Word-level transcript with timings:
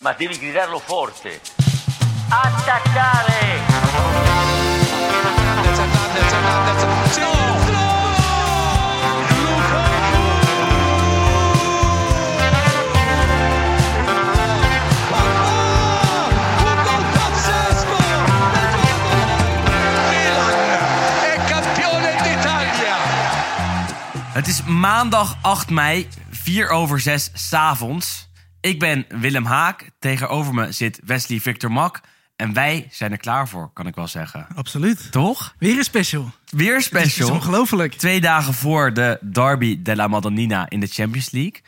ma 0.00 0.12
devi 0.12 0.38
gridarlo 0.38 0.78
forte. 0.78 1.40
Attaccare! 2.28 3.36
Het 24.32 24.46
is 24.46 24.62
maandag 24.62 25.36
8 25.40 25.70
mei, 25.70 26.08
4 26.30 26.68
over 26.68 27.00
6 27.00 27.30
s'avonds. 27.32 28.27
Ik 28.68 28.78
ben 28.78 29.04
Willem 29.08 29.44
Haak. 29.44 29.90
Tegenover 29.98 30.54
me 30.54 30.72
zit 30.72 31.00
Wesley 31.04 31.40
Victor 31.40 31.72
Mak. 31.72 32.00
En 32.36 32.52
wij 32.52 32.88
zijn 32.90 33.12
er 33.12 33.18
klaar 33.18 33.48
voor, 33.48 33.70
kan 33.72 33.86
ik 33.86 33.94
wel 33.94 34.06
zeggen. 34.08 34.46
Absoluut. 34.54 35.12
Toch? 35.12 35.54
Weer 35.58 35.78
een 35.78 35.84
special. 35.84 36.30
Weer 36.50 36.72
Het 36.72 36.80
is 36.80 36.86
special. 36.86 37.30
ongelooflijk. 37.30 37.94
Twee 37.94 38.20
dagen 38.20 38.54
voor 38.54 38.92
de 38.94 39.18
Derby 39.32 39.82
della 39.82 40.08
Madonnina 40.08 40.68
in 40.68 40.80
de 40.80 40.86
Champions 40.86 41.30
League. 41.30 41.60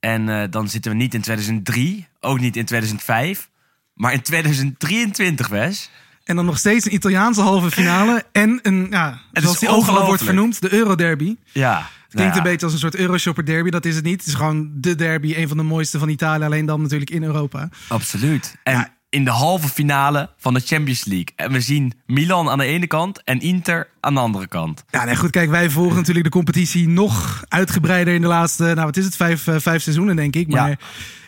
En 0.00 0.28
eh, 0.28 0.50
dan 0.50 0.68
zitten 0.68 0.90
we 0.90 0.96
niet 0.96 1.14
in 1.14 1.20
2003, 1.20 2.06
ook 2.20 2.40
niet 2.40 2.56
in 2.56 2.64
2005, 2.64 3.50
maar 3.94 4.12
in 4.12 4.22
2023, 4.22 5.48
Wes. 5.48 5.90
En 6.24 6.36
dan 6.36 6.44
nog 6.44 6.58
steeds 6.58 6.86
een 6.86 6.94
Italiaanse 6.94 7.40
halve 7.40 7.70
finale. 7.70 8.24
En 8.32 8.58
een, 8.62 8.86
ja, 8.90 9.20
is 9.32 9.42
zoals 9.42 9.58
die 9.58 9.68
overal 9.68 10.06
wordt 10.06 10.22
vernoemd, 10.24 10.60
de 10.60 10.72
Euroderby. 10.72 11.36
Ja. 11.52 11.88
Het 12.16 12.24
klinkt 12.24 12.36
een 12.46 12.50
beetje 12.52 12.64
als 12.66 12.74
een 12.74 12.80
soort 12.80 12.96
Euroshopper 12.96 13.44
derby. 13.44 13.70
Dat 13.70 13.84
is 13.84 13.94
het 13.94 14.04
niet. 14.04 14.18
Het 14.20 14.26
is 14.26 14.34
gewoon 14.34 14.70
de 14.74 14.94
derby, 14.94 15.34
een 15.36 15.48
van 15.48 15.56
de 15.56 15.62
mooiste 15.62 15.98
van 15.98 16.08
Italië. 16.08 16.44
Alleen 16.44 16.66
dan 16.66 16.82
natuurlijk 16.82 17.10
in 17.10 17.22
Europa. 17.22 17.68
Absoluut. 17.88 18.56
En 18.62 18.72
Ja. 18.72 18.94
in 19.08 19.24
de 19.24 19.30
halve 19.30 19.68
finale 19.68 20.30
van 20.38 20.54
de 20.54 20.60
Champions 20.60 21.04
League. 21.04 21.28
En 21.36 21.52
we 21.52 21.60
zien 21.60 21.92
Milan 22.06 22.48
aan 22.50 22.58
de 22.58 22.64
ene 22.64 22.86
kant 22.86 23.22
en 23.24 23.40
Inter 23.40 23.88
aan 24.00 24.14
de 24.14 24.20
andere 24.20 24.46
kant. 24.48 24.84
Ja, 24.90 25.04
nee, 25.04 25.16
goed. 25.16 25.30
Kijk, 25.30 25.50
wij 25.50 25.70
volgen 25.70 25.96
natuurlijk 25.96 26.24
de 26.24 26.30
competitie 26.30 26.88
nog 26.88 27.42
uitgebreider 27.48 28.14
in 28.14 28.20
de 28.20 28.26
laatste, 28.26 28.62
nou 28.62 28.80
wat 28.86 28.96
is 28.96 29.04
het, 29.04 29.16
vijf, 29.16 29.46
eh, 29.46 29.54
vijf 29.58 29.82
seizoenen 29.82 30.16
denk 30.16 30.36
ik. 30.36 30.48
Maar 30.48 30.68
Ja. 30.68 30.76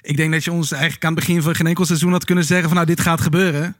ik 0.00 0.16
denk 0.16 0.32
dat 0.32 0.44
je 0.44 0.52
ons 0.52 0.72
eigenlijk 0.72 1.04
aan 1.04 1.14
het 1.14 1.20
begin 1.26 1.42
van 1.42 1.54
geen 1.54 1.66
enkel 1.66 1.84
seizoen 1.84 2.12
had 2.12 2.24
kunnen 2.24 2.44
zeggen 2.44 2.66
van 2.66 2.74
nou, 2.74 2.86
dit 2.88 3.00
gaat 3.00 3.20
gebeuren. 3.20 3.76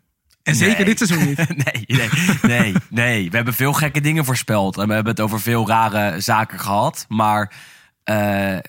En 0.49 0.55
zeker 0.55 0.77
Nee. 0.77 0.85
dit 0.85 0.99
seizoen 0.99 1.29
niet. 1.29 1.37
nee, 1.65 1.85
nee, 1.87 2.09
nee, 2.43 2.75
nee. 2.91 3.31
We 3.31 3.37
hebben 3.37 3.55
veel 3.55 3.73
gekke 3.73 4.01
dingen 4.01 4.25
voorspeld. 4.25 4.79
En 4.79 4.89
we 4.89 4.95
hebben 4.95 5.13
het 5.13 5.23
over 5.23 5.41
veel 5.41 5.67
rare 5.67 6.21
zaken 6.21 6.59
gehad. 6.59 7.05
Maar, 7.09 7.53
eh, 8.05 8.17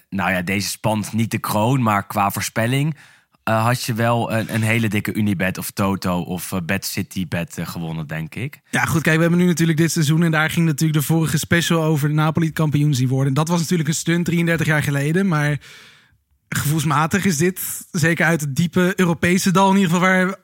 nou 0.09 0.31
ja, 0.31 0.41
deze 0.41 0.69
spant 0.69 1.13
niet 1.13 1.31
de 1.31 1.37
kroon. 1.39 1.81
Maar 1.83 2.07
qua 2.07 2.31
voorspelling 2.31 2.95
eh, 3.43 3.63
had 3.65 3.83
je 3.83 3.93
wel 3.93 4.31
een, 4.33 4.53
een 4.53 4.61
hele 4.61 4.87
dikke 4.87 5.13
Unibet 5.13 5.57
of 5.57 5.71
Toto 5.71 6.21
of 6.21 6.51
eh, 6.51 6.59
Bad 6.65 6.85
City 6.85 7.27
Bet 7.27 7.57
gewonnen, 7.63 8.07
denk 8.07 8.35
ik. 8.35 8.59
Ja, 8.69 8.85
goed, 8.85 9.01
kijk, 9.01 9.15
we 9.15 9.21
hebben 9.21 9.39
nu 9.39 9.45
natuurlijk 9.45 9.77
dit 9.77 9.91
seizoen 9.91 10.23
en 10.23 10.31
daar 10.31 10.49
ging 10.49 10.65
natuurlijk 10.65 10.99
de 10.99 11.05
vorige 11.05 11.37
special 11.37 11.83
over 11.83 12.07
de 12.07 12.13
Napoli 12.13 12.51
kampioen 12.51 12.93
zien 12.93 13.07
worden. 13.07 13.27
En 13.27 13.33
dat 13.33 13.47
was 13.47 13.59
natuurlijk 13.59 13.89
een 13.89 13.95
stunt 13.95 14.25
33 14.25 14.67
jaar 14.67 14.83
geleden, 14.83 15.27
maar 15.27 15.57
gevoelsmatig 16.49 17.25
is 17.25 17.37
dit, 17.37 17.61
zeker 17.91 18.25
uit 18.25 18.41
het 18.41 18.55
diepe 18.55 18.93
Europese 18.95 19.51
dal 19.51 19.69
in 19.69 19.77
ieder 19.77 19.91
geval 19.91 20.07
waar 20.07 20.35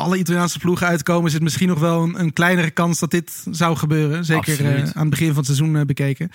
alle 0.00 0.18
Italiaanse 0.18 0.58
ploegen 0.58 0.86
uitkomen, 0.86 1.26
is 1.26 1.32
het 1.32 1.42
misschien 1.42 1.68
nog 1.68 1.78
wel 1.78 2.02
een, 2.02 2.20
een 2.20 2.32
kleinere 2.32 2.70
kans 2.70 2.98
dat 2.98 3.10
dit 3.10 3.44
zou 3.50 3.76
gebeuren. 3.76 4.24
Zeker 4.24 4.64
eh, 4.64 4.82
aan 4.82 5.00
het 5.00 5.10
begin 5.10 5.26
van 5.26 5.36
het 5.36 5.46
seizoen 5.46 5.76
eh, 5.76 5.84
bekeken. 5.84 6.30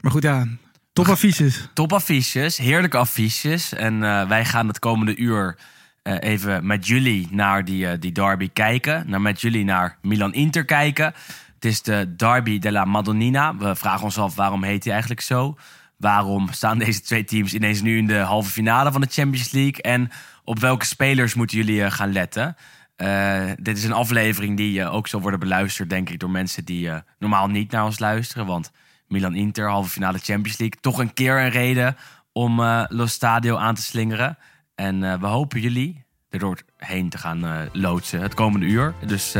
Maar 0.00 0.12
goed, 0.12 0.22
ja, 0.22 0.46
top 0.92 1.08
affiches. 1.08 1.68
Top 1.74 1.92
affiches, 1.92 2.56
heerlijke 2.56 2.96
affiches. 2.96 3.72
En 3.72 4.02
eh, 4.02 4.28
wij 4.28 4.44
gaan 4.44 4.66
het 4.66 4.78
komende 4.78 5.16
uur 5.16 5.56
even 6.02 6.66
met 6.66 6.86
jullie 6.86 7.28
naar 7.30 7.64
die, 7.64 7.98
die 7.98 8.12
derby 8.12 8.50
kijken. 8.52 9.04
Nou, 9.06 9.22
met 9.22 9.40
jullie 9.40 9.64
naar 9.64 9.98
Milan-Inter 10.02 10.64
kijken. 10.64 11.14
Het 11.54 11.64
is 11.64 11.82
de 11.82 12.14
Derby 12.16 12.58
della 12.58 12.84
Madonnina. 12.84 13.56
We 13.56 13.76
vragen 13.76 14.04
ons 14.04 14.18
af 14.18 14.34
waarom 14.34 14.62
heet 14.62 14.82
hij 14.82 14.92
eigenlijk 14.92 15.22
zo? 15.22 15.56
Waarom 15.96 16.48
staan 16.50 16.78
deze 16.78 17.00
twee 17.00 17.24
teams 17.24 17.54
ineens 17.54 17.80
nu 17.80 17.98
in 17.98 18.06
de 18.06 18.18
halve 18.18 18.50
finale 18.50 18.92
van 18.92 19.00
de 19.00 19.06
Champions 19.10 19.50
League? 19.50 19.82
En 19.82 20.10
op 20.44 20.58
welke 20.58 20.86
spelers 20.86 21.34
moeten 21.34 21.56
jullie 21.56 21.90
gaan 21.90 22.12
letten? 22.12 22.56
Eh, 23.00 23.50
dit 23.60 23.76
is 23.76 23.84
een 23.84 23.92
aflevering 23.92 24.56
die 24.56 24.80
eh, 24.80 24.94
ook 24.94 25.08
zal 25.08 25.20
worden 25.20 25.40
beluisterd, 25.40 25.90
denk 25.90 26.10
ik, 26.10 26.18
door 26.18 26.30
mensen 26.30 26.64
die 26.64 26.90
eh, 26.90 26.98
normaal 27.18 27.48
niet 27.48 27.70
naar 27.70 27.84
ons 27.84 27.98
luisteren. 27.98 28.46
Want 28.46 28.70
Milan-Inter, 29.08 29.68
halve 29.68 29.90
finale 29.90 30.18
Champions 30.18 30.58
League. 30.58 30.80
Toch 30.80 30.98
een 30.98 31.14
keer 31.14 31.38
een 31.38 31.50
reden 31.50 31.96
om 32.32 32.60
eh 32.60 32.84
Lo 32.88 33.06
Stadio 33.06 33.56
aan 33.56 33.74
te 33.74 33.82
slingeren. 33.82 34.38
En 34.74 35.20
we 35.20 35.26
hopen 35.26 35.60
jullie 35.60 36.04
er 36.28 36.38
doorheen 36.38 37.08
te 37.08 37.18
gaan 37.18 37.68
loodsen 37.72 38.20
het 38.20 38.34
komende 38.34 38.66
uur. 38.66 38.94
Dus 39.06 39.34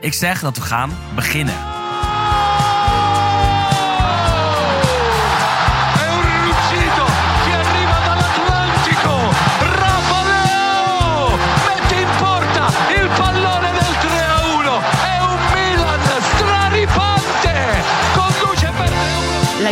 ik 0.00 0.12
zeg 0.12 0.40
dat 0.40 0.56
we 0.56 0.62
gaan 0.62 0.90
beginnen. 1.14 1.83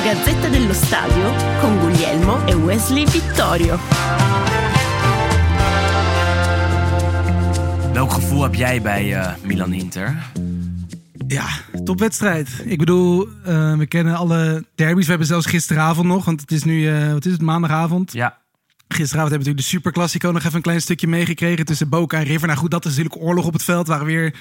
Gazzetta 0.02 0.48
dello 0.48 0.72
Stadio 0.72 1.32
con 1.60 1.78
Guglielmo 1.78 2.46
e 2.46 2.56
Wesley 2.56 3.06
Vittorio. 3.06 3.78
Welk 7.92 8.12
gevoel 8.12 8.42
heb 8.42 8.54
jij 8.54 8.82
bij 8.82 9.14
eh, 9.14 9.32
Milan-Inter? 9.42 10.16
Ja, 11.26 11.46
topwedstrijd. 11.84 12.62
Ik 12.64 12.78
bedoel, 12.78 13.28
eh, 13.44 13.76
we 13.76 13.86
kennen 13.86 14.16
alle 14.16 14.64
derbies. 14.74 15.04
We 15.04 15.10
hebben 15.10 15.28
zelfs 15.28 15.46
gisteravond 15.46 16.06
nog, 16.06 16.24
want 16.24 16.40
het 16.40 16.50
is 16.52 16.64
nu, 16.64 16.88
eh, 16.88 17.12
wat 17.12 17.24
is 17.24 17.32
het, 17.32 17.40
maandagavond. 17.40 18.12
Ja, 18.12 18.38
Gisteravond 18.88 19.30
hebben 19.30 19.30
we 19.30 19.36
natuurlijk 19.36 19.56
de 19.56 19.62
Super 19.62 19.92
Classico 19.92 20.30
nog 20.30 20.42
even 20.42 20.56
een 20.56 20.62
klein 20.62 20.80
stukje 20.80 21.06
meegekregen 21.06 21.64
tussen 21.64 21.88
Boca 21.88 22.18
en 22.18 22.24
River. 22.24 22.46
Nou 22.46 22.58
goed, 22.58 22.70
dat 22.70 22.84
is 22.84 22.96
natuurlijk 22.96 23.22
oorlog 23.22 23.46
op 23.46 23.52
het 23.52 23.64
veld. 23.64 23.86
Waren 23.86 24.06
weer, 24.06 24.34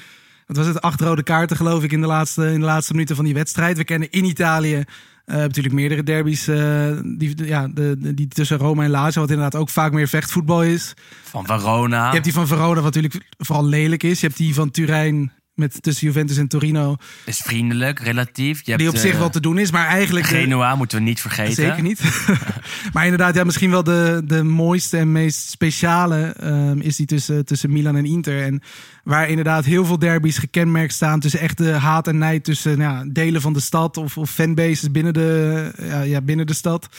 wat 0.47 0.57
was 0.57 0.67
het, 0.67 0.81
acht 0.81 1.01
rode 1.01 1.23
kaarten 1.23 1.57
geloof 1.57 1.83
ik 1.83 1.91
in 1.91 2.01
de 2.01 2.07
laatste, 2.07 2.51
in 2.51 2.59
de 2.59 2.65
laatste 2.65 2.93
minuten 2.93 3.15
van 3.15 3.25
die 3.25 3.33
wedstrijd. 3.33 3.77
We 3.77 3.83
kennen 3.83 4.11
in 4.11 4.25
Italië 4.25 4.85
eh, 5.31 5.37
natuurlijk 5.37 5.75
meerdere 5.75 6.03
derbies 6.03 6.47
eh, 6.47 6.87
die, 7.17 7.45
ja, 7.45 7.67
de, 7.67 7.95
de- 7.99 8.13
die 8.13 8.27
tussen 8.27 8.57
Roma 8.57 8.83
en 8.83 8.89
Lazio, 8.89 9.21
wat 9.21 9.29
inderdaad 9.29 9.61
ook 9.61 9.69
vaak 9.69 9.91
meer 9.91 10.07
vechtvoetbal 10.07 10.63
is. 10.63 10.93
van 11.23 11.45
Verona. 11.45 12.05
Je 12.07 12.11
hebt 12.13 12.23
die 12.23 12.33
van 12.33 12.47
Verona, 12.47 12.81
wat 12.81 12.93
natuurlijk 12.95 13.25
vooral 13.37 13.65
lelijk 13.65 14.03
is. 14.03 14.19
Je 14.19 14.25
hebt 14.27 14.37
die 14.37 14.53
van 14.53 14.71
Turijn 14.71 15.31
met 15.61 15.83
tussen 15.83 16.07
Juventus 16.07 16.37
en 16.37 16.47
Torino, 16.47 16.95
Is 17.25 17.37
vriendelijk, 17.37 17.99
relatief. 17.99 18.61
Je 18.65 18.71
hebt, 18.71 18.79
die 18.83 18.89
op 18.89 18.97
zich 18.97 19.13
eh, 19.13 19.19
wel 19.19 19.29
te 19.29 19.39
doen 19.39 19.57
is, 19.57 19.71
maar 19.71 19.87
eigenlijk... 19.87 20.29
de- 20.29 20.35
Genoa 20.35 20.75
moeten 20.75 20.97
we 20.97 21.03
niet 21.03 21.21
vergeten. 21.21 21.53
Zeker 21.53 21.81
niet. 21.81 22.01
maar 22.93 23.03
inderdaad, 23.03 23.35
ja, 23.35 23.43
misschien 23.43 23.71
wel 23.71 23.83
de, 23.83 24.21
de 24.25 24.43
mooiste 24.43 24.97
en 24.97 25.11
meest 25.11 25.49
speciale 25.49 26.33
ehm, 26.39 26.79
is 26.79 26.95
die 26.95 27.05
tussen, 27.05 27.45
tussen 27.45 27.71
Milan 27.71 27.95
en 27.95 28.05
Inter. 28.05 28.41
En 28.43 28.61
waar 29.03 29.29
inderdaad 29.29 29.65
heel 29.65 29.85
veel 29.85 29.99
derbies 29.99 30.37
gekenmerkt 30.37 30.93
staan 30.93 31.19
tussen 31.19 31.39
echte 31.39 31.69
haat 31.71 32.07
en 32.07 32.17
nijd 32.17 32.43
tussen 32.43 32.77
nou 32.77 32.93
ja, 32.93 33.11
delen 33.11 33.41
van 33.41 33.53
de 33.53 33.59
stad 33.59 33.97
of, 33.97 34.17
of 34.17 34.29
fanbases 34.29 34.91
binnen 34.91 35.13
de, 35.13 35.71
ja, 35.81 36.01
ja, 36.01 36.21
binnen 36.21 36.47
de 36.47 36.53
stad. 36.53 36.89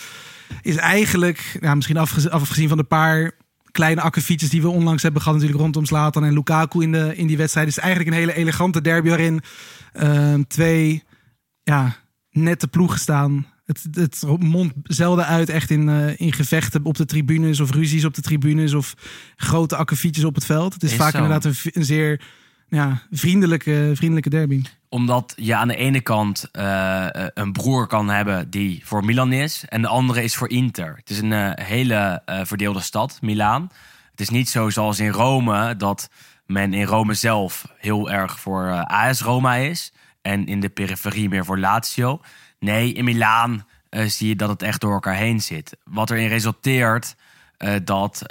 Is 0.62 0.77
eigenlijk, 0.77 1.59
ja, 1.61 1.75
misschien 1.75 1.97
afgezien, 1.97 2.31
afgezien 2.31 2.69
van 2.69 2.77
de 2.77 2.84
paar 2.84 3.33
kleine 3.72 4.00
akkefietjes 4.00 4.50
die 4.50 4.62
we 4.62 4.69
onlangs 4.69 5.03
hebben 5.03 5.22
gehad, 5.22 5.37
natuurlijk 5.37 5.62
rondom 5.62 5.87
Zlatan 5.87 6.25
en 6.25 6.33
Lukaku 6.33 6.83
in, 6.83 6.93
de, 6.93 7.16
in 7.16 7.27
die 7.27 7.37
wedstrijd, 7.37 7.69
is 7.69 7.78
eigenlijk 7.78 8.10
een 8.10 8.21
hele 8.21 8.34
elegante 8.34 8.81
derby 8.81 9.09
waarin 9.09 9.41
ehm, 9.93 10.43
twee 10.49 11.03
ja, 11.62 11.97
nette 12.31 12.69
ploegen 12.69 12.99
staan. 12.99 13.47
Het, 13.65 13.87
het 13.91 14.25
mondt 14.38 14.75
zelden 14.82 15.27
uit 15.27 15.49
echt 15.49 15.71
in, 15.71 15.88
eh, 15.88 16.21
in 16.21 16.32
gevechten 16.32 16.84
op 16.84 16.97
de 16.97 17.05
tribunes 17.05 17.61
of 17.61 17.71
ruzies 17.71 18.05
op 18.05 18.15
de 18.15 18.22
tribunes 18.22 18.75
of 18.75 18.94
grote 19.37 19.77
akkefietjes 19.77 20.25
op 20.25 20.34
het 20.34 20.44
veld. 20.44 20.75
Het 20.75 20.82
is, 20.82 20.91
Is 20.91 20.96
vaak 20.96 21.11
zo. 21.11 21.17
inderdaad 21.17 21.44
een, 21.44 21.55
een 21.73 21.85
zeer 21.85 22.20
ja, 22.69 23.02
vriendelijke, 23.11 23.91
vriendelijke 23.94 24.31
derby. 24.31 24.62
Omdat 24.93 25.33
je 25.37 25.55
aan 25.55 25.69
de 25.69 25.77
ene 25.77 26.00
kant 26.00 26.49
eh, 26.50 27.15
eh, 27.15 27.29
een 27.35 27.53
broer 27.53 27.87
kan 27.87 28.09
hebben 28.09 28.50
die 28.50 28.81
voor 28.85 29.05
Milan 29.05 29.33
is. 29.33 29.65
En 29.69 29.83
de 29.83 29.89
andere 29.89 30.23
is 30.23 30.37
voor 30.37 30.50
Inter. 30.50 30.97
Het 30.97 31.11
is 31.11 31.19
een 31.19 31.33
eh, 31.33 31.67
hele 31.67 32.23
eh, 32.25 32.41
verdeelde 32.43 32.81
stad, 32.81 33.19
Milaan. 33.21 33.71
Het 34.11 34.21
is 34.21 34.29
niet 34.29 34.49
zo 34.49 34.71
zoals 34.71 34.99
in 34.99 35.11
Rome 35.11 35.77
dat 35.77 36.11
men 36.47 36.75
in 36.75 36.85
Rome 36.85 37.15
zelf 37.15 37.65
heel 37.79 38.11
erg 38.11 38.41
voor 38.41 38.85
AS 38.85 39.21
Roma 39.21 39.55
is. 39.55 39.93
En 40.23 40.47
in 40.47 40.61
de 40.61 40.69
periferie 40.69 41.29
meer 41.29 41.44
voor 41.44 41.59
Lazio. 41.59 42.21
Nee, 42.59 42.93
in 42.93 43.05
Milaan 43.05 43.67
zie 43.91 44.29
je 44.29 44.37
dat 44.37 44.49
het 44.49 44.62
echt 44.62 44.81
door 44.81 44.93
elkaar 44.93 45.17
heen 45.17 45.41
zit. 45.41 45.77
Wat 45.85 46.11
erin 46.11 46.29
resulteert 46.29 47.17
dat 47.85 48.23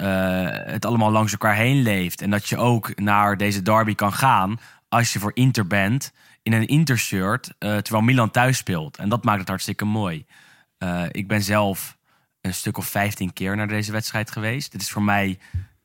het 0.66 0.84
allemaal 0.84 1.10
langs 1.10 1.32
elkaar 1.32 1.54
heen 1.54 1.82
leeft. 1.82 2.20
En 2.20 2.30
dat 2.30 2.48
je 2.48 2.56
ook 2.56 3.00
naar 3.00 3.36
deze 3.36 3.62
derby 3.62 3.94
kan 3.94 4.12
gaan 4.12 4.58
als 4.88 5.12
je 5.12 5.18
voor 5.18 5.30
Inter 5.34 5.66
bent 5.66 6.12
in 6.42 6.52
een 6.52 6.66
Inter-shirt, 6.66 7.52
eh, 7.58 7.76
terwijl 7.76 8.04
Milan 8.04 8.30
thuis 8.30 8.56
speelt. 8.56 8.96
En 8.96 9.08
dat 9.08 9.24
maakt 9.24 9.40
het 9.40 9.48
hartstikke 9.48 9.84
mooi. 9.84 10.26
Eh, 10.78 11.04
ik 11.10 11.28
ben 11.28 11.42
zelf 11.42 11.96
een 12.40 12.54
stuk 12.54 12.78
of 12.78 12.86
15 12.86 13.32
keer 13.32 13.56
naar 13.56 13.68
deze 13.68 13.92
wedstrijd 13.92 14.30
geweest. 14.30 14.72
Dit 14.72 14.80
is 14.80 14.90
voor 14.90 15.02
mij 15.02 15.38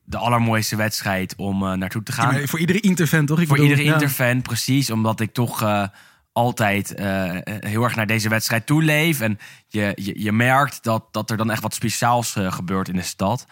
de 0.04 0.18
allermooiste 0.18 0.76
wedstrijd 0.76 1.36
om 1.36 1.64
eh, 1.64 1.74
naartoe 1.74 2.04
te 2.04 2.12
gaan. 2.12 2.48
voor 2.48 2.60
iedere 2.60 2.80
Interfan, 2.80 3.26
toch? 3.26 3.40
Ik 3.40 3.48
Voor 3.48 3.56
bedoel, 3.56 3.72
iedere 3.72 3.88
ja. 3.88 3.94
Interfan, 3.94 4.42
precies. 4.42 4.90
Omdat 4.90 5.20
ik 5.20 5.34
toch 5.34 5.88
altijd 6.32 6.94
heel 7.60 7.84
erg 7.84 7.96
naar 7.96 8.08
deze 8.08 8.30
wedstrijd 8.30 8.66
toeleef. 8.66 9.20
En 9.20 9.40
je, 9.68 9.92
je, 9.96 10.22
je 10.22 10.32
merkt 10.32 10.84
dat, 10.84 11.04
dat 11.12 11.30
er 11.30 11.38
dan 11.38 11.52
echt 11.52 11.62
wat 11.62 11.74
speciaals 11.74 12.36
gebeurt 12.38 12.88
in 12.88 12.96
de 12.96 13.02
stad. 13.02 13.46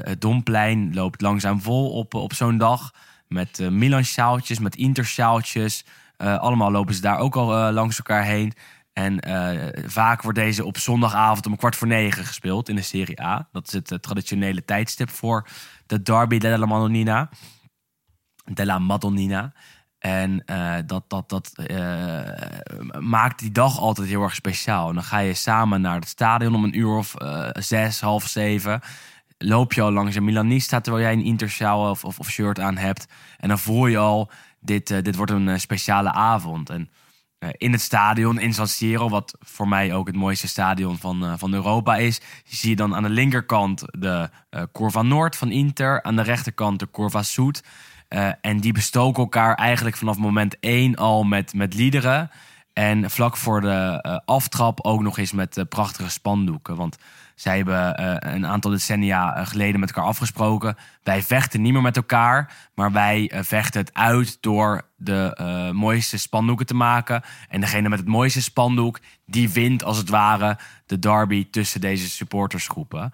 Het 0.00 0.20
Domplein 0.20 0.94
loopt 0.94 1.20
langzaam 1.20 1.60
vol 1.60 1.90
op, 1.90 2.14
op 2.14 2.34
zo'n 2.34 2.58
dag. 2.58 2.92
Met 3.28 3.70
Milan-sjaaltjes, 3.70 4.58
met 4.58 4.76
Inter-sjaaltjes. 4.76 5.84
Eh, 6.16 6.38
allemaal 6.38 6.70
lopen 6.70 6.94
ze 6.94 7.00
daar 7.00 7.18
ook 7.18 7.36
al 7.36 7.56
eh, 7.56 7.72
langs 7.72 7.98
elkaar 7.98 8.24
heen. 8.24 8.52
En 8.92 9.20
eh, 9.20 9.84
vaak 9.86 10.22
wordt 10.22 10.38
deze 10.38 10.64
op 10.64 10.78
zondagavond 10.78 11.46
om 11.46 11.56
kwart 11.56 11.76
voor 11.76 11.88
negen 11.88 12.24
gespeeld 12.24 12.68
in 12.68 12.76
de 12.76 12.82
Serie 12.82 13.22
A. 13.22 13.48
Dat 13.52 13.66
is 13.66 13.72
het 13.72 14.02
traditionele 14.02 14.64
tijdstip 14.64 15.10
voor 15.10 15.48
de 15.86 16.02
Derby 16.02 16.38
della 16.38 16.66
Madonnina. 16.66 17.28
Della 18.44 18.78
Madonnina. 18.78 19.52
En 19.98 20.44
eh, 20.44 20.74
dat, 20.86 21.04
dat, 21.08 21.28
dat 21.28 21.52
maakt 23.00 23.38
die 23.38 23.52
dag 23.52 23.78
altijd 23.78 24.08
heel 24.08 24.22
erg 24.22 24.34
speciaal. 24.34 24.88
En 24.88 24.94
dan 24.94 25.04
ga 25.04 25.18
je 25.18 25.34
samen 25.34 25.80
naar 25.80 25.94
het 25.94 26.08
stadion 26.08 26.54
om 26.54 26.64
een 26.64 26.78
uur 26.78 26.96
of 26.96 27.14
zes, 27.52 28.00
half 28.00 28.26
zeven. 28.26 28.80
Loop 29.38 29.72
je 29.72 29.82
al 29.82 29.92
langs 29.92 30.16
een 30.16 30.24
Milanista 30.24 30.80
terwijl 30.80 31.04
jij 31.04 31.12
een 31.12 31.24
Intersjaal 31.24 31.90
of, 31.90 32.04
of, 32.04 32.18
of 32.18 32.30
shirt 32.30 32.60
aan 32.60 32.76
hebt. 32.76 33.06
En 33.36 33.48
dan 33.48 33.58
voel 33.58 33.86
je 33.86 33.98
al, 33.98 34.30
dit, 34.66 34.90
eh, 34.90 35.02
dit 35.02 35.16
wordt 35.16 35.32
een 35.32 35.48
eh, 35.48 35.58
speciale 35.58 36.12
avond. 36.12 36.70
En 36.70 36.90
eh, 37.38 37.48
in 37.52 37.72
het 37.72 37.80
stadion, 37.80 38.38
in 38.38 38.54
San 38.54 38.68
Siro, 38.68 39.08
wat 39.08 39.36
voor 39.38 39.68
mij 39.68 39.94
ook 39.94 40.06
het 40.06 40.16
mooiste 40.16 40.48
stadion 40.48 40.98
van, 40.98 41.38
van 41.38 41.54
Europa 41.54 41.96
is, 41.96 42.20
zie 42.44 42.70
je 42.70 42.76
dan 42.76 42.94
aan 42.94 43.02
de 43.02 43.08
linkerkant 43.08 43.82
de 43.90 44.30
Curva 44.72 45.02
Noord 45.02 45.36
van 45.36 45.50
Inter, 45.50 46.02
aan 46.02 46.16
de 46.16 46.22
rechterkant 46.22 46.78
de 46.78 46.90
Curva 46.90 47.22
Sud. 47.22 47.62
Eh, 48.08 48.28
en 48.40 48.60
die 48.60 48.72
bestoken 48.72 49.22
elkaar 49.22 49.54
eigenlijk 49.54 49.96
vanaf 49.96 50.18
moment 50.18 50.56
één 50.60 50.94
al 50.94 51.24
met, 51.24 51.54
met 51.54 51.74
liederen. 51.74 52.30
En 52.72 53.10
vlak 53.10 53.36
voor 53.36 53.60
de 53.60 54.02
aftrap 54.24 54.84
ook 54.84 55.02
nog 55.02 55.18
eens 55.18 55.32
met 55.32 55.64
prachtige 55.68 56.10
spandoeken. 56.10 56.76
Want 56.76 56.96
zij 57.36 57.56
hebben 57.56 57.96
eh, 57.96 58.34
een 58.34 58.46
aantal 58.46 58.70
decennia 58.70 59.36
eh, 59.36 59.46
geleden 59.46 59.80
met 59.80 59.88
elkaar 59.88 60.08
afgesproken. 60.08 60.76
Wij 61.02 61.22
vechten 61.22 61.62
niet 61.62 61.72
meer 61.72 61.82
met 61.82 61.96
elkaar, 61.96 62.52
maar 62.74 62.92
wij 62.92 63.30
eh, 63.30 63.40
vechten 63.42 63.80
het 63.80 63.94
uit 63.94 64.38
door 64.40 64.82
de 64.96 65.70
mooiste 65.74 66.18
spandoeken 66.18 66.66
te 66.66 66.74
maken. 66.74 67.22
En 67.48 67.60
degene 67.60 67.88
met 67.88 67.98
het 67.98 68.08
mooiste 68.08 68.42
spandoek, 68.42 69.00
die 69.26 69.50
wint 69.50 69.84
als 69.84 69.96
het 69.96 70.08
ware 70.08 70.58
de 70.86 70.98
derby 70.98 71.46
tussen 71.50 71.80
deze 71.80 72.08
supportersgroepen. 72.08 73.12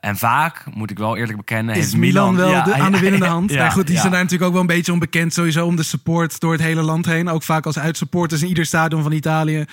En 0.00 0.16
vaak, 0.16 0.64
moet 0.74 0.90
ik 0.90 0.98
wel 0.98 1.16
eerlijk 1.16 1.38
bekennen, 1.38 1.74
Is 1.74 1.80
heeft 1.80 1.96
Milan 1.96 2.36
wel 2.36 2.50
Ja, 2.50 2.62
de, 2.62 2.74
aan 2.74 2.92
de 2.92 2.96
ja, 2.96 3.02
winnende 3.02 3.26
hand? 3.26 3.50
ja, 3.50 3.56
nou 3.56 3.72
goed, 3.72 3.86
die 3.86 3.94
ja. 3.94 4.00
zijn 4.00 4.12
daar 4.12 4.22
natuurlijk 4.22 4.48
ook 4.48 4.52
wel 4.52 4.68
een 4.68 4.76
beetje 4.76 4.92
onbekend. 4.92 5.34
Sowieso 5.34 5.66
om 5.66 5.76
de 5.76 5.82
support 5.82 6.40
door 6.40 6.52
het 6.52 6.60
hele 6.60 6.82
land 6.82 7.06
heen. 7.06 7.28
Ook 7.28 7.42
vaak 7.42 7.66
als 7.66 7.78
uitsupporters 7.78 8.42
in 8.42 8.48
ieder 8.48 8.66
stadion 8.66 9.02
van 9.02 9.12
Italië. 9.12 9.64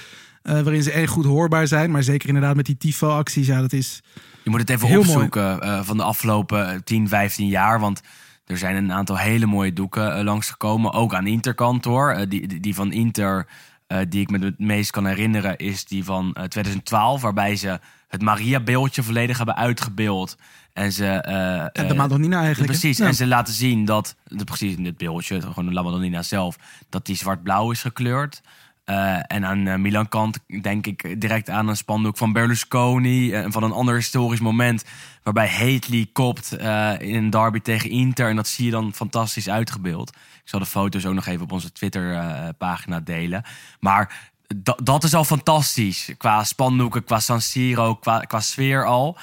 Eh, 0.42 0.54
waarin 0.62 0.84
ze 0.84 0.92
erg 0.92 1.10
goed 1.10 1.26
hoorbaar 1.26 1.68
zijn. 1.68 1.92
Maar 1.92 2.04
zeker 2.04 2.28
inderdaad 2.28 2.56
met 2.56 2.66
die 2.66 2.78
tifo-acties. 2.78 3.48
Ja, 3.48 3.62
dat 3.62 3.74
is... 3.74 4.02
Je 4.44 4.50
moet 4.50 4.60
het 4.60 4.70
even 4.70 4.88
Heel 4.88 5.00
opzoeken 5.00 5.62
eh, 5.62 5.82
van 5.84 5.98
de 5.98 6.04
afgelopen 6.04 6.84
10, 6.84 7.08
15 7.08 7.48
jaar. 7.48 7.80
Want 7.80 8.02
er 8.46 8.58
zijn 8.58 8.76
een 8.76 8.92
aantal 8.94 9.18
hele 9.18 9.46
mooie 9.46 9.74
doeken 9.74 10.16
eh, 10.18 10.24
langsgekomen. 10.24 10.94
Ook 10.94 11.14
aan 11.14 11.28
Interkantoor. 11.28 12.12
Eh, 12.12 12.30
die, 12.30 12.48
die, 12.48 12.60
die 12.60 12.76
van 12.76 12.92
Inter, 12.92 13.48
eh, 13.88 13.98
die 14.10 14.22
ik 14.22 14.30
me 14.30 14.40
het 14.46 14.60
meest 14.60 14.92
kan 14.92 15.06
herinneren, 15.06 15.58
is 15.58 15.86
die 15.86 16.04
van 16.04 16.34
eh, 16.34 16.44
2012. 16.44 17.22
Waarbij 17.22 17.56
ze 17.56 17.80
het 18.08 18.22
Maria-beeldje 18.22 19.04
volledig 19.04 19.38
hebben 19.38 19.56
uitgebeeld. 19.56 20.38
En 20.74 20.92
ze... 20.92 21.06
eh, 21.06 21.34
Ja, 21.34 21.70
de 21.74 21.84
eh, 21.84 21.94
Madonnina 21.94 22.40
eigenlijk. 22.40 22.72
Precies, 22.72 22.98
Ja. 22.98 23.06
en 23.06 23.14
ze 23.16 23.28
laten 23.28 23.54
zien 23.54 23.86
dat, 23.86 24.16
de, 24.24 24.44
precies 24.44 24.76
in 24.76 24.84
dit 24.84 24.98
beeldje, 24.98 25.42
gewoon 25.42 25.66
de 25.66 25.74
La 25.74 25.82
Madonnina 25.82 26.22
zelf, 26.22 26.56
dat 26.90 27.06
die 27.06 27.16
zwart-blauw 27.16 27.72
is 27.72 27.82
gekleurd. 27.82 28.42
Eh, 28.84 29.18
en 29.28 29.46
aan 29.46 29.68
eh, 29.68 29.76
Milan 29.76 30.10
kant 30.10 30.40
denk 30.62 30.88
ik 30.88 31.22
direct 31.22 31.50
aan 31.50 31.68
een 31.68 31.78
spandoek 31.78 32.18
van 32.18 32.34
Berlusconi. 32.34 33.34
En 33.34 33.52
van 33.52 33.64
een 33.64 33.72
ander 33.72 33.96
historisch 33.96 34.40
moment 34.40 34.84
waarbij 35.24 35.50
Hately 35.50 36.10
kopt 36.14 36.52
eh, 36.52 36.94
in 37.00 37.16
een 37.16 37.30
derby 37.30 37.60
tegen 37.60 37.90
Inter. 37.90 38.30
En 38.30 38.36
dat 38.36 38.48
zie 38.48 38.66
je 38.66 38.72
dan 38.72 38.94
fantastisch 38.94 39.50
uitgebeeld. 39.50 40.10
Ik 40.44 40.50
zal 40.50 40.60
de 40.60 40.66
foto's 40.66 41.06
ook 41.06 41.14
nog 41.14 41.26
even 41.26 41.44
op 41.44 41.52
onze 41.52 41.72
Twitter-pagina 41.72 43.00
delen. 43.00 43.44
Maar 43.80 44.32
da- 44.56 44.78
dat 44.84 45.04
is 45.04 45.14
al 45.14 45.24
fantastisch. 45.24 46.14
Qua 46.18 46.44
spandoeken, 46.44 47.04
qua 47.04 47.20
San 47.20 47.42
Siro, 47.42 47.96
qua, 47.96 48.20
qua 48.20 48.40
sfeer 48.40 48.86
al. 48.86 49.18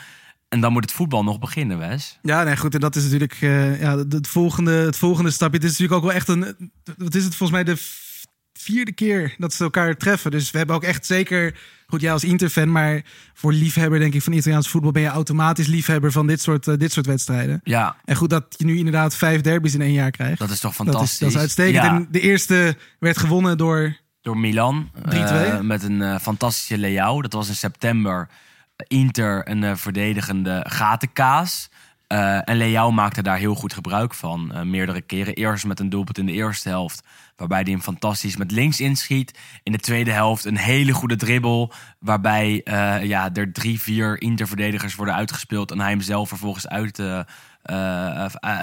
En 0.48 0.60
dan 0.60 0.72
moet 0.72 0.82
het 0.82 0.92
voetbal 0.92 1.24
nog 1.24 1.38
beginnen, 1.38 1.78
Wes. 1.78 2.18
Ja, 2.22 2.42
nee, 2.42 2.56
goed. 2.56 2.74
En 2.74 2.80
dat 2.80 2.96
is 2.96 3.02
natuurlijk 3.02 3.36
eh, 3.40 3.80
ja, 3.80 3.96
het, 3.96 4.28
volgende, 4.28 4.72
het 4.72 4.96
volgende 4.96 5.30
stapje. 5.30 5.56
Het 5.56 5.64
is 5.64 5.70
natuurlijk 5.70 5.98
ook 5.98 6.06
wel 6.06 6.16
echt 6.16 6.28
een... 6.28 6.70
Wat 6.96 7.14
is 7.14 7.24
het 7.24 7.34
volgens 7.34 7.62
mij 7.62 7.74
de 7.74 8.06
vierde 8.60 8.92
keer 8.92 9.34
dat 9.38 9.52
ze 9.54 9.64
elkaar 9.64 9.96
treffen. 9.96 10.30
Dus 10.30 10.50
we 10.50 10.58
hebben 10.58 10.76
ook 10.76 10.84
echt 10.84 11.06
zeker... 11.06 11.54
Goed, 11.86 12.00
jij 12.00 12.12
als 12.12 12.24
Interfan, 12.24 12.72
maar 12.72 13.02
voor 13.34 13.52
liefhebber 13.52 13.98
denk 13.98 14.14
ik 14.14 14.22
van 14.22 14.32
Italiaans 14.32 14.68
voetbal... 14.68 14.90
ben 14.90 15.02
je 15.02 15.08
automatisch 15.08 15.66
liefhebber 15.66 16.12
van 16.12 16.26
dit 16.26 16.40
soort, 16.40 16.68
eh, 16.68 16.74
dit 16.76 16.92
soort 16.92 17.06
wedstrijden. 17.06 17.60
Ja, 17.64 17.96
En 18.04 18.16
goed 18.16 18.30
dat 18.30 18.44
je 18.56 18.64
nu 18.64 18.76
inderdaad 18.76 19.16
vijf 19.16 19.40
derbies 19.40 19.74
in 19.74 19.80
één 19.82 19.92
jaar 19.92 20.10
krijgt. 20.10 20.38
dat 20.38 20.50
is 20.50 20.60
toch 20.60 20.76
Dat 20.76 20.86
is, 20.86 20.92
fantastisch. 20.92 21.18
dat 21.18 21.28
is 21.30 21.36
uitstekend. 21.36 21.74
Ja, 21.84 21.94
En 21.94 22.08
de 22.10 22.20
eerste 22.20 22.76
werd 22.98 23.18
gewonnen 23.18 23.58
door... 23.58 23.96
door 24.22 24.38
Milan. 24.38 24.90
3-2. 25.08 25.10
eh, 25.10 25.60
met 25.60 25.82
een 25.82 26.02
eh, 26.02 26.18
fantastische 26.18 26.78
Leao. 26.78 27.22
Dat 27.22 27.32
was 27.32 27.48
in 27.48 27.54
september. 27.54 28.28
Inter 28.86 29.48
een 29.50 29.76
verdedigende 29.78 30.64
gatenkaas. 30.68 31.70
Eh, 32.08 32.48
en 32.48 32.56
Leao 32.56 32.90
maakte 32.90 33.22
daar 33.22 33.38
heel 33.38 33.54
goed 33.54 33.72
gebruik 33.72 34.14
van. 34.14 34.52
eh, 34.52 34.62
meerdere 34.62 35.00
keren. 35.00 35.34
Eerst 35.34 35.66
met 35.66 35.80
een 35.80 35.88
doelpunt 35.88 36.18
in 36.18 36.26
de 36.26 36.32
eerste 36.32 36.68
helft. 36.68 37.02
Waarbij 37.36 37.60
hij 37.60 37.70
hem 37.70 37.80
fantastisch 37.80 38.36
met 38.36 38.50
links 38.50 38.80
inschiet. 38.80 39.38
In 39.62 39.72
de 39.72 39.78
tweede 39.78 40.10
helft 40.10 40.44
een 40.44 40.56
hele 40.56 40.92
goede 40.92 41.16
dribbel. 41.16 41.72
Waarbij 41.98 42.60
eh, 42.64 43.04
ja, 43.04 43.30
er 43.34 43.52
drie, 43.52 43.80
vier 43.80 44.20
Inter-verdedigers 44.20 44.94
worden 44.94 45.14
uitgespeeld. 45.14 45.70
En 45.70 45.80
hij 45.80 45.90
hem 45.90 46.00
zelf 46.00 46.28
vervolgens 46.28 46.68
uit, 46.68 46.94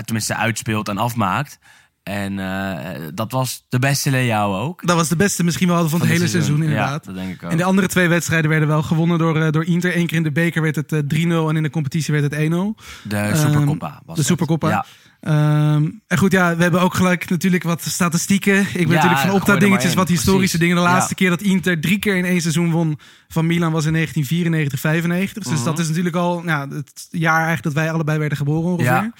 tenminste 0.05 0.35
uitspeelt 0.35 0.89
en 0.89 0.97
afmaakt. 0.97 1.59
En 2.05 2.39
eh, 2.39 3.01
dat 3.13 3.31
was 3.31 3.65
de 3.69 3.79
beste 3.79 4.09
Leao 4.11 4.59
ook. 4.61 4.87
Dat 4.87 4.95
was 4.95 5.07
de 5.09 5.15
beste 5.15 5.43
misschien 5.43 5.67
wel 5.67 5.75
van 5.77 5.83
het 5.89 5.97
Van 5.99 6.07
hele 6.07 6.19
dit 6.19 6.29
seizoen, 6.29 6.61
inderdaad. 6.63 7.05
Ja, 7.05 7.11
dat 7.11 7.21
denk 7.21 7.33
ik 7.35 7.43
ook. 7.43 7.51
En 7.51 7.57
de 7.57 7.63
andere 7.63 7.87
twee 7.87 8.07
wedstrijden 8.07 8.49
werden 8.49 8.67
wel 8.67 8.81
gewonnen 8.83 9.17
door, 9.17 9.41
eh, 9.41 9.51
door 9.51 9.65
Inter. 9.65 9.97
Eén 9.97 10.07
keer 10.07 10.17
in 10.17 10.23
de 10.23 10.31
beker 10.31 10.61
werd 10.61 10.75
het 10.75 10.91
eh, 10.91 10.99
3-0 10.99 11.49
en 11.49 11.55
in 11.55 11.63
de 11.63 11.69
competitie 11.69 12.13
werd 12.13 12.23
het 12.31 12.33
1-0. 12.33 12.75
De 13.03 13.31
Supercoppa 13.35 14.01
was 14.05 14.17
de. 14.17 14.23
Supercoppa. 14.23 14.69
Ja. 14.69 14.85
Ehm, 15.19 15.89
en 16.07 16.17
goed, 16.17 16.31
ja, 16.31 16.55
we 16.55 16.61
hebben 16.61 16.81
ook 16.81 16.93
gelijk 16.93 17.29
natuurlijk 17.29 17.63
wat 17.63 17.81
statistieken. 17.81 18.59
Ik 18.59 18.73
ben 18.73 18.81
Ja, 18.87 18.93
natuurlijk 18.93 19.19
van 19.21 19.31
Opta 19.31 19.55
dingetjes, 19.57 19.91
in, 19.91 19.97
wat 19.97 20.07
historische 20.07 20.57
precies. 20.57 20.59
dingen. 20.59 20.75
De 20.75 20.81
laatste 20.81 21.09
Ja. 21.09 21.15
keer 21.15 21.29
dat 21.29 21.41
Inter 21.41 21.81
drie 21.81 21.99
keer 21.99 22.15
in 22.15 22.25
één 22.25 22.41
seizoen 22.41 22.71
won 22.71 22.99
van 23.27 23.45
Milan 23.45 23.71
was 23.71 23.85
in 23.85 23.91
1994, 23.93 24.79
95. 24.79 25.43
Dus 25.43 25.53
Mhm. 25.53 25.63
dat 25.63 25.79
is 25.79 25.87
natuurlijk 25.87 26.15
al 26.15 26.41
nou, 26.43 26.75
het 26.75 27.07
jaar 27.11 27.33
eigenlijk 27.45 27.63
dat 27.63 27.73
wij 27.73 27.91
allebei 27.91 28.19
werden 28.19 28.37
geboren 28.37 28.71
ongeveer. 28.71 29.11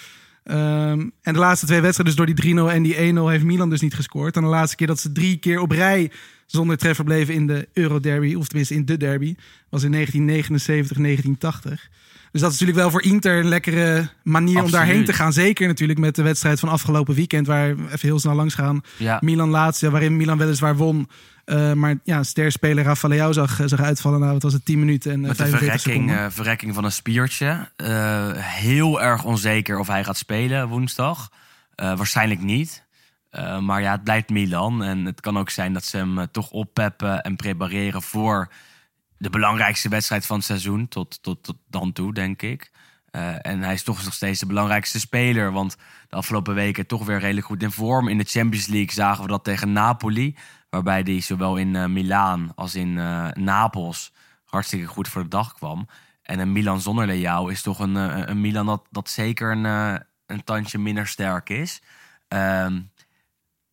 Ehm, 0.45 1.09
en 1.21 1.33
de 1.33 1.39
laatste 1.39 1.65
twee 1.65 1.81
wedstrijden, 1.81 2.15
dus 2.15 2.25
door 2.25 2.35
die 2.35 2.55
3-0 2.55 2.71
en 2.71 2.83
die 2.83 2.95
1-0, 2.95 3.29
heeft 3.29 3.43
Milan 3.43 3.69
dus 3.69 3.81
niet 3.81 3.93
gescoord. 3.93 4.35
En 4.35 4.41
de 4.41 4.47
laatste 4.47 4.75
keer 4.75 4.87
dat 4.87 4.99
ze 4.99 5.11
drie 5.11 5.37
keer 5.37 5.59
op 5.59 5.71
rij 5.71 6.11
zonder 6.45 6.77
treffer 6.77 7.03
bleven 7.03 7.33
in 7.33 7.47
de 7.47 7.67
Euroderby, 7.73 8.35
of 8.35 8.47
tenminste 8.47 8.73
in 8.73 8.85
de 8.85 8.97
derby, 8.97 9.35
was 9.69 9.83
in 9.83 9.91
1979, 9.91 10.97
1980. 10.97 11.89
Dus 12.31 12.43
dat 12.43 12.53
is 12.53 12.59
natuurlijk 12.59 12.87
wel 12.87 12.99
voor 12.99 13.11
Inter 13.11 13.39
een 13.39 13.47
lekkere 13.47 14.09
manier 14.23 14.63
om 14.63 14.71
daarheen 14.71 15.05
te 15.05 15.13
gaan. 15.13 15.33
Zeker 15.33 15.67
natuurlijk 15.67 15.99
met 15.99 16.15
de 16.15 16.23
wedstrijd 16.23 16.59
van 16.59 16.69
afgelopen 16.69 17.15
weekend, 17.15 17.47
waar 17.47 17.75
we 17.75 17.83
even 17.83 17.99
heel 18.07 18.19
snel 18.19 18.35
langs 18.35 18.53
gaan. 18.53 18.81
Ja. 18.97 19.17
Milan 19.21 19.49
laatste, 19.49 19.89
waarin 19.89 20.17
Milan 20.17 20.37
weliswaar 20.37 20.75
won. 20.75 21.09
Eh, 21.45 21.73
maar 21.73 21.95
ja, 22.03 22.23
sterspeler 22.23 22.83
Rafa 22.83 23.07
Leao 23.07 23.31
zag, 23.31 23.59
eh, 23.59 23.67
zag 23.67 23.81
uitvallen. 23.81 24.19
Nou, 24.19 24.33
wat 24.33 24.43
was 24.43 24.53
het? 24.53 24.65
10 24.65 24.79
minuten 24.79 25.11
en 25.11 25.21
eh, 25.21 25.27
Met 25.27 25.37
de 25.37 25.43
45 25.45 25.81
verrekking, 25.81 26.09
seconden. 26.09 26.31
verrekking 26.31 26.73
van 26.73 26.83
een 26.83 26.91
spiertje. 26.91 27.69
Heel 28.37 29.01
erg 29.01 29.23
onzeker 29.23 29.79
of 29.79 29.87
hij 29.87 30.03
gaat 30.03 30.17
spelen 30.17 30.67
woensdag. 30.67 31.29
Waarschijnlijk 31.75 32.41
niet. 32.41 32.84
Eh, 33.35 33.59
maar 33.59 33.81
ja, 33.81 33.91
het 33.91 34.03
blijft 34.03 34.29
Milan. 34.29 34.83
En 34.83 35.05
het 35.05 35.21
kan 35.21 35.37
ook 35.37 35.49
zijn 35.49 35.73
dat 35.73 35.83
ze 35.83 35.97
hem 35.97 36.19
eh, 36.19 36.25
toch 36.31 36.51
oppeppen 36.51 37.21
en 37.21 37.35
prepareren 37.35 38.01
voor 38.01 38.51
de 39.17 39.29
belangrijkste 39.29 39.89
wedstrijd 39.89 40.25
van 40.25 40.35
het 40.35 40.45
seizoen. 40.45 40.87
Tot, 40.87 41.23
tot, 41.23 41.43
tot 41.43 41.57
dan 41.67 41.91
toe, 41.91 42.13
denk 42.13 42.41
ik. 42.41 42.71
Eh, 43.11 43.45
en 43.45 43.61
hij 43.61 43.73
is 43.73 43.83
toch 43.83 44.03
nog 44.03 44.13
steeds 44.13 44.39
de 44.39 44.45
belangrijkste 44.45 44.99
speler. 44.99 45.51
Want 45.51 45.77
de 46.09 46.15
afgelopen 46.15 46.53
weken 46.53 46.87
toch 46.87 47.05
weer 47.05 47.19
redelijk 47.19 47.45
goed 47.45 47.63
in 47.63 47.71
vorm. 47.71 48.07
In 48.07 48.17
de 48.17 48.23
Champions 48.23 48.67
League 48.67 48.91
zagen 48.93 49.23
we 49.23 49.29
dat 49.29 49.43
tegen 49.43 49.71
Napoli. 49.71 50.37
Waarbij 50.69 51.01
hij 51.01 51.21
zowel 51.21 51.57
in 51.57 51.75
eh 51.75 51.85
Milaan 51.85 52.51
als 52.55 52.75
in 52.75 52.97
eh, 52.97 53.27
Napels 53.31 54.13
hartstikke 54.45 54.85
goed 54.85 55.07
voor 55.07 55.23
de 55.23 55.27
dag 55.27 55.53
kwam. 55.53 55.87
En 56.21 56.39
een 56.39 56.51
Milan 56.51 56.81
zonder 56.81 57.07
Leao 57.07 57.47
is 57.47 57.61
toch 57.61 57.79
een, 57.79 57.95
een 58.29 58.41
Milan 58.41 58.65
dat, 58.65 58.87
dat 58.91 59.09
zeker 59.09 59.51
een, 59.51 59.65
een 60.25 60.43
tandje 60.43 60.77
minder 60.77 61.07
sterk 61.07 61.49
is. 61.49 61.81
Ehm, 62.27 62.81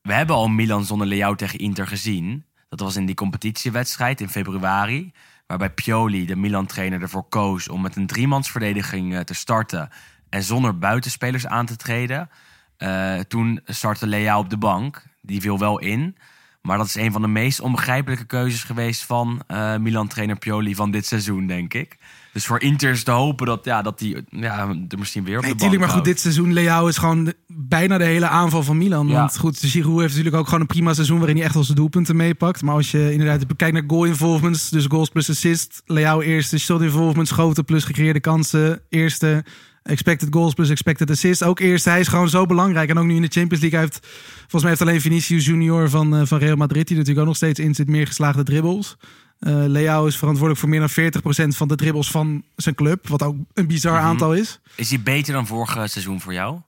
we 0.03 0.13
hebben 0.13 0.37
al 0.37 0.49
Milan 0.49 0.85
zonder 0.85 1.07
Leao 1.07 1.35
tegen 1.35 1.59
Inter 1.59 1.87
gezien. 1.87 2.45
Dat 2.69 2.81
was 2.81 2.97
in 2.97 3.07
die 3.07 3.15
competitiewedstrijd 3.15 4.21
in 4.21 4.29
februari. 4.29 5.13
Waarbij 5.47 5.71
Pioli, 5.71 6.27
de 6.27 6.37
Milan-trainer, 6.37 7.03
ervoor 7.03 7.29
koos 7.29 7.69
om 7.69 7.81
met 7.81 7.97
een 7.97 8.07
driemansverdediging 8.07 9.15
eh, 9.15 9.21
te 9.21 9.35
starten. 9.35 9.89
en 10.29 10.43
zonder 10.43 10.79
buitenspelers 10.79 11.47
aan 11.47 11.67
te 11.67 11.77
treden. 11.77 12.31
Eh, 12.77 13.19
toen 13.19 13.61
startte 13.65 14.07
Leao 14.07 14.39
op 14.39 14.51
de 14.51 14.57
bank. 14.57 15.07
Die 15.21 15.41
viel 15.41 15.59
wel 15.59 15.79
in. 15.79 16.17
Maar 16.63 16.79
dat 16.79 16.87
is 16.87 16.95
een 16.95 17.13
van 17.13 17.23
de 17.23 17.29
meest 17.29 17.61
onbegrijpelijke 17.61 18.25
keuzes 18.25 18.65
geweest 18.65 19.05
van 19.05 19.43
eh, 19.47 19.77
Milan-trainer 19.77 20.39
Pioli 20.39 20.75
van 20.75 20.91
dit 20.91 21.07
seizoen, 21.07 21.47
denk 21.47 21.75
ik. 21.75 21.99
Dus 22.33 22.47
voor 22.47 22.61
Inter 22.61 22.91
is 22.91 23.03
te 23.05 23.11
hopen 23.11 23.47
dat, 23.47 23.65
ja, 23.65 23.83
dat 23.83 23.99
die 23.99 24.17
ja, 24.29 24.69
er 24.89 24.99
misschien 24.99 25.25
weer 25.25 25.37
op 25.39 25.43
Nee, 25.45 25.55
de 25.55 25.59
bank 25.67 25.79
maar 25.79 25.89
goed, 25.89 26.05
dit 26.05 26.21
seizoen 26.21 26.53
Leao 26.53 26.87
is 26.87 26.97
gewoon 26.97 27.25
de- 27.25 27.37
bijna 27.47 27.99
de 27.99 28.05
hele 28.05 28.29
aanval 28.29 28.63
van 28.63 28.79
Milan. 28.79 29.09
Ja. 29.09 29.15
Want 29.19 29.39
goed, 29.39 29.59
Giroud 29.59 29.99
heeft 30.01 30.09
natuurlijk 30.09 30.37
ook 30.37 30.45
gewoon 30.45 30.61
een 30.61 30.67
prima 30.67 30.95
seizoen 30.95 31.17
waarin 31.19 31.37
hij 31.37 31.45
echt 31.45 31.55
wel 31.55 31.65
zijn 31.65 31.77
doelpunten 31.77 32.17
meepakt. 32.17 32.63
Maar 32.63 32.75
als 32.75 32.91
je 32.91 33.13
inderdaad 33.13 33.45
kijkt 33.57 33.75
naar 33.75 33.85
goal 33.87 34.05
involvements, 34.05 34.71
dus 34.71 34.85
goals 34.89 35.09
plus 35.09 35.31
assist, 35.31 35.83
Leao 35.87 36.21
eerste, 36.21 36.59
shot 36.59 36.81
involvements, 36.83 37.31
schoten 37.31 37.65
plus 37.65 37.85
gecreëerde 37.85 38.21
kansen, 38.21 38.81
eerste, 38.89 39.45
expected 39.83 40.29
goals 40.31 40.55
plus 40.55 40.71
expected 40.71 41.11
assist, 41.11 41.45
ook 41.45 41.61
eerste. 41.61 41.91
Hij 41.91 42.01
is 42.01 42.09
gewoon 42.09 42.29
zo 42.29 42.47
belangrijk. 42.47 42.91
En 42.91 42.99
ook 42.99 43.07
nu 43.07 43.15
in 43.15 43.23
de 43.23 43.29
Champions 43.29 43.63
League 43.63 43.79
hij 43.79 43.89
heeft, 43.89 44.07
volgens 44.41 44.63
mij 44.63 44.71
heeft 44.71 44.83
alleen 44.83 45.01
Vinicius 45.01 45.45
Junior 45.45 45.89
van, 45.91 46.17
eh, 46.17 46.21
van 46.27 46.39
Real 46.39 46.57
Madrid, 46.57 46.87
die 46.87 46.97
natuurlijk 46.97 47.21
ook 47.23 47.27
nog 47.33 47.37
steeds 47.37 47.59
in 47.61 47.75
zit, 47.75 47.89
meer 47.89 48.07
geslaagde 48.07 48.43
dribbles. 48.43 48.97
Eh 49.43 49.53
Leao 49.67 50.07
is 50.07 50.17
verantwoordelijk 50.17 50.61
voor 50.61 50.69
meer 50.69 50.81
dan 50.81 50.91
40% 50.91 51.57
van 51.57 51.69
de 51.69 51.77
dribbles 51.77 52.11
van 52.11 52.43
zijn 52.57 52.75
club, 52.75 53.09
wat 53.09 53.23
ook 53.23 53.37
een 53.55 53.67
bizar 53.67 53.97
Mhm. 53.99 54.05
aantal 54.05 54.35
is. 54.35 54.61
Is 54.77 54.89
hij 54.91 55.01
beter 55.03 55.33
dan 55.33 55.47
vorig 55.47 55.71
seizoen 55.71 56.21
voor 56.21 56.33
jou? 56.33 56.59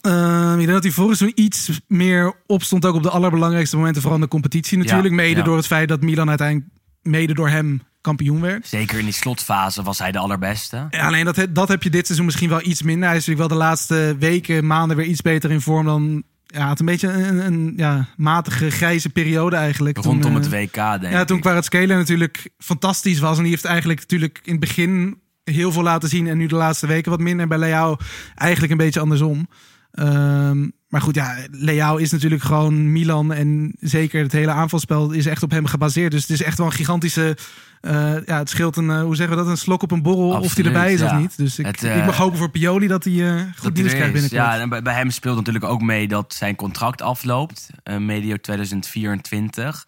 Ehm, 0.00 0.50
ik 0.52 0.58
denk 0.58 0.70
dat 0.72 0.82
hij 0.82 0.92
vorig 0.92 1.16
seizoen 1.16 1.44
iets 1.44 1.80
meer 1.86 2.34
opstond, 2.46 2.84
ook 2.84 2.94
op 2.94 3.02
de 3.02 3.10
allerbelangrijkste 3.10 3.76
momenten, 3.76 4.00
vooral 4.02 4.18
in 4.18 4.24
de 4.24 4.30
competitie 4.30 4.78
natuurlijk. 4.78 5.08
Ja, 5.08 5.14
mede 5.14 5.38
ja. 5.38 5.44
door 5.44 5.56
het 5.56 5.66
feit 5.66 5.88
dat 5.88 6.00
Milan 6.00 6.28
uiteindelijk 6.28 6.68
mede 7.02 7.34
door 7.34 7.48
hem 7.48 7.82
kampioen 8.00 8.40
werd. 8.40 8.66
Zeker 8.66 8.98
in 8.98 9.04
die 9.04 9.14
slotfase 9.14 9.82
was 9.82 9.98
hij 9.98 10.12
de 10.12 10.18
allerbeste. 10.18 10.86
Ja, 10.90 11.06
alleen 11.06 11.24
dat, 11.24 11.46
dat 11.50 11.68
heb 11.68 11.82
je 11.82 11.90
dit 11.90 12.04
seizoen 12.06 12.26
misschien 12.26 12.48
wel 12.48 12.62
iets 12.66 12.82
minder. 12.82 13.08
Hij 13.08 13.16
is 13.16 13.26
natuurlijk 13.26 13.48
wel 13.48 13.58
de 13.58 13.64
laatste 13.64 14.16
weken, 14.18 14.66
maanden 14.66 14.96
weer 14.96 15.06
iets 15.06 15.22
beter 15.22 15.50
in 15.50 15.60
vorm 15.60 15.86
dan... 15.86 16.22
Ja, 16.52 16.68
het 16.68 16.80
een 16.80 16.86
beetje 16.86 17.08
een, 17.08 17.46
een 17.46 17.72
ja, 17.76 18.08
matige, 18.16 18.70
grijze 18.70 19.10
periode 19.10 19.56
eigenlijk. 19.56 19.96
Rondom 19.96 20.20
Toen, 20.20 20.34
het 20.34 20.52
eh, 20.52 20.60
WK, 20.60 20.74
denk 21.00 21.12
Ja, 21.12 21.24
toen 21.24 21.36
ik. 21.36 21.42
Kvaratskhelia 21.42 21.96
natuurlijk 21.96 22.50
fantastisch 22.58 23.18
was. 23.18 23.36
En 23.36 23.42
die 23.42 23.52
heeft 23.52 23.64
eigenlijk 23.64 24.00
natuurlijk 24.00 24.40
in 24.42 24.50
het 24.50 24.60
begin 24.60 25.20
heel 25.44 25.72
veel 25.72 25.82
laten 25.82 26.08
zien. 26.08 26.26
En 26.26 26.38
nu 26.38 26.46
de 26.46 26.54
laatste 26.54 26.86
weken 26.86 27.10
wat 27.10 27.20
minder. 27.20 27.42
En 27.42 27.48
bij 27.48 27.58
Leao 27.58 27.96
eigenlijk 28.34 28.72
een 28.72 28.78
beetje 28.78 29.00
andersom. 29.00 29.48
Ehm, 29.90 30.68
maar 30.90 31.00
goed, 31.00 31.14
ja, 31.14 31.36
Leao 31.50 31.96
is 31.96 32.10
natuurlijk 32.10 32.42
gewoon 32.42 32.92
Milan. 32.92 33.32
En 33.32 33.74
zeker 33.80 34.22
het 34.22 34.32
hele 34.32 34.50
aanvalspel 34.50 35.10
is 35.10 35.26
echt 35.26 35.42
op 35.42 35.50
hem 35.50 35.66
gebaseerd. 35.66 36.10
Dus 36.12 36.20
het 36.22 36.30
is 36.30 36.42
echt 36.42 36.58
wel 36.58 36.66
een 36.66 36.72
gigantische... 36.72 37.36
eh, 37.80 38.26
ja, 38.26 38.38
het 38.38 38.48
scheelt 38.50 38.76
een, 38.76 38.90
eh, 38.90 39.02
hoe 39.02 39.16
zeggen 39.16 39.36
we 39.36 39.42
dat, 39.42 39.50
een 39.52 39.58
slok 39.58 39.82
op 39.82 39.90
een 39.90 40.02
borrel 40.02 40.28
of 40.40 40.54
hij 40.54 40.64
erbij 40.64 40.92
is 40.92 41.00
ja. 41.00 41.06
of 41.14 41.20
niet. 41.20 41.36
Dus 41.36 41.58
ik, 41.58 41.66
Het, 41.66 41.82
eh, 41.84 41.96
ik 41.96 42.04
mag 42.04 42.16
hopen 42.16 42.38
voor 42.38 42.50
Pioli 42.50 42.86
dat 42.86 43.04
hij 43.04 43.12
eh, 43.36 43.42
goed 43.42 43.62
Dat 43.62 43.72
nieuws 43.74 43.92
krijgt 43.92 44.12
binnenkort. 44.12 44.42
Ja, 44.42 44.58
en 44.60 44.68
bij, 44.68 44.82
bij 44.82 44.94
hem 44.94 45.10
speelt 45.10 45.36
natuurlijk 45.36 45.64
ook 45.64 45.80
mee 45.82 46.08
dat 46.08 46.34
zijn 46.34 46.54
contract 46.56 47.02
afloopt. 47.02 47.70
eh, 47.82 47.96
medio 47.96 48.36
2024. 48.36 49.86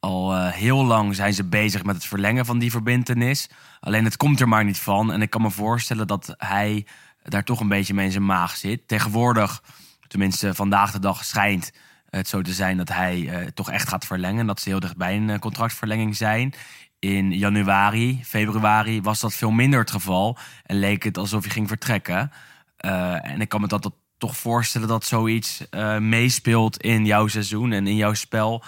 Al 0.00 0.34
eh, 0.34 0.52
heel 0.52 0.84
lang 0.84 1.14
zijn 1.14 1.34
ze 1.34 1.44
bezig 1.44 1.84
met 1.84 1.94
het 1.94 2.04
verlengen 2.04 2.46
van 2.46 2.58
die 2.58 2.70
verbintenis. 2.70 3.48
Alleen 3.80 4.04
het 4.04 4.16
komt 4.16 4.40
er 4.40 4.48
maar 4.48 4.64
niet 4.64 4.78
van. 4.78 5.12
En 5.12 5.22
ik 5.22 5.30
kan 5.30 5.42
me 5.42 5.50
voorstellen 5.50 6.06
dat 6.06 6.34
hij 6.38 6.86
daar 7.22 7.44
toch 7.44 7.60
een 7.60 7.68
beetje 7.68 7.94
mee 7.94 8.04
in 8.06 8.12
zijn 8.12 8.26
maag 8.26 8.56
zit. 8.56 8.88
Tegenwoordig, 8.88 9.62
tenminste 10.10 10.54
vandaag 10.54 10.92
de 10.92 10.98
dag, 10.98 11.24
schijnt 11.24 11.72
het 12.08 12.28
zo 12.28 12.42
te 12.42 12.52
zijn 12.52 12.76
dat 12.76 12.88
hij 12.88 13.28
eh, 13.28 13.46
toch 13.46 13.70
echt 13.70 13.88
gaat 13.88 14.04
verlengen. 14.04 14.46
Dat 14.46 14.60
ze 14.60 14.68
heel 14.68 14.80
dichtbij 14.80 15.16
een 15.16 15.30
eh, 15.30 15.38
contractverlenging 15.38 16.16
zijn. 16.16 16.54
In 16.98 17.32
januari, 17.32 18.20
februari 18.24 19.02
was 19.02 19.20
dat 19.20 19.34
veel 19.34 19.50
minder 19.50 19.80
het 19.80 19.90
geval. 19.90 20.38
En 20.62 20.78
leek 20.78 21.02
het 21.02 21.18
alsof 21.18 21.42
hij 21.42 21.52
ging 21.52 21.68
vertrekken. 21.68 22.32
Eh, 22.76 23.30
en 23.30 23.40
ik 23.40 23.48
kan 23.48 23.60
me 23.60 23.66
dat, 23.66 23.90
toch 24.18 24.36
voorstellen 24.36 24.88
dat 24.88 25.04
zoiets 25.04 25.64
meespeelt 25.98 26.76
in 26.76 27.06
jouw 27.06 27.26
seizoen 27.26 27.72
en 27.72 27.86
in 27.86 27.96
jouw 27.96 28.14
spel. 28.14 28.62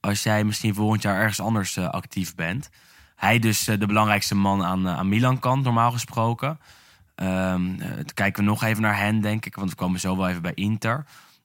Als 0.00 0.22
jij 0.22 0.44
misschien 0.44 0.74
volgend 0.74 1.02
jaar 1.02 1.16
ergens 1.16 1.40
anders 1.40 1.78
actief 1.78 2.34
bent. 2.34 2.70
Hij 3.16 3.38
dus 3.38 3.64
de 3.64 3.86
belangrijkste 3.86 4.34
man 4.34 4.64
aan, 4.64 4.88
aan 4.88 5.08
Milan 5.08 5.38
kant, 5.38 5.64
normaal 5.64 5.92
gesproken. 5.92 6.58
Ehm, 7.16 7.80
eh, 7.80 7.88
dan 7.94 8.04
kijken 8.14 8.44
we 8.44 8.48
nog 8.48 8.62
even 8.62 8.82
naar 8.82 8.98
hen, 8.98 9.20
denk 9.20 9.46
ik. 9.46 9.54
Want 9.54 9.70
we 9.70 9.76
komen 9.76 10.00
zo 10.00 10.16
wel 10.16 10.28
even 10.28 10.42
bij 10.42 10.54
Inter. 10.54 11.04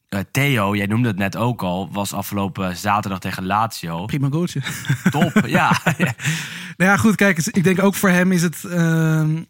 Eh, 0.10 0.20
Theo, 0.32 0.76
jij 0.76 0.86
noemde 0.86 1.08
het 1.08 1.18
net 1.18 1.36
ook 1.36 1.62
al, 1.62 1.90
was 1.92 2.14
afgelopen 2.14 2.78
zaterdag 2.78 3.20
tegen 3.20 3.46
Lazio. 3.46 4.06
Prima 4.06 4.28
goaltje. 4.32 4.62
Top, 5.10 5.42
ja. 5.48 5.80
Nou 6.78 6.92
ja, 6.92 6.98
goed, 6.98 7.16
kijk, 7.16 7.38
ik 7.38 7.64
denk 7.64 7.84
ook 7.84 7.96
voor 7.96 8.10
hem 8.10 8.32
is 8.32 8.42
het 8.42 8.64
ehm, 8.64 9.44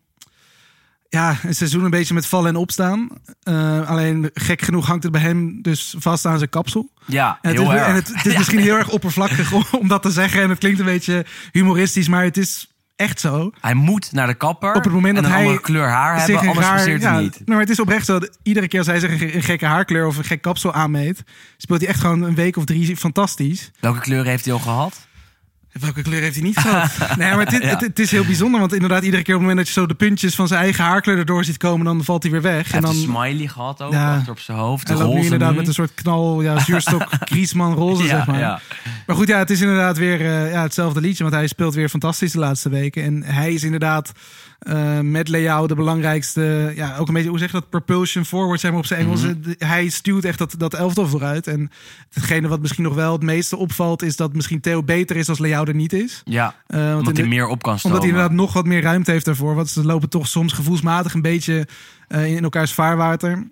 ja, 1.09 1.37
een 1.43 1.55
seizoen 1.55 1.83
een 1.83 1.89
beetje 1.89 2.13
met 2.13 2.25
vallen 2.25 2.49
en 2.49 2.55
opstaan. 2.55 3.09
Eh, 3.43 3.89
alleen 3.89 4.29
gek 4.33 4.61
genoeg 4.61 4.87
hangt 4.87 5.03
het 5.03 5.11
bij 5.11 5.21
hem 5.21 5.61
dus 5.61 5.95
vast 5.97 6.25
aan 6.25 6.37
zijn 6.37 6.49
kapsel. 6.49 6.91
ja, 7.05 7.39
En 7.41 7.49
het 7.49 7.59
heel 7.59 7.71
is, 7.71 7.77
erg. 7.77 7.87
en 7.87 7.95
het, 7.95 8.07
het 8.13 8.25
is 8.25 8.37
misschien 8.41 8.59
heel 8.59 8.77
erg 8.77 8.89
oppervlakkig 8.89 9.51
om, 9.51 9.65
om 9.79 9.87
dat 9.87 10.01
te 10.01 10.11
zeggen. 10.11 10.41
En 10.41 10.49
het 10.49 10.59
klinkt 10.59 10.79
een 10.79 10.85
beetje 10.85 11.25
humoristisch, 11.51 12.07
maar 12.07 12.23
het 12.23 12.37
is 12.37 12.70
echt 12.95 13.19
zo. 13.19 13.51
Hij 13.61 13.73
moet 13.73 14.11
naar 14.11 14.27
de 14.27 14.33
kapper 14.33 14.73
Op 14.75 14.83
het 14.83 14.93
moment 14.93 15.15
en 15.17 15.23
dat 15.23 15.31
een 15.31 15.37
hij 15.37 15.45
andere 15.45 15.61
kleur 15.61 15.87
haar 15.87 16.17
hebben, 16.17 16.35
een 16.35 16.47
anders 16.47 16.65
raar- 16.67 16.89
ja, 16.89 17.13
het 17.13 17.21
niet. 17.21 17.31
Nou, 17.33 17.43
maar 17.45 17.59
het 17.59 17.69
is 17.69 17.79
oprecht 17.79 18.05
zo. 18.05 18.19
dat 18.19 18.37
Iedere 18.43 18.67
keer 18.67 18.79
als 18.79 18.87
hij 18.87 18.99
zich 18.99 19.21
een, 19.21 19.35
een 19.35 19.43
gekke 19.43 19.65
haarkleur 19.65 20.07
of 20.07 20.17
een 20.17 20.23
gek 20.23 20.41
kapsel 20.41 20.73
aanmeet, 20.73 21.23
speelt 21.57 21.79
hij 21.79 21.89
echt 21.89 21.99
gewoon 21.99 22.21
een 22.21 22.35
week 22.35 22.57
of 22.57 22.65
drie 22.65 22.97
fantastisch. 22.97 23.71
Welke 23.79 23.99
kleur 23.99 24.25
heeft 24.25 24.45
hij 24.45 24.53
al 24.53 24.59
gehad? 24.59 25.07
Welke 25.79 26.01
kleur 26.01 26.21
heeft 26.21 26.35
hij 26.35 26.43
niet 26.43 26.57
gehad? 26.57 26.91
nee, 27.17 27.35
maar 27.35 27.45
het, 27.45 27.63
Ja. 27.63 27.69
het, 27.69 27.81
het 27.81 27.99
is 27.99 28.11
heel 28.11 28.25
bijzonder. 28.25 28.59
Want 28.59 28.73
inderdaad, 28.73 29.03
iedere 29.03 29.23
keer 29.23 29.33
op 29.35 29.39
het 29.41 29.49
moment 29.49 29.65
dat 29.67 29.75
je 29.75 29.81
zo 29.81 29.87
de 29.87 29.93
puntjes 29.93 30.35
van 30.35 30.47
zijn 30.47 30.61
eigen 30.61 30.83
haarkleur 30.83 31.17
erdoor 31.17 31.43
ziet 31.43 31.57
komen, 31.57 31.85
dan 31.85 32.03
valt 32.03 32.23
hij 32.23 32.31
weer 32.31 32.41
weg. 32.41 32.71
Hij 32.71 32.79
en 32.79 32.85
heeft 32.87 33.05
dan 33.07 33.15
een 33.15 33.23
smiley 33.27 33.47
gehad 33.47 33.81
ook, 33.81 33.91
Ja. 33.93 34.23
op 34.29 34.39
zijn 34.39 34.57
hoofd. 34.57 34.87
Hij 34.87 34.97
loopt 34.97 35.13
nu 35.15 35.21
inderdaad 35.23 35.51
nu. 35.51 35.57
met 35.57 35.67
een 35.67 35.73
soort 35.73 35.93
knal, 35.93 36.41
ja, 36.41 36.59
zuurstok, 36.59 37.07
Griezmann 37.29 37.73
roze, 37.75 38.03
ja, 38.03 38.09
zeg 38.09 38.25
maar. 38.27 38.39
ja. 38.39 38.59
Maar 39.05 39.15
goed, 39.15 39.27
ja, 39.27 39.37
het 39.37 39.49
is 39.49 39.61
inderdaad 39.61 39.97
weer 39.97 40.21
eh, 40.21 40.51
ja, 40.51 40.61
hetzelfde 40.61 41.01
liedje. 41.01 41.23
Want 41.23 41.35
hij 41.35 41.47
speelt 41.47 41.73
weer 41.73 41.89
fantastisch 41.89 42.31
de 42.31 42.39
laatste 42.39 42.69
weken. 42.69 43.03
En 43.03 43.23
hij 43.23 43.53
is 43.53 43.63
inderdaad 43.63 44.11
eh, 44.61 44.99
met 44.99 45.27
Leao 45.27 45.67
de 45.67 45.75
belangrijkste... 45.75 46.71
Ja, 46.75 46.97
ook 46.97 47.07
een 47.07 47.13
beetje, 47.13 47.29
hoe 47.29 47.37
zeg 47.39 47.51
je 47.51 47.57
dat? 47.59 47.69
Propulsion 47.69 48.25
forward, 48.25 48.59
zeg 48.59 48.71
maar 48.71 48.79
op 48.79 48.85
zijn 48.85 48.99
Engels. 49.01 49.21
Mhm. 49.21 49.33
De- 49.41 49.55
Hij 49.65 49.89
stuurt 49.89 50.25
echt 50.25 50.37
dat, 50.37 50.55
dat 50.57 50.73
elftal 50.73 51.07
vooruit. 51.07 51.47
En 51.47 51.71
hetgene 52.13 52.47
wat 52.47 52.61
misschien 52.61 52.83
nog 52.83 52.93
wel 52.95 53.11
het 53.11 53.23
meeste 53.23 53.57
opvalt... 53.57 54.01
is 54.01 54.15
dat 54.15 54.33
misschien 54.33 54.61
Theo 54.61 54.83
beter 54.83 55.15
is 55.15 55.29
als 55.29 55.39
Leao 55.39 55.65
er 55.65 55.75
niet 55.75 55.93
is. 55.93 56.21
Ja, 56.25 56.55
Eh, 56.67 56.79
want 56.79 56.89
in 56.91 56.97
omdat 56.97 57.15
de- 57.15 57.21
hij 57.21 57.29
meer 57.29 57.47
op 57.47 57.63
kan 57.63 57.79
stomen. 57.79 57.97
omdat 57.97 58.09
hij 58.11 58.17
inderdaad 58.17 58.45
nog 58.45 58.53
wat 58.53 58.65
meer 58.65 58.81
ruimte 58.81 59.11
heeft 59.11 59.25
daarvoor. 59.25 59.55
Want 59.55 59.69
ze 59.69 59.85
lopen 59.85 60.09
toch 60.09 60.27
soms 60.27 60.53
gevoelsmatig 60.53 61.13
een 61.13 61.21
beetje 61.21 61.67
eh, 62.07 62.35
in 62.35 62.43
elkaars 62.43 62.73
vaarwater. 62.73 63.47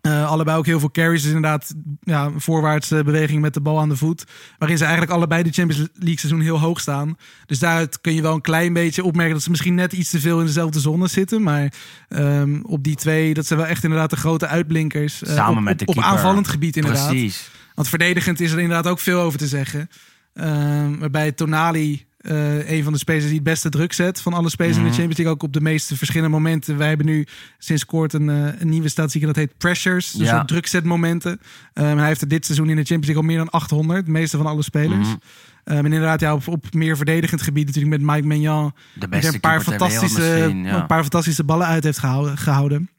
Eh, 0.00 0.30
allebei 0.30 0.58
ook 0.58 0.66
heel 0.66 0.80
veel 0.80 0.90
carries. 0.90 1.22
Dus 1.22 1.32
inderdaad 1.32 1.74
ja, 2.00 2.30
voorwaarts 2.36 2.88
beweging 2.88 3.40
met 3.40 3.54
de 3.54 3.60
bal 3.60 3.80
aan 3.80 3.88
de 3.88 3.96
voet. 3.96 4.24
Waarin 4.58 4.78
ze 4.78 4.82
eigenlijk 4.84 5.12
allebei 5.14 5.42
de 5.42 5.52
Champions 5.52 5.88
League 5.94 6.18
seizoen 6.18 6.40
heel 6.40 6.60
hoog 6.60 6.80
staan. 6.80 7.16
Dus 7.46 7.58
daaruit 7.58 8.00
kun 8.00 8.14
je 8.14 8.22
wel 8.22 8.34
een 8.34 8.40
klein 8.40 8.72
beetje 8.72 9.04
opmerken 9.04 9.34
dat 9.34 9.42
ze 9.42 9.50
misschien 9.50 9.74
net 9.74 9.92
iets 9.92 10.10
te 10.10 10.20
veel 10.20 10.40
in 10.40 10.46
dezelfde 10.46 10.80
zone 10.80 11.06
zitten. 11.08 11.42
Maar 11.42 11.72
ehm, 12.08 12.60
op 12.62 12.84
die 12.84 12.96
twee, 12.96 13.34
dat 13.34 13.46
zijn 13.46 13.58
wel 13.58 13.68
echt 13.68 13.84
inderdaad 13.84 14.10
de 14.10 14.16
grote 14.16 14.46
uitblinkers. 14.46 15.22
eh, 15.22 15.34
Samen 15.34 15.56
op, 15.58 15.62
met 15.62 15.78
de 15.78 15.84
op, 15.86 15.98
aanvallend 15.98 16.48
gebied 16.48 16.76
inderdaad. 16.76 17.08
Precies. 17.08 17.50
Want 17.74 17.88
verdedigend 17.88 18.40
is 18.40 18.52
er 18.52 18.58
inderdaad 18.58 18.86
ook 18.86 18.98
veel 19.00 19.20
over 19.20 19.38
te 19.38 19.46
zeggen. 19.46 19.88
Ehm, 20.34 20.98
waarbij 20.98 21.32
Tonali, 21.32 22.06
eh, 22.28 22.70
een 22.70 22.82
van 22.84 22.92
de 22.92 22.98
spelers 22.98 23.24
die 23.24 23.34
het 23.34 23.42
beste 23.42 23.68
druk 23.68 23.92
zet 23.92 24.20
van 24.20 24.32
alle 24.32 24.48
spelers 24.50 24.76
in 24.76 24.82
Mhm. 24.82 24.90
de 24.90 24.96
Champions 24.96 25.18
League, 25.18 25.34
ook 25.36 25.42
op 25.42 25.52
de 25.52 25.60
meeste 25.60 25.96
verschillende 25.96 26.30
momenten. 26.34 26.76
Wij 26.76 26.88
hebben 26.88 27.06
nu 27.06 27.26
sinds 27.58 27.84
kort 27.84 28.12
een, 28.12 28.28
eh, 28.30 28.60
een 28.60 28.68
nieuwe 28.68 28.88
statistiek 28.88 29.20
en 29.22 29.26
dat 29.28 29.36
heet 29.36 29.58
pressures, 29.58 30.10
dus 30.10 30.28
Ja. 30.28 30.44
drukzetmomenten. 30.44 31.40
Ehm, 31.72 31.96
hij 31.96 32.06
heeft 32.06 32.20
er 32.20 32.28
dit 32.28 32.44
seizoen 32.44 32.68
in 32.68 32.76
de 32.76 32.84
Champions 32.84 33.06
League 33.06 33.22
al 33.22 33.28
meer 33.28 33.38
dan 33.38 33.50
800, 33.50 34.04
de 34.06 34.10
meeste 34.12 34.36
van 34.36 34.46
alle 34.46 34.62
spelers. 34.62 35.06
Mhm. 35.08 35.16
Ehm, 35.64 35.78
en 35.78 35.84
inderdaad, 35.84 36.20
ja, 36.20 36.34
op, 36.34 36.48
op 36.48 36.74
meer 36.74 36.96
verdedigend 36.96 37.42
gebied 37.42 37.66
natuurlijk 37.66 38.02
met 38.02 38.10
Mike 38.14 38.26
Maignan, 38.26 38.64
De 38.64 38.72
die 38.94 39.02
er 39.02 39.08
beste 39.08 39.34
een 39.34 39.40
paar, 39.40 39.60
fantastische, 39.60 40.22
ja. 40.64 40.80
een 40.80 40.86
paar 40.86 41.00
fantastische 41.02 41.44
ballen 41.44 41.66
uit 41.66 41.84
heeft 41.84 41.98
gehouden. 41.98 42.38
gehouden. 42.38 42.90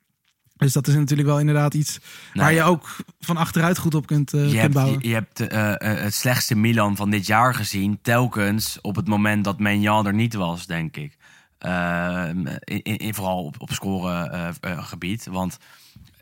Dus 0.60 0.74
dat 0.74 0.88
is 0.88 0.94
natuurlijk 0.96 1.28
wel 1.28 1.40
inderdaad 1.40 1.74
iets 1.74 2.00
waar 2.34 2.46
Nee. 2.46 2.56
je 2.56 2.64
ook 2.64 2.96
van 3.20 3.38
achteruit 3.38 3.78
goed 3.78 3.96
op 3.96 4.08
kunt, 4.08 4.34
eh, 4.34 4.40
Je 4.40 4.48
kunt 4.48 4.62
hebt, 4.62 4.74
bouwen. 4.74 5.00
je, 5.02 5.08
je 5.08 5.14
hebt 5.14 5.40
eh, 5.40 5.72
eh, 5.72 6.04
het 6.04 6.14
slechtste 6.14 6.56
Milan 6.56 6.96
van 6.96 7.10
dit 7.10 7.26
jaar 7.26 7.56
gezien. 7.56 8.00
Telkens 8.02 8.78
op 8.82 8.96
het 8.96 9.08
moment 9.08 9.44
dat 9.44 9.60
Menjan 9.60 10.06
er 10.08 10.14
niet 10.14 10.34
was, 10.34 10.66
denk 10.66 10.96
ik. 10.98 11.18
Eh, 11.58 12.30
in, 12.60 12.84
in, 12.84 13.14
vooral 13.14 13.44
op, 13.44 13.56
op 13.62 13.72
scoregebied. 13.72 15.28
Want 15.32 15.58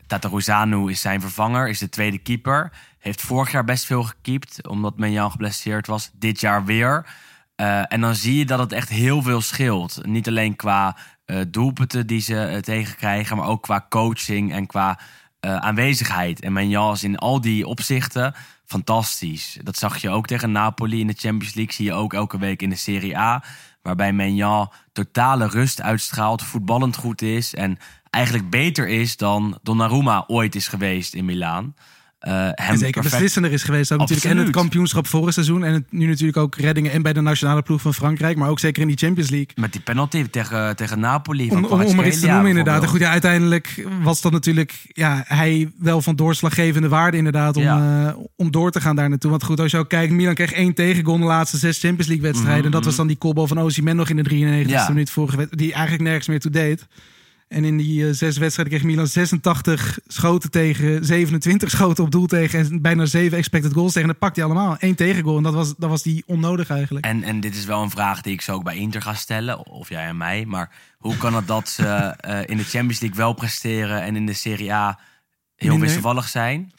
Tataruzanu 0.06 0.90
is 0.90 1.00
zijn 1.00 1.20
vervanger, 1.20 1.68
is 1.68 1.78
de 1.78 1.88
tweede 1.88 2.18
keeper. 2.18 2.72
Heeft 2.98 3.20
vorig 3.20 3.52
jaar 3.52 3.64
best 3.64 3.84
veel 3.84 4.02
gekiept, 4.02 4.68
omdat 4.68 4.98
Menjan 4.98 5.30
geblesseerd 5.30 5.86
was. 5.86 6.10
Dit 6.18 6.40
jaar 6.40 6.64
weer. 6.64 7.06
En 7.88 8.00
dan 8.00 8.14
zie 8.14 8.38
je 8.38 8.44
dat 8.46 8.58
het 8.58 8.72
echt 8.72 8.88
heel 8.88 9.22
veel 9.22 9.40
scheelt. 9.40 10.06
Niet 10.06 10.28
alleen 10.28 10.56
qua 10.56 10.96
doelpunten 11.48 12.06
die 12.06 12.20
ze 12.20 12.44
eh, 12.44 12.58
tegenkrijgen, 12.58 13.36
maar 13.36 13.46
ook 13.46 13.62
qua 13.62 13.86
coaching 13.88 14.52
en 14.52 14.66
qua 14.66 14.98
eh, 15.40 15.56
aanwezigheid. 15.56 16.40
En 16.40 16.52
Menjan 16.52 16.92
is 16.92 17.04
in 17.04 17.16
al 17.16 17.40
die 17.40 17.66
opzichten 17.66 18.34
fantastisch. 18.64 19.58
Dat 19.62 19.76
zag 19.76 19.98
je 19.98 20.10
ook 20.10 20.26
tegen 20.26 20.52
Napoli 20.52 21.00
in 21.00 21.06
de 21.06 21.16
Champions 21.16 21.54
League. 21.54 21.74
Zie 21.74 21.84
je 21.84 21.92
ook 21.92 22.14
elke 22.14 22.38
week 22.38 22.62
in 22.62 22.70
de 22.70 22.76
Serie 22.76 23.18
A. 23.18 23.44
Waarbij 23.82 24.12
Menjan 24.12 24.72
totale 24.92 25.46
rust 25.46 25.82
uitstraalt, 25.82 26.42
voetballend 26.42 26.96
goed 26.96 27.22
is. 27.22 27.54
En 27.54 27.78
eigenlijk 28.10 28.50
beter 28.50 28.88
is 28.88 29.16
dan 29.16 29.58
Donnarumma 29.62 30.24
ooit 30.26 30.54
is 30.54 30.68
geweest 30.68 31.14
in 31.14 31.24
Milaan. 31.24 31.74
Eh, 32.18 32.32
hem 32.32 32.52
En 32.56 32.78
zeker 32.78 32.92
perfect- 32.92 33.12
beslissender 33.12 33.52
is 33.52 33.62
geweest. 33.62 33.92
Ook 33.92 33.98
natuurlijk. 33.98 34.26
En 34.30 34.36
het 34.36 34.50
kampioenschap 34.50 35.06
vorig 35.06 35.32
seizoen. 35.32 35.64
En 35.64 35.72
het, 35.72 35.84
nu 35.90 36.06
natuurlijk 36.06 36.36
ook 36.36 36.54
reddingen. 36.56 36.92
En 36.92 37.02
bij 37.02 37.12
de 37.12 37.20
nationale 37.20 37.62
ploeg 37.62 37.80
van 37.80 37.94
Frankrijk. 37.94 38.36
Maar 38.36 38.48
ook 38.48 38.58
zeker 38.58 38.82
in 38.82 38.88
die 38.88 38.96
Champions 38.96 39.30
League. 39.30 39.48
Met 39.54 39.72
die 39.72 39.80
penalty 39.80 40.24
tegen, 40.30 40.76
tegen 40.76 41.00
Napoli. 41.00 41.50
Om, 41.50 41.64
om, 41.64 41.82
om 41.82 41.96
maar 41.96 42.06
iets 42.06 42.20
te 42.20 42.26
noemen 42.26 42.48
inderdaad. 42.48 42.82
En 42.82 42.88
goed, 42.88 43.00
ja, 43.00 43.10
uiteindelijk 43.10 43.86
was 44.02 44.20
dat 44.20 44.32
natuurlijk 44.32 44.72
ja, 44.92 45.22
hij 45.26 45.70
wel 45.78 46.02
van 46.02 46.16
doorslaggevende 46.16 46.88
waarde 46.88 47.16
inderdaad 47.16 47.56
om, 47.56 47.62
Ja. 47.62 48.06
eh, 48.08 48.16
om 48.36 48.50
door 48.50 48.70
te 48.70 48.80
gaan 48.80 48.96
daar 48.96 49.08
naartoe. 49.08 49.30
Want 49.30 49.44
goed, 49.44 49.60
als 49.60 49.70
je 49.70 49.78
ook 49.78 49.88
kijkt, 49.88 50.12
Milan 50.12 50.34
kreeg 50.34 50.52
één 50.52 50.74
tegengoal 50.74 51.14
in 51.14 51.20
de 51.20 51.26
laatste 51.26 51.56
zes 51.56 51.78
Champions 51.78 52.06
League 52.08 52.26
wedstrijden. 52.26 52.64
En 52.64 52.70
dat 52.70 52.84
was 52.84 52.96
dan 52.96 53.06
die 53.06 53.16
kopbal 53.16 53.46
van 53.46 53.58
Osimhen 53.58 53.96
nog 53.96 54.08
in 54.08 54.16
de 54.16 54.22
93e 54.22 54.62
Mhm, 54.62 54.68
Ja. 54.68 54.88
minuut 54.88 55.10
vorige 55.10 55.36
wedstrijd, 55.36 55.62
die 55.62 55.72
eigenlijk 55.72 56.02
nergens 56.04 56.26
meer 56.28 56.40
toe 56.40 56.50
deed. 56.50 56.86
En 57.48 57.64
in 57.64 57.76
die 57.76 58.06
eh, 58.06 58.12
zes 58.12 58.36
wedstrijden 58.36 58.74
kreeg 58.74 58.86
Milan 58.86 59.06
86 59.06 59.98
schoten 60.06 60.50
tegen, 60.50 61.04
27 61.04 61.70
schoten 61.70 62.04
op 62.04 62.10
doel 62.10 62.26
tegen 62.26 62.58
en 62.58 62.82
bijna 62.82 63.06
7 63.06 63.38
expected 63.38 63.72
goals 63.72 63.92
tegen. 63.92 64.02
En 64.02 64.08
dat 64.08 64.18
pakte 64.18 64.40
hij 64.40 64.50
allemaal. 64.50 64.76
Eén 64.78 64.94
tegengoal 64.94 65.36
en 65.36 65.42
dat 65.42 65.54
was, 65.54 65.74
dat 65.76 65.90
was 65.90 66.02
die 66.02 66.22
onnodig 66.26 66.70
eigenlijk. 66.70 67.04
En, 67.04 67.22
en 67.22 67.40
dit 67.40 67.54
is 67.54 67.64
wel 67.64 67.82
een 67.82 67.90
vraag 67.90 68.20
die 68.20 68.32
ik 68.32 68.40
zo 68.40 68.52
ook 68.52 68.64
bij 68.64 68.76
Inter 68.76 69.02
ga 69.02 69.14
stellen. 69.14 69.66
Of 69.66 69.88
jij 69.88 70.06
en 70.06 70.16
mij. 70.16 70.44
Maar 70.46 70.70
hoe 70.98 71.16
kan 71.16 71.34
het 71.34 71.46
dat 71.46 71.68
ze 71.68 71.84
eh, 72.20 72.40
in 72.46 72.56
de 72.56 72.64
Champions 72.64 73.00
League 73.00 73.18
wel 73.18 73.32
presteren 73.32 74.02
en 74.02 74.16
in 74.16 74.26
de 74.26 74.32
Serie 74.32 74.72
A 74.72 74.98
heel 75.56 75.78
wisselvallig 75.78 76.28
zijn? 76.28 76.72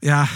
Ja, 0.00 0.28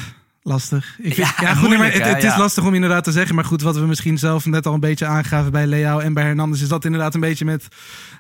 lastig. 0.49 0.95
Ik 0.99 1.15
vind, 1.15 1.27
Ja, 1.27 1.35
ja, 1.41 1.55
goed, 1.55 1.69
maar 1.79 1.93
het, 1.93 2.17
is 2.17 2.23
Ja. 2.23 2.39
lastig 2.39 2.65
om 2.65 2.75
inderdaad 2.75 3.05
te 3.05 3.13
zeggen. 3.13 3.35
Maar 3.35 3.45
goed, 3.45 3.63
wat 3.63 3.77
we 3.79 3.87
misschien 3.87 4.19
zelf 4.19 4.47
net 4.47 4.67
al 4.67 4.75
een 4.75 4.81
beetje 4.81 5.07
aangaven 5.07 5.53
bij 5.53 5.67
Leao 5.67 5.99
en 5.99 6.13
bij 6.15 6.25
Hernandez... 6.25 6.63
is 6.63 6.69
dat 6.69 6.85
inderdaad 6.85 7.15
een 7.15 7.21
beetje 7.21 7.45
met 7.45 7.69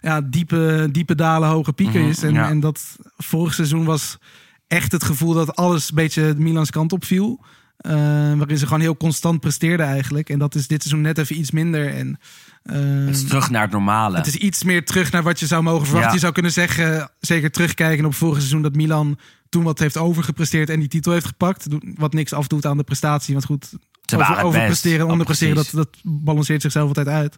ja, 0.00 0.20
diepe, 0.20 0.88
diepe 0.92 1.14
dalen, 1.14 1.48
hoge 1.48 1.72
pieken 1.72 2.00
Mhm, 2.00 2.08
is. 2.10 2.22
En, 2.22 2.36
en 2.36 2.60
dat 2.60 2.96
vorig 3.16 3.54
seizoen 3.54 3.84
was 3.84 4.18
echt 4.66 4.92
het 4.92 5.04
gevoel 5.04 5.32
dat 5.34 5.56
alles 5.56 5.88
een 5.88 5.94
beetje 5.94 6.34
de 6.34 6.40
Milans 6.40 6.70
kant 6.70 6.92
op 6.92 7.04
viel. 7.04 7.40
Eh, 7.78 7.92
waarin 8.36 8.58
ze 8.58 8.64
gewoon 8.66 8.80
heel 8.80 8.96
constant 8.96 9.40
presteerden 9.40 9.86
eigenlijk. 9.86 10.28
En 10.30 10.38
dat 10.38 10.54
is 10.54 10.66
dit 10.66 10.82
seizoen 10.82 11.04
net 11.04 11.18
even 11.18 11.38
iets 11.38 11.50
minder. 11.50 11.94
En, 11.94 12.18
eh, 12.62 12.76
Het 13.06 13.16
is 13.16 13.24
terug 13.26 13.50
naar 13.50 13.62
het 13.62 13.70
normale. 13.70 14.16
het 14.16 14.26
is 14.26 14.36
iets 14.36 14.64
meer 14.64 14.84
terug 14.84 15.10
naar 15.12 15.22
wat 15.22 15.40
je 15.40 15.46
zou 15.46 15.62
mogen 15.62 15.84
verwachten. 15.86 16.08
Ja. 16.08 16.14
Je 16.14 16.20
zou 16.20 16.32
kunnen 16.32 16.52
zeggen, 16.52 17.10
zeker 17.20 17.50
terugkijken 17.50 18.04
op 18.04 18.14
vorig 18.14 18.36
seizoen... 18.36 18.62
dat 18.62 18.74
Milan 18.74 19.18
toen 19.48 19.62
wat 19.62 19.78
heeft 19.78 19.96
overgepresteerd 19.96 20.70
en 20.70 20.78
die 20.80 20.88
titel 20.88 21.12
heeft 21.12 21.26
gepakt. 21.26 21.66
Wat 21.94 22.12
niks 22.12 22.32
afdoet 22.32 22.66
aan 22.66 22.76
de 22.76 22.82
prestatie. 22.84 23.34
Want 23.34 23.46
goed, 23.46 23.68
Ze 24.04 24.16
waren 24.16 24.36
het 24.36 24.44
overpresteren 24.44 25.00
en 25.06 25.10
onderpresteren, 25.12 25.56
Oh, 25.56 25.62
dat, 25.62 25.72
dat 25.72 25.96
balanceert 26.02 26.62
zichzelf 26.62 26.88
altijd 26.88 27.08
uit. 27.08 27.36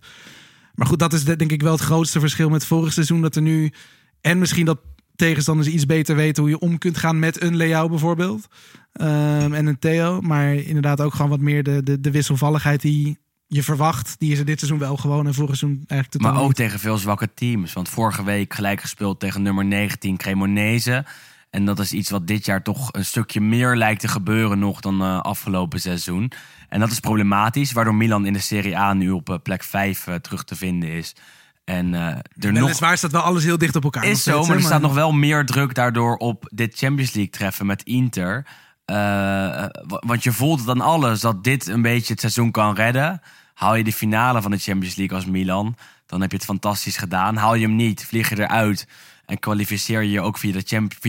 Maar 0.75 0.87
goed, 0.87 0.99
dat 0.99 1.13
is 1.13 1.25
de- 1.25 1.37
denk 1.37 1.51
ik 1.53 1.63
wel 1.63 1.73
het 1.73 1.81
grootste 1.81 2.21
verschil 2.21 2.49
met 2.49 2.65
vorig 2.65 2.93
seizoen. 2.93 3.21
Dat 3.23 3.37
er 3.37 3.43
nu, 3.43 3.73
en 4.21 4.39
misschien 4.39 4.65
dat 4.65 4.79
tegenstanders 5.17 5.69
iets 5.69 5.87
beter 5.87 6.17
weten 6.17 6.43
hoe 6.43 6.53
je 6.53 6.59
om 6.59 6.79
kunt 6.79 6.99
gaan 6.99 7.19
met 7.19 7.43
een 7.43 7.57
Leao 7.57 7.89
bijvoorbeeld. 7.89 8.47
Ehm, 8.93 9.53
en 9.53 9.67
een 9.67 9.79
Theo. 9.79 10.21
Maar 10.21 10.55
inderdaad 10.55 11.01
ook 11.01 11.15
gewoon 11.15 11.31
wat 11.31 11.41
meer 11.41 11.63
de, 11.63 11.83
de, 11.83 12.01
de 12.01 12.11
wisselvalligheid 12.11 12.81
die 12.81 13.19
je 13.47 13.63
verwacht. 13.63 14.15
Die 14.19 14.33
is 14.33 14.39
er 14.39 14.45
dit 14.45 14.59
seizoen 14.59 14.79
wel 14.81 14.97
gewoon 14.97 15.27
en 15.27 15.35
vorig 15.35 15.57
seizoen 15.57 15.79
eigenlijk 15.87 16.11
totaal 16.11 16.33
Maar 16.33 16.41
ook 16.41 16.47
niet. 16.49 16.57
tegen 16.57 16.79
veel 16.79 16.99
zwakke 16.99 17.29
teams. 17.35 17.73
Want 17.73 17.89
vorige 17.89 18.25
week 18.25 18.55
gelijk 18.55 18.81
gespeeld 18.81 19.21
tegen 19.21 19.43
nummer 19.43 19.65
19 19.65 20.17
Cremonese. 20.17 21.05
En 21.51 21.65
dat 21.65 21.79
is 21.79 21.93
iets 21.93 22.11
wat 22.11 22.27
dit 22.27 22.45
jaar 22.45 22.63
toch 22.63 22.89
een 22.93 23.05
stukje 23.05 23.41
meer 23.41 23.77
lijkt 23.77 24.01
te 24.01 24.09
gebeuren 24.09 24.59
nog 24.59 24.81
dan 24.81 25.03
eh, 25.03 25.21
afgelopen 25.21 25.81
seizoen. 25.81 26.33
En 26.69 26.81
dat 26.81 26.91
is 26.91 27.01
problematisch, 27.01 27.73
waardoor 27.73 27.95
Milan 27.95 28.27
in 28.27 28.33
de 28.33 28.39
Serie 28.39 28.79
A 28.79 28.93
nu 28.93 29.11
op 29.11 29.31
eh, 29.31 29.37
plek 29.43 29.63
5 29.63 30.07
eh, 30.07 30.15
terug 30.15 30.45
te 30.45 30.57
vinden 30.57 30.89
is. 30.91 31.15
En 31.65 31.95
er 31.95 32.53
nog 32.53 32.63
Weliswaar 32.63 32.99
staat 32.99 33.13
wel 33.13 33.21
alles 33.21 33.45
heel 33.45 33.59
dicht 33.59 33.77
op 33.77 33.85
elkaar. 33.85 34.05
is 34.05 34.23
zo, 34.23 34.45
maar 34.47 34.57
er 34.57 34.63
staat 34.63 34.81
nog 34.81 34.95
wel 34.95 35.13
meer 35.13 35.47
druk 35.47 35.75
daardoor 35.75 36.17
op 36.17 36.51
dit 36.55 36.77
Champions 36.79 37.13
League 37.13 37.33
treffen 37.33 37.67
met 37.67 37.83
Inter. 37.83 38.47
Wa- 38.85 39.71
want 39.87 40.23
je 40.23 40.33
voelt 40.33 40.61
het 40.61 40.69
aan 40.69 40.81
alles 40.81 41.21
dat 41.21 41.45
dit 41.45 41.67
een 41.67 41.83
beetje 41.83 42.13
het 42.13 42.21
seizoen 42.21 42.51
kan 42.51 42.75
redden. 42.75 43.21
Haal 43.55 43.75
je 43.75 43.85
de 43.85 43.93
finale 43.93 44.43
van 44.43 44.51
de 44.51 44.59
Champions 44.59 44.95
League 44.97 45.17
als 45.17 45.27
Milan, 45.27 45.77
dan 46.07 46.21
heb 46.21 46.31
je 46.31 46.37
het 46.37 46.47
fantastisch 46.47 46.97
gedaan. 46.97 47.37
Haal 47.37 47.55
je 47.55 47.67
hem 47.67 47.77
niet, 47.77 48.07
vlieg 48.07 48.29
je 48.29 48.39
eruit 48.39 48.87
en 49.31 49.39
kwalificeer 49.39 50.03
je 50.03 50.21
ook 50.21 50.39
via 50.39 50.63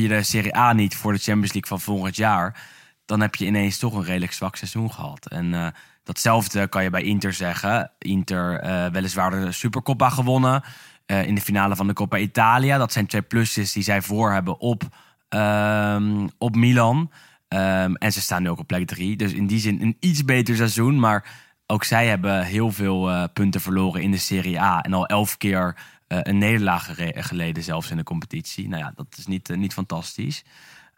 de, 0.07 0.23
Serie 0.23 0.55
A 0.55 0.73
niet 0.73 0.95
voor 0.95 1.13
de 1.13 1.19
Champions 1.19 1.53
League 1.53 1.69
van 1.69 1.79
volgend 1.79 2.15
jaar. 2.15 2.63
Dan 3.05 3.21
heb 3.21 3.35
je 3.35 3.45
ineens 3.45 3.77
toch 3.77 3.93
een 3.93 4.03
redelijk 4.03 4.33
zwak 4.33 4.55
seizoen 4.55 4.91
gehad. 4.91 5.27
En 5.27 5.53
eh, 5.53 5.67
datzelfde 6.03 6.67
kan 6.67 6.83
je 6.83 6.89
bij 6.89 7.03
Inter 7.03 7.33
zeggen. 7.33 7.91
Inter 7.97 8.59
eh, 8.59 8.85
weliswaar 8.85 9.31
de 9.31 9.51
Supercoppa 9.51 10.09
gewonnen. 10.09 10.63
eh, 11.05 11.25
in 11.27 11.35
de 11.35 11.41
finale 11.41 11.75
van 11.75 11.87
de 11.87 11.93
Coppa 11.93 12.17
Italia. 12.17 12.77
Dat 12.77 12.91
zijn 12.91 13.07
twee 13.07 13.21
plusjes 13.21 13.71
die 13.71 13.83
zij 13.83 14.01
voor 14.01 14.31
hebben 14.31 14.59
op, 14.59 14.83
ehm, 15.29 16.27
op 16.37 16.55
Milan. 16.55 17.11
Ehm, 17.47 17.93
en 17.93 18.11
ze 18.11 18.21
staan 18.21 18.43
nu 18.43 18.49
ook 18.49 18.59
op 18.59 18.67
plek 18.67 18.87
drie. 18.87 19.15
Dus 19.15 19.33
in 19.33 19.47
die 19.47 19.59
zin 19.59 19.81
een 19.81 19.97
iets 19.99 20.25
beter 20.25 20.55
seizoen. 20.55 20.99
Maar 20.99 21.25
ook 21.67 21.83
zij 21.83 22.07
hebben 22.07 22.43
heel 22.43 22.71
veel 22.71 23.29
punten 23.33 23.61
verloren 23.61 24.01
in 24.01 24.11
de 24.11 24.17
Serie 24.17 24.61
A. 24.61 24.81
En 24.81 24.93
al 24.93 25.05
elf 25.05 25.37
keer 25.37 25.75
een 26.19 26.37
nederlaag 26.37 26.89
geleden 27.13 27.63
zelfs 27.63 27.91
in 27.91 27.97
de 27.97 28.03
competitie. 28.03 28.67
Nou 28.67 28.83
ja, 28.83 28.91
dat 28.95 29.05
is 29.17 29.25
niet, 29.25 29.49
eh, 29.49 29.57
niet 29.57 29.73
fantastisch. 29.73 30.43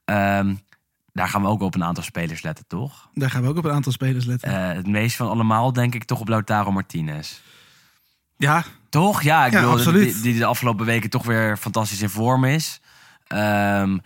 Ehm, 0.06 0.56
daar 1.14 1.28
gaan 1.28 1.42
we 1.42 1.48
ook 1.48 1.62
op 1.62 1.76
een 1.76 1.84
aantal 1.84 2.04
spelers 2.04 2.42
letten, 2.42 2.68
toch? 2.68 3.10
Daar 3.14 3.30
gaan 3.30 3.42
we 3.42 3.48
ook 3.48 3.58
op 3.58 3.66
een 3.66 3.72
aantal 3.72 3.92
spelers 3.92 4.26
letten. 4.26 4.50
Eh, 4.50 4.76
het 4.76 4.88
meest 4.88 5.16
van 5.16 5.30
allemaal 5.30 5.74
denk 5.74 5.96
ik 5.96 6.04
toch 6.04 6.20
op 6.20 6.28
Lautaro 6.28 6.72
Martinez. 6.72 7.40
ja, 8.38 8.64
Toch? 8.90 9.22
Ja, 9.22 9.46
ik 9.46 9.52
Ja, 9.52 9.60
bedoel, 9.60 9.76
absoluut. 9.76 10.14
Die, 10.14 10.22
die 10.22 10.38
de 10.38 10.46
afgelopen 10.46 10.86
weken 10.86 11.10
toch 11.10 11.26
weer 11.26 11.58
fantastisch 11.58 12.02
in 12.02 12.10
vorm 12.10 12.44
is. 12.44 12.82
Ehm, 13.28 13.98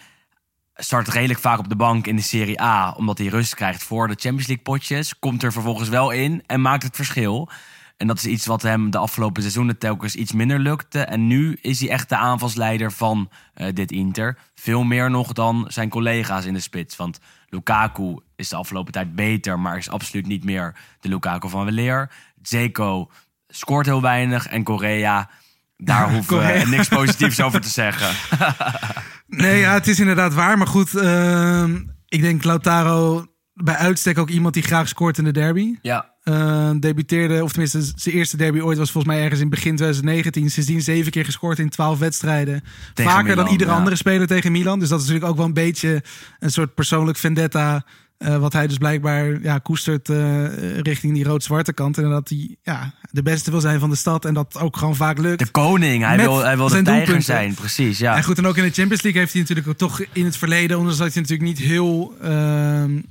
start 0.75 1.07
redelijk 1.07 1.39
vaak 1.39 1.59
op 1.59 1.69
de 1.69 1.75
bank 1.75 2.07
in 2.07 2.15
de 2.15 2.21
Serie 2.21 2.61
A, 2.61 2.91
omdat 2.91 3.17
hij 3.17 3.27
rust 3.27 3.55
krijgt 3.55 3.83
voor 3.83 4.07
de 4.07 4.15
Champions 4.17 4.47
League 4.47 4.63
potjes. 4.65 5.19
Komt 5.19 5.43
er 5.43 5.51
vervolgens 5.51 5.89
wel 5.89 6.11
in 6.11 6.43
en 6.45 6.61
maakt 6.61 6.83
het 6.83 6.95
verschil. 6.95 7.49
En 7.97 8.07
dat 8.07 8.17
is 8.17 8.25
iets 8.25 8.45
wat 8.45 8.61
hem 8.61 8.89
de 8.89 8.97
afgelopen 8.97 9.41
seizoenen 9.41 9.77
telkens 9.77 10.15
iets 10.15 10.31
minder 10.31 10.59
lukte. 10.59 10.99
En 10.99 11.27
nu 11.27 11.57
is 11.61 11.79
hij 11.79 11.89
echt 11.89 12.09
de 12.09 12.17
aanvalsleider 12.17 12.91
van 12.91 13.29
eh, 13.53 13.67
dit 13.73 13.91
Inter. 13.91 14.37
Veel 14.55 14.83
meer 14.83 15.09
nog 15.09 15.33
dan 15.33 15.65
zijn 15.67 15.89
collega's 15.89 16.45
in 16.45 16.53
de 16.53 16.59
spits. 16.59 16.95
Want 16.95 17.19
Lukaku 17.49 18.19
is 18.35 18.49
de 18.49 18.55
afgelopen 18.55 18.91
tijd 18.91 19.15
beter, 19.15 19.59
maar 19.59 19.77
is 19.77 19.89
absoluut 19.89 20.27
niet 20.27 20.43
meer 20.43 20.75
de 20.99 21.09
Lukaku 21.09 21.49
van 21.49 21.65
weleer. 21.65 22.11
Zeko 22.41 23.11
scoort 23.47 23.85
heel 23.85 24.01
weinig. 24.01 24.47
En 24.47 24.63
Korea, 24.63 25.29
daar 25.77 26.13
hoeven 26.13 26.37
we 26.37 26.63
niks 26.69 26.87
positiefs 26.87 27.41
over 27.41 27.61
te 27.61 27.69
zeggen. 27.81 28.37
Nee, 29.27 29.59
ja, 29.59 29.73
het 29.73 29.87
is 29.87 29.99
inderdaad 29.99 30.33
waar. 30.33 30.57
Maar 30.57 30.67
goed, 30.67 30.95
ehm, 30.95 31.75
ik 32.07 32.21
denk 32.21 32.43
Lautaro 32.43 33.25
bij 33.53 33.75
uitstek 33.75 34.17
ook 34.17 34.29
iemand 34.29 34.53
die 34.53 34.63
graag 34.63 34.87
scoort 34.87 35.17
in 35.17 35.23
de 35.23 35.31
derby. 35.31 35.75
Ja, 35.81 36.15
Eh, 36.27 36.69
debuteerde, 36.79 37.43
of 37.43 37.49
tenminste 37.51 37.81
zijn 37.95 38.15
eerste 38.15 38.37
derby 38.37 38.59
ooit 38.59 38.77
was 38.77 38.91
volgens 38.91 39.13
mij 39.13 39.23
ergens 39.23 39.41
in 39.41 39.49
begin 39.49 39.75
2019. 39.75 40.49
Sindsdien 40.49 40.81
zeven 40.81 41.11
keer 41.11 41.25
gescoord 41.25 41.59
in 41.59 41.69
twaalf 41.69 41.99
wedstrijden. 41.99 42.63
Tegen 42.93 43.11
Vaker 43.11 43.35
dan 43.35 43.47
iedere 43.47 43.69
ja. 43.69 43.75
andere 43.75 43.95
speler 43.95 44.27
tegen 44.27 44.51
Milan. 44.51 44.79
Dus 44.79 44.89
dat 44.89 44.99
is 44.99 45.05
natuurlijk 45.05 45.31
ook 45.31 45.37
wel 45.37 45.47
een 45.47 45.53
beetje 45.53 46.03
een 46.39 46.51
soort 46.51 46.75
persoonlijk 46.75 47.17
vendetta. 47.17 47.85
eh, 48.17 48.37
wat 48.37 48.53
hij 48.53 48.67
dus 48.67 48.77
blijkbaar 48.77 49.41
ja, 49.41 49.57
koestert 49.57 50.09
eh, 50.09 50.79
richting 50.79 51.13
die 51.13 51.23
rood-zwarte 51.23 51.73
kant. 51.73 51.97
En 51.97 52.09
dat 52.09 52.29
hij 52.29 52.55
ja, 52.61 52.93
de 53.11 53.23
beste 53.23 53.51
wil 53.51 53.61
zijn 53.61 53.79
van 53.79 53.89
de 53.89 53.95
stad. 53.95 54.25
En 54.25 54.33
dat 54.33 54.57
ook 54.59 54.77
gewoon 54.77 54.95
vaak 54.95 55.17
lukt. 55.17 55.39
de 55.39 55.51
koning. 55.51 56.03
Hij 56.03 56.17
wil, 56.17 56.43
hij 56.43 56.57
wil 56.57 56.67
de 56.67 56.73
tijger 56.73 56.93
doelpunten. 56.93 57.23
zijn, 57.23 57.53
precies. 57.53 57.97
Ja. 57.97 58.15
En 58.15 58.23
goed, 58.23 58.37
en 58.37 58.45
ook 58.45 58.57
in 58.57 58.63
de 58.63 58.71
Champions 58.71 59.01
League 59.01 59.21
heeft 59.21 59.33
hij 59.33 59.41
natuurlijk 59.41 59.67
ook 59.67 59.77
toch 59.77 60.01
in 60.13 60.25
het 60.25 60.37
verleden, 60.37 60.77
ondanks 60.77 60.99
dat 60.99 61.13
hij 61.13 61.21
natuurlijk 61.21 61.49
niet 61.49 61.67
heel. 61.67 62.15
ehm, 62.21 63.01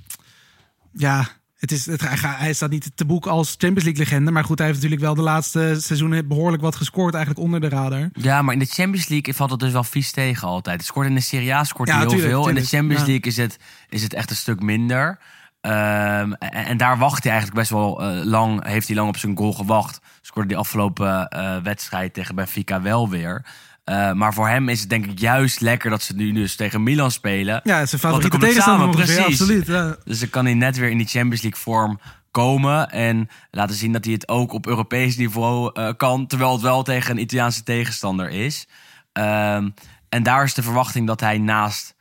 ja, 0.92 1.28
het 1.56 1.72
is, 1.72 1.86
het, 1.86 2.00
hij, 2.20 2.52
staat 2.52 2.70
niet 2.70 2.90
te 2.94 3.04
boek 3.04 3.26
als 3.26 3.48
Champions 3.58 3.84
League 3.84 4.04
legende. 4.04 4.30
Maar 4.30 4.44
goed, 4.44 4.58
hij 4.58 4.66
heeft 4.66 4.78
natuurlijk 4.78 5.06
wel 5.06 5.14
de 5.14 5.30
laatste 5.30 5.76
seizoenen 5.78 6.28
behoorlijk 6.28 6.62
wat 6.62 6.76
gescoord, 6.76 7.14
eigenlijk 7.14 7.44
onder 7.44 7.60
de 7.60 7.68
radar. 7.68 8.08
Ja, 8.12 8.42
maar 8.42 8.52
in 8.52 8.60
de 8.60 8.66
Champions 8.66 9.08
League 9.08 9.34
valt 9.34 9.50
het 9.50 9.60
dus 9.60 9.72
wel 9.72 9.84
vies 9.84 10.12
tegen 10.12 10.48
altijd. 10.48 10.76
Het 10.76 10.86
scoort 10.86 11.06
in 11.06 11.14
de 11.14 11.20
Serie 11.20 11.54
A 11.54 11.64
scoort 11.64 11.88
Ja, 11.88 11.98
heel 11.98 12.08
tuurlijk, 12.08 12.30
veel. 12.30 12.48
In 12.48 12.54
de 12.54 12.64
Champions 12.64 13.00
ja. 13.00 13.06
League 13.06 13.30
is 13.30 13.36
het, 13.36 13.58
is 13.88 14.02
het 14.02 14.14
echt 14.14 14.30
een 14.30 14.36
stuk 14.36 14.60
minder. 14.60 15.18
Ehm, 15.60 16.32
en, 16.32 16.52
en 16.52 16.76
daar 16.76 16.98
wacht 16.98 17.22
hij 17.22 17.32
eigenlijk 17.32 17.60
best 17.60 17.72
wel 17.72 18.02
eh, 18.02 18.24
lang. 18.24 18.66
Heeft 18.66 18.86
hij 18.86 18.96
lang 18.96 19.08
op 19.08 19.16
zijn 19.16 19.36
goal 19.36 19.52
gewacht. 19.52 20.00
Scoorde 20.20 20.48
die 20.48 20.56
afgelopen 20.56 21.28
eh, 21.28 21.56
wedstrijd 21.62 22.14
tegen 22.14 22.34
Benfica 22.34 22.82
wel 22.82 23.08
weer. 23.08 23.44
Eh, 23.86 24.12
maar 24.12 24.34
voor 24.34 24.48
hem 24.48 24.68
is 24.68 24.80
het 24.80 24.88
denk 24.88 25.06
ik 25.06 25.18
juist 25.18 25.60
lekker 25.60 25.90
dat 25.90 26.02
ze 26.02 26.14
nu 26.14 26.32
dus 26.32 26.56
tegen 26.56 26.82
Milan 26.82 27.10
spelen. 27.10 27.60
Ja, 27.64 27.86
favoriete 27.86 28.28
komt 28.28 28.42
het 28.42 28.50
tegenstander 28.50 28.88
precies. 28.88 29.18
absoluut. 29.18 29.66
Ja. 29.66 29.96
Dus 30.04 30.20
dan 30.20 30.30
kan 30.30 30.44
hij 30.44 30.54
net 30.54 30.76
weer 30.76 30.90
in 30.90 30.98
die 30.98 31.06
Champions 31.06 31.42
League 31.42 31.60
vorm 31.60 32.00
komen. 32.30 32.90
En 32.90 33.28
laten 33.50 33.76
zien 33.76 33.92
dat 33.92 34.04
hij 34.04 34.12
het 34.12 34.28
ook 34.28 34.52
op 34.52 34.66
Europees 34.66 35.16
niveau 35.16 35.70
eh, 35.72 35.88
kan. 35.96 36.26
Terwijl 36.26 36.52
het 36.52 36.60
wel 36.60 36.82
tegen 36.82 37.10
een 37.10 37.22
Italiaanse 37.22 37.62
tegenstander 37.62 38.28
is. 38.28 38.68
Ehm, 39.12 39.68
en 40.08 40.22
daar 40.22 40.44
is 40.44 40.54
de 40.54 40.62
verwachting 40.62 41.06
dat 41.06 41.20
hij 41.20 41.38
naast 41.38 41.95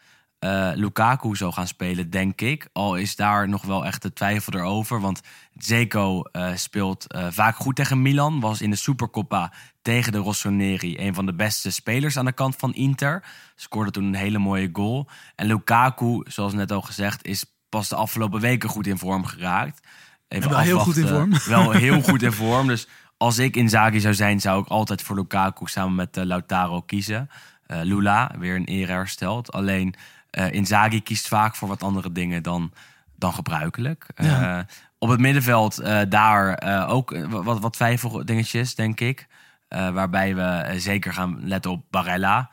eh, 0.46 0.72
Lukaku 0.74 1.36
zou 1.36 1.54
gaan 1.54 1.68
spelen, 1.68 2.10
denk 2.10 2.42
ik. 2.42 2.68
Al 2.74 2.96
is 2.96 3.16
daar 3.16 3.50
nog 3.50 3.62
wel 3.62 3.86
echt 3.86 4.02
de 4.02 4.14
twijfel 4.14 4.54
erover. 4.54 5.02
Want 5.02 5.22
Zeko 5.58 6.22
eh, 6.22 6.56
speelt 6.56 7.08
eh, 7.08 7.28
vaak 7.30 7.56
goed 7.56 7.76
tegen 7.76 8.02
Milan. 8.02 8.40
Was 8.40 8.62
in 8.62 8.70
de 8.70 8.76
Supercoppa 8.76 9.54
tegen 9.82 10.12
de 10.12 10.18
Rossoneri 10.18 10.98
een 11.00 11.14
van 11.14 11.26
de 11.26 11.34
beste 11.34 11.72
spelers 11.72 12.18
aan 12.18 12.26
de 12.26 12.32
kant 12.32 12.56
van 12.56 12.74
Inter. 12.74 13.24
Scoorde 13.56 13.92
toen 13.92 14.04
een 14.04 14.16
hele 14.16 14.38
mooie 14.38 14.70
goal. 14.74 15.08
En 15.36 15.48
Lukaku, 15.48 16.22
zoals 16.24 16.54
net 16.54 16.72
al 16.72 16.82
gezegd, 16.82 17.26
is 17.26 17.46
pas 17.70 17.90
de 17.90 17.96
afgelopen 17.96 18.40
weken 18.40 18.70
goed 18.70 18.88
in 18.88 18.98
vorm 18.98 19.26
geraakt. 19.26 19.88
Even 20.28 20.50
wel 20.50 20.60
heel 20.60 20.80
goed 20.80 20.98
in 20.98 21.08
vorm. 21.08 21.34
Wel 21.46 21.72
heel 21.72 22.02
goed 22.02 22.24
in 22.24 22.34
vorm. 22.44 22.68
Dus 22.68 22.88
als 23.18 23.38
ik 23.38 23.56
Inzaghi 23.56 24.00
zou 24.00 24.14
zijn, 24.14 24.42
zou 24.42 24.62
ik 24.62 24.68
altijd 24.68 25.02
voor 25.02 25.16
Lukaku 25.16 25.68
samen 25.68 25.96
met 25.96 26.16
Lautaro 26.16 26.82
kiezen. 26.82 27.30
Lula, 27.68 28.32
weer 28.40 28.56
een 28.56 28.66
ere 28.66 28.92
hersteld. 28.92 29.52
Alleen 29.52 29.96
eh 30.36 30.52
Inzaghi 30.52 31.02
kiest 31.02 31.28
vaak 31.28 31.56
voor 31.56 31.68
wat 31.68 31.84
andere 31.84 32.12
dingen 32.12 32.44
dan, 32.44 32.72
dan 33.16 33.34
gebruikelijk. 33.34 34.08
Ja. 34.16 34.60
Eh, 34.60 34.66
op 34.98 35.10
het 35.10 35.20
middenveld 35.20 35.80
eh, 35.80 36.02
daar 36.10 36.88
ook 36.88 37.18
wat, 37.28 37.60
wat 37.60 37.74
twijfel 37.74 38.26
dingetjes, 38.26 38.76
denk 38.76 39.00
ik. 39.00 39.28
Waarbij 39.68 40.36
we 40.36 40.74
zeker 40.80 41.14
gaan 41.14 41.40
letten 41.48 41.72
op 41.72 41.86
Barella. 41.90 42.50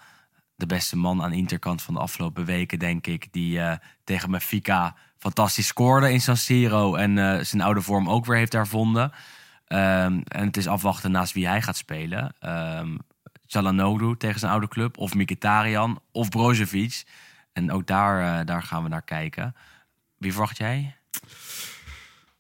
De 0.55 0.67
beste 0.67 0.97
man 0.97 1.23
aan 1.23 1.33
interkant 1.33 1.83
van 1.83 1.95
de 1.95 2.01
afgelopen 2.01 2.45
weken, 2.45 2.79
denk 2.79 3.07
ik. 3.07 3.33
Die 3.33 3.61
tegen 4.05 4.31
Benfica 4.31 4.95
fantastisch 5.19 5.67
scoorde 5.67 6.13
in 6.13 6.21
San 6.21 6.37
Siro. 6.37 6.95
En 6.95 7.47
zijn 7.47 7.63
oude 7.63 7.81
vorm 7.81 8.09
ook 8.09 8.27
weer 8.27 8.37
heeft 8.37 8.53
hervonden. 8.53 9.13
Ehm, 9.67 10.21
en 10.29 10.47
het 10.47 10.57
is 10.57 10.67
afwachten 10.67 11.11
naast 11.11 11.33
wie 11.33 11.47
hij 11.47 11.63
gaat 11.63 11.77
spelen. 11.77 12.35
Çalhanoğlu 13.53 14.17
tegen 14.19 14.41
zijn 14.41 14.53
oude 14.53 14.69
club. 14.69 14.99
Of 14.99 15.15
Mkhitaryan. 15.15 16.01
Of 16.13 16.29
Brozovic. 16.29 17.05
En 17.53 17.73
ook 17.73 17.87
daar, 17.87 18.41
eh, 18.41 18.47
daar 18.47 18.63
gaan 18.63 18.83
we 18.83 18.89
naar 18.89 19.03
kijken. 19.05 19.55
Wie 20.19 20.31
verwacht 20.31 20.59
jij? 20.59 20.97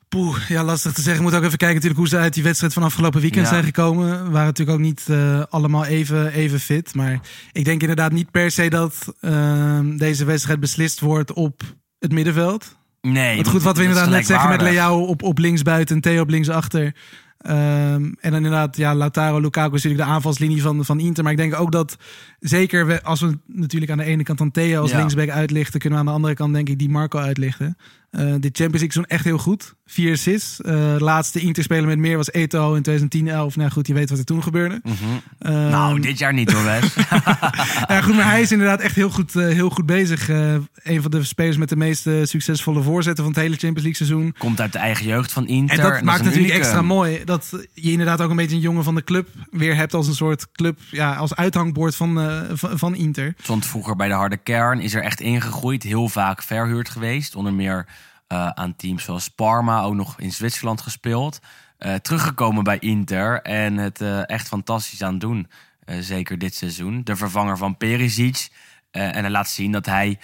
Poeh, 0.08 0.48
ja, 0.48 0.62
lastig 0.64 0.92
te 0.92 1.02
zeggen. 1.02 1.24
Ik 1.24 1.30
moet 1.30 1.38
ook 1.38 1.44
even 1.44 1.58
kijken 1.58 1.74
natuurlijk 1.76 2.00
hoe 2.00 2.08
ze 2.08 2.18
uit 2.24 2.34
die 2.34 2.42
wedstrijd 2.42 2.72
van 2.72 2.82
afgelopen 2.82 3.20
weekend 3.20 3.44
Ja. 3.44 3.52
zijn 3.52 3.64
gekomen. 3.64 4.24
We 4.24 4.30
waren 4.30 4.46
natuurlijk 4.46 4.78
ook 4.78 4.84
niet 4.84 5.04
eh, 5.08 5.42
allemaal 5.50 5.84
even, 5.84 6.32
even 6.32 6.60
fit. 6.60 6.94
Maar 6.94 7.20
ik 7.52 7.64
denk 7.64 7.80
inderdaad 7.80 8.12
niet 8.12 8.30
per 8.30 8.50
se 8.50 8.70
dat 8.70 9.14
ehm, 9.20 9.96
deze 9.96 10.24
wedstrijd 10.24 10.60
beslist 10.60 11.00
wordt 11.00 11.32
op 11.32 11.62
het 11.98 12.12
middenveld. 12.12 12.76
Nee. 13.00 13.38
Het 13.38 13.48
goed 13.48 13.62
wat 13.62 13.76
we 13.76 13.82
inderdaad 13.82 14.08
net 14.08 14.26
zeggen 14.26 14.48
met. 14.48 14.60
Leao 14.60 15.00
op, 15.04 15.22
op 15.22 15.38
linksbuiten 15.38 15.94
en 15.96 16.02
Theo 16.02 16.22
op 16.22 16.28
linksachter. 16.28 16.94
Ehm 17.42 18.02
en 18.20 18.30
dan 18.30 18.34
inderdaad, 18.34 18.76
ja, 18.76 18.94
Lautaro, 18.94 19.40
Lukaku 19.40 19.74
is 19.74 19.82
natuurlijk 19.82 20.08
de 20.08 20.14
aanvalslinie 20.14 20.62
van, 20.62 20.84
van 20.84 21.00
Inter. 21.00 21.22
Maar 21.22 21.32
ik 21.32 21.38
denk 21.38 21.60
ook 21.60 21.72
dat, 21.72 21.96
zeker 22.40 22.86
we, 22.86 23.02
als 23.02 23.20
we 23.20 23.38
natuurlijk 23.46 23.90
aan 23.92 23.98
de 23.98 24.04
ene 24.04 24.22
kant 24.22 24.38
dan 24.38 24.50
Theo 24.50 24.80
als 24.80 24.90
Ja. 24.90 24.98
linksback 24.98 25.28
uitlichten, 25.28 25.80
kunnen 25.80 25.98
we 25.98 26.04
aan 26.04 26.10
de 26.10 26.16
andere 26.16 26.34
kant 26.34 26.54
denk 26.54 26.68
ik 26.68 26.78
die 26.78 26.88
Marco 26.88 27.18
uitlichten. 27.18 27.76
Eh 28.12 28.20
de 28.20 28.28
Champions 28.52 28.58
League 28.58 28.78
seizoen 28.78 29.04
echt 29.06 29.24
heel 29.24 29.38
goed. 29.38 29.74
Vier 29.86 30.12
assists. 30.12 30.60
Eh 30.60 30.94
laatste 30.98 31.40
Inter 31.40 31.62
spelen 31.62 31.86
met 31.86 31.98
meer 31.98 32.16
was 32.16 32.30
Eto'o 32.30 32.74
in 32.74 32.82
2010-11. 32.82 33.56
Nou 33.56 33.70
goed, 33.70 33.86
je 33.86 33.94
weet 33.94 34.10
wat 34.10 34.18
er 34.18 34.24
toen 34.24 34.42
gebeurde. 34.42 34.80
Mhm. 34.82 34.94
Ehm, 35.38 35.68
Nou, 35.70 36.00
dit 36.00 36.18
jaar 36.18 36.32
niet 36.32 36.52
hoor, 36.52 36.62
Wes. 36.64 36.94
ja, 37.88 38.00
goed, 38.02 38.14
maar 38.14 38.30
hij 38.30 38.40
is 38.40 38.52
inderdaad 38.52 38.80
echt 38.80 38.94
heel 38.94 39.10
goed, 39.10 39.36
eh, 39.36 39.46
heel 39.46 39.70
goed 39.70 39.86
bezig. 39.86 40.28
Een 40.28 41.02
van 41.02 41.10
de 41.10 41.24
spelers 41.24 41.56
met 41.56 41.68
de 41.68 41.76
meest 41.76 42.08
succesvolle 42.22 42.82
voorzetten 42.82 43.24
van 43.24 43.32
het 43.32 43.42
hele 43.42 43.56
Champions 43.56 43.82
League 43.82 44.06
seizoen. 44.06 44.34
Komt 44.38 44.60
uit 44.60 44.72
de 44.72 44.78
eigen 44.78 45.06
jeugd 45.06 45.32
van 45.32 45.46
Inter. 45.46 45.78
En 45.78 45.90
dat 45.90 46.02
maakt 46.02 46.24
natuurlijk 46.24 46.54
extra 46.54 46.82
mooi. 46.82 47.24
Dat 47.24 47.50
je 47.74 47.90
inderdaad 47.90 48.20
ook 48.20 48.30
een 48.30 48.36
beetje 48.36 48.56
een 48.56 48.62
jongen 48.62 48.84
van 48.84 48.94
de 48.94 49.04
club 49.04 49.28
weer 49.50 49.76
hebt 49.76 49.94
als 49.94 50.06
een 50.06 50.14
soort 50.14 50.52
club, 50.52 50.78
ja, 50.90 51.14
als 51.14 51.34
uithangbord 51.34 51.96
van, 51.96 52.20
van, 52.52 52.78
van 52.78 52.94
Inter. 52.94 53.34
Stond 53.42 53.66
vroeger 53.66 53.96
bij 53.96 54.08
de 54.08 54.14
harde 54.14 54.36
kern, 54.36 54.80
is 54.80 54.94
er 54.94 55.02
echt 55.02 55.20
ingegroeid. 55.20 55.82
Heel 55.82 56.08
vaak 56.08 56.42
verhuurd 56.42 56.88
geweest. 56.88 57.34
Onder 57.34 57.52
meer 57.52 57.86
eh, 58.32 58.48
aan 58.48 58.76
teams 58.76 59.04
zoals 59.04 59.28
Parma, 59.28 59.82
ook 59.82 59.94
nog 59.94 60.20
in 60.20 60.32
Zwitserland 60.32 60.80
gespeeld. 60.80 61.40
Eh, 61.78 61.94
teruggekomen 61.94 62.64
bij 62.64 62.78
Inter 62.78 63.42
en 63.42 63.76
het 63.76 64.00
eh, 64.00 64.28
echt 64.28 64.48
fantastisch 64.48 65.02
aan 65.02 65.18
doen. 65.18 65.48
Zeker 65.86 66.38
dit 66.38 66.54
seizoen. 66.54 67.04
De 67.04 67.16
vervanger 67.16 67.56
van 67.56 67.76
Perisic. 67.76 68.48
En 68.90 69.20
hij 69.20 69.30
laat 69.30 69.48
zien 69.48 69.72
dat 69.72 69.86
hij 69.86 70.18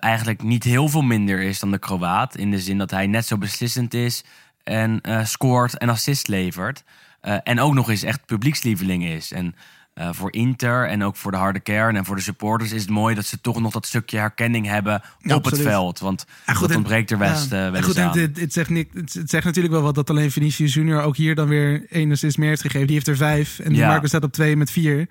eigenlijk 0.00 0.42
niet 0.42 0.64
heel 0.64 0.88
veel 0.88 1.02
minder 1.02 1.40
is 1.40 1.58
dan 1.58 1.70
de 1.70 1.78
Kroaat. 1.78 2.36
In 2.36 2.50
de 2.50 2.60
zin 2.60 2.78
dat 2.78 2.90
hij 2.90 3.06
net 3.06 3.26
zo 3.26 3.38
beslissend 3.38 3.94
is 3.94 4.24
en 4.62 5.00
scoort 5.22 5.78
en 5.78 5.88
assist 5.88 6.28
levert. 6.28 6.84
En 7.20 7.60
ook 7.60 7.74
nog 7.74 7.90
eens 7.90 8.02
echt 8.02 8.26
publiekslieveling 8.26 9.04
is. 9.04 9.32
En 9.32 9.54
eh, 9.96 10.08
voor 10.12 10.32
Inter 10.32 10.88
en 10.88 11.04
ook 11.04 11.16
voor 11.16 11.30
de 11.30 11.36
harde 11.36 11.60
kern 11.60 11.96
en 11.96 12.04
voor 12.04 12.16
de 12.16 12.22
supporters 12.22 12.72
is 12.72 12.80
het 12.80 12.90
mooi 12.90 13.14
dat 13.14 13.26
ze 13.26 13.40
toch 13.40 13.60
nog 13.60 13.72
dat 13.72 13.86
stukje 13.86 14.18
herkenning 14.18 14.66
hebben 14.66 15.02
op 15.26 15.44
het 15.44 15.60
veld. 15.60 15.98
Want 15.98 16.26
Ja, 16.46 16.52
goed, 16.52 16.68
dat 16.68 16.76
ontbreekt 16.76 17.10
er 17.10 17.18
best 17.18 17.50
ja. 17.50 17.72
eh, 17.72 17.82
goed, 17.82 17.98
aan. 17.98 18.18
het, 18.18 18.40
het, 18.40 18.52
zegt 18.52 18.70
niet, 18.70 18.88
het, 18.92 19.14
het 19.14 19.30
zegt 19.30 19.44
natuurlijk 19.44 19.74
wel 19.74 19.82
wat 19.82 19.94
dat 19.94 20.10
alleen 20.10 20.30
Vinicius 20.30 20.74
Junior 20.74 21.02
ook 21.02 21.16
hier 21.16 21.34
dan 21.34 21.48
weer 21.48 21.86
één 21.90 22.10
assist 22.12 22.38
meer 22.38 22.48
heeft 22.48 22.60
gegeven. 22.60 22.86
Die 22.86 22.94
heeft 22.96 23.08
er 23.08 23.16
vijf 23.16 23.58
en. 23.58 23.76
Marco 23.76 24.06
staat 24.06 24.24
op 24.24 24.32
twee 24.32 24.56
met 24.56 24.70
vier. 24.70 25.08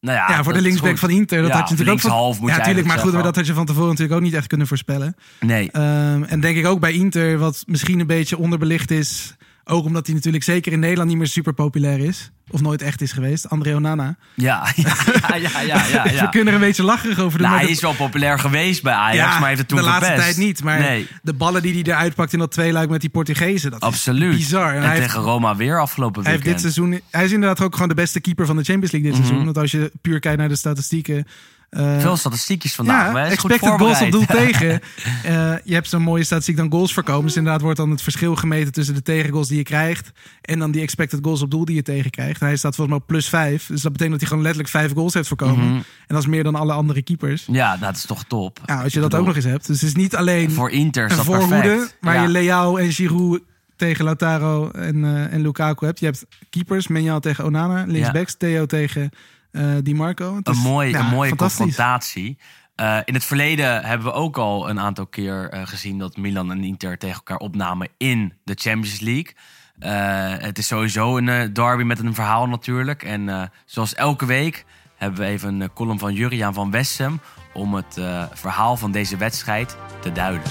Nou 0.00 0.16
Ja, 0.16 0.42
voor 0.42 0.52
de 0.52 0.60
linksback 0.60 0.98
van 0.98 1.10
Inter. 1.10 1.42
Dat 1.42 1.50
had 1.50 1.68
je 1.68 1.74
natuurlijk 1.74 1.90
ook 1.90 2.00
van, 2.00 2.10
linkshalf 2.10 2.40
moet 2.40 2.50
ja, 2.50 2.56
natuurlijk, 2.56 2.86
maar 2.86 2.98
goed, 2.98 3.12
maar 3.12 3.22
dat 3.22 3.36
had 3.36 3.46
je 3.46 3.54
van 3.54 3.66
tevoren 3.66 3.88
natuurlijk 3.88 4.16
ook 4.16 4.24
niet 4.24 4.34
echt 4.34 4.46
kunnen 4.46 4.66
voorspellen. 4.66 5.16
Nee, 5.40 5.70
Ehm, 5.70 6.22
en 6.22 6.40
denk 6.40 6.56
ik 6.56 6.66
ook 6.66 6.80
bij 6.80 6.92
Inter, 6.92 7.38
wat 7.38 7.64
misschien 7.66 8.00
een 8.00 8.06
beetje 8.06 8.38
onderbelicht 8.38 8.90
is. 8.90 9.36
Ook 9.64 9.84
omdat 9.84 10.06
hij 10.06 10.14
natuurlijk 10.14 10.44
zeker 10.44 10.72
in 10.72 10.78
Nederland 10.78 11.08
niet 11.08 11.18
meer 11.18 11.26
super 11.26 11.52
populair 11.52 11.98
is. 11.98 12.30
Of 12.50 12.60
nooit 12.60 12.82
echt 12.82 13.00
is 13.00 13.12
geweest. 13.12 13.48
André 13.48 13.74
Onana. 13.74 14.16
ja, 14.34 14.66
ja, 14.76 14.94
ja, 15.36 15.60
ja, 15.60 15.60
ja, 15.60 16.08
ja, 16.10 16.20
We 16.24 16.28
kunnen 16.30 16.48
er 16.48 16.54
een 16.60 16.66
beetje 16.66 16.82
lacherig 16.82 17.18
over 17.18 17.38
doen. 17.38 17.48
Nou, 17.48 17.60
hij 17.60 17.70
is 17.70 17.80
wel 17.80 17.94
populair 17.94 18.38
geweest 18.38 18.82
bij 18.82 18.92
Ajax, 18.92 19.16
ja, 19.16 19.28
maar 19.28 19.38
hij 19.38 19.48
heeft 19.48 19.58
het 19.60 19.68
toen 19.68 19.78
de 19.78 19.84
laatste 19.84 20.14
tijd 20.14 20.36
niet. 20.36 20.62
Maar 20.64 20.78
nee, 20.80 21.06
de 21.22 21.32
ballen 21.32 21.62
die 21.62 21.72
hij 21.72 21.82
eruit 21.82 22.14
pakt 22.14 22.32
in 22.32 22.38
dat 22.38 22.50
tweeluik 22.52 22.90
met 22.90 23.00
die 23.00 23.10
Portugezen. 23.10 23.70
Dat 23.70 23.80
absoluut. 23.80 24.32
is 24.32 24.38
bizar. 24.38 24.74
En 24.74 24.82
En, 24.82 24.90
heeft- 24.90 25.02
tegen 25.02 25.20
Roma 25.20 25.56
weer 25.56 25.80
afgelopen 25.80 26.22
Hij 26.22 26.30
heeft 26.32 26.44
weekend. 26.44 26.64
dit 26.64 26.74
seizoen. 26.74 27.00
Hij 27.10 27.24
is 27.24 27.32
inderdaad 27.32 27.60
ook 27.60 27.72
gewoon 27.74 27.88
de 27.88 27.94
beste 27.94 28.20
keeper 28.20 28.46
van 28.46 28.56
de 28.56 28.62
Champions 28.64 28.92
League 28.92 29.10
dit 29.10 29.18
Mhm. 29.18 29.26
seizoen. 29.28 29.44
Want 29.52 29.58
als 29.58 29.70
je 29.70 29.92
puur 30.00 30.20
kijkt 30.20 30.38
naar 30.38 30.48
de 30.48 30.56
statistieken. 30.56 31.26
Eh, 31.74 32.00
Veel 32.00 32.16
statistiekjes 32.16 32.74
vandaag. 32.74 33.12
ja, 33.14 33.26
expected 33.26 33.68
goals 33.68 34.00
op 34.00 34.10
doel 34.10 34.24
tegen. 34.26 34.80
Eh, 35.24 35.54
je 35.64 35.74
hebt 35.74 35.88
zo'n 35.88 36.02
mooie 36.02 36.24
statistiek 36.24 36.56
dan 36.56 36.70
goals 36.70 36.94
voorkomen. 36.94 37.26
Dus 37.26 37.36
inderdaad 37.36 37.60
wordt 37.60 37.76
dan 37.76 37.90
het 37.90 38.02
verschil 38.02 38.36
gemeten 38.36 38.72
tussen 38.72 38.94
de 38.94 39.02
tegengoals 39.02 39.48
die 39.48 39.56
je 39.56 39.62
krijgt. 39.62 40.10
En 40.40 40.58
dan 40.58 40.70
die 40.70 40.82
expected 40.82 41.18
goals 41.22 41.42
op 41.42 41.50
doel 41.50 41.64
die 41.64 41.74
je 41.74 41.82
tegenkrijgt. 41.82 42.40
En 42.40 42.46
hij 42.46 42.56
staat 42.56 42.74
volgens 42.74 42.96
mij 42.96 43.04
op 43.04 43.10
plus 43.12 43.28
vijf. 43.28 43.66
Dus 43.66 43.82
dat 43.82 43.92
betekent 43.92 44.10
dat 44.10 44.20
hij 44.20 44.28
gewoon 44.28 44.42
letterlijk 44.42 44.72
vijf 44.74 44.92
goals 44.92 45.14
heeft 45.14 45.28
voorkomen. 45.28 45.64
Mhm. 45.66 45.74
En 45.76 45.84
dat 46.06 46.18
is 46.18 46.26
meer 46.26 46.42
dan 46.44 46.54
alle 46.54 46.72
andere 46.72 47.02
keepers. 47.02 47.44
Ja, 47.50 47.66
nou, 47.68 47.78
dat 47.80 47.96
is 47.96 48.04
toch 48.06 48.24
top. 48.24 48.60
Ja, 48.66 48.82
als 48.82 48.92
je 48.92 49.00
dat 49.00 49.14
ook 49.14 49.26
nog 49.26 49.36
eens 49.36 49.44
hebt. 49.44 49.66
Dus 49.66 49.80
het 49.80 49.88
is 49.88 49.94
niet 49.96 50.16
alleen 50.16 50.50
Voor 50.50 50.70
Inter 50.70 51.10
een 51.10 51.24
voorhoede. 51.24 51.60
perfect. 51.60 51.96
Waar 52.00 52.14
Ja. 52.14 52.22
je 52.22 52.28
Leao 52.28 52.76
en 52.76 52.92
Giroud 52.92 53.40
tegen 53.76 54.04
Lautaro 54.04 54.70
en, 54.70 55.04
eh, 55.04 55.32
en 55.32 55.40
Lukaku 55.42 55.86
hebt. 55.86 56.00
Je 56.00 56.06
hebt 56.06 56.26
keepers, 56.50 56.88
Menjal 56.88 57.20
tegen 57.20 57.44
Onana. 57.44 57.84
Linksbacks, 57.86 58.34
Theo 58.38 58.66
tegen 58.66 59.10
eh 59.54 59.76
Di 59.82 59.94
Marco. 59.94 60.36
Het 60.36 60.48
een, 60.48 60.54
is, 60.54 60.62
mooi, 60.62 60.90
ja, 60.90 60.98
een 61.00 61.06
mooie 61.06 61.36
confrontatie. 61.36 62.38
Eh, 62.74 62.98
in 63.04 63.14
het 63.14 63.24
verleden 63.24 63.84
hebben 63.84 64.06
we 64.06 64.12
ook 64.12 64.36
al 64.36 64.68
een 64.68 64.80
aantal 64.80 65.06
keer 65.06 65.50
eh, 65.50 65.66
gezien 65.66 65.98
dat 65.98 66.16
Milan 66.16 66.50
en 66.50 66.64
Inter 66.64 66.98
tegen 66.98 67.16
elkaar 67.16 67.36
opnamen 67.36 67.88
in 67.96 68.32
de 68.44 68.54
Champions 68.54 69.00
League. 69.00 69.32
Eh, 69.78 70.44
het 70.44 70.58
is 70.58 70.66
sowieso 70.66 71.16
een 71.16 71.28
eh, 71.28 71.48
derby 71.52 71.82
met 71.82 71.98
een 71.98 72.14
verhaal 72.14 72.48
natuurlijk. 72.48 73.02
En 73.02 73.28
eh, 73.28 73.42
zoals 73.64 73.94
elke 73.94 74.26
week 74.26 74.64
hebben 74.96 75.20
we 75.20 75.26
even 75.26 75.60
een 75.60 75.72
column 75.72 75.98
van 75.98 76.14
Juriaan 76.14 76.54
van 76.54 76.70
Wessem 76.70 77.20
om 77.52 77.74
het 77.74 77.96
eh, 77.96 78.22
verhaal 78.32 78.76
van 78.76 78.90
deze 78.92 79.16
wedstrijd 79.16 79.76
te 80.00 80.12
duiden. 80.12 80.50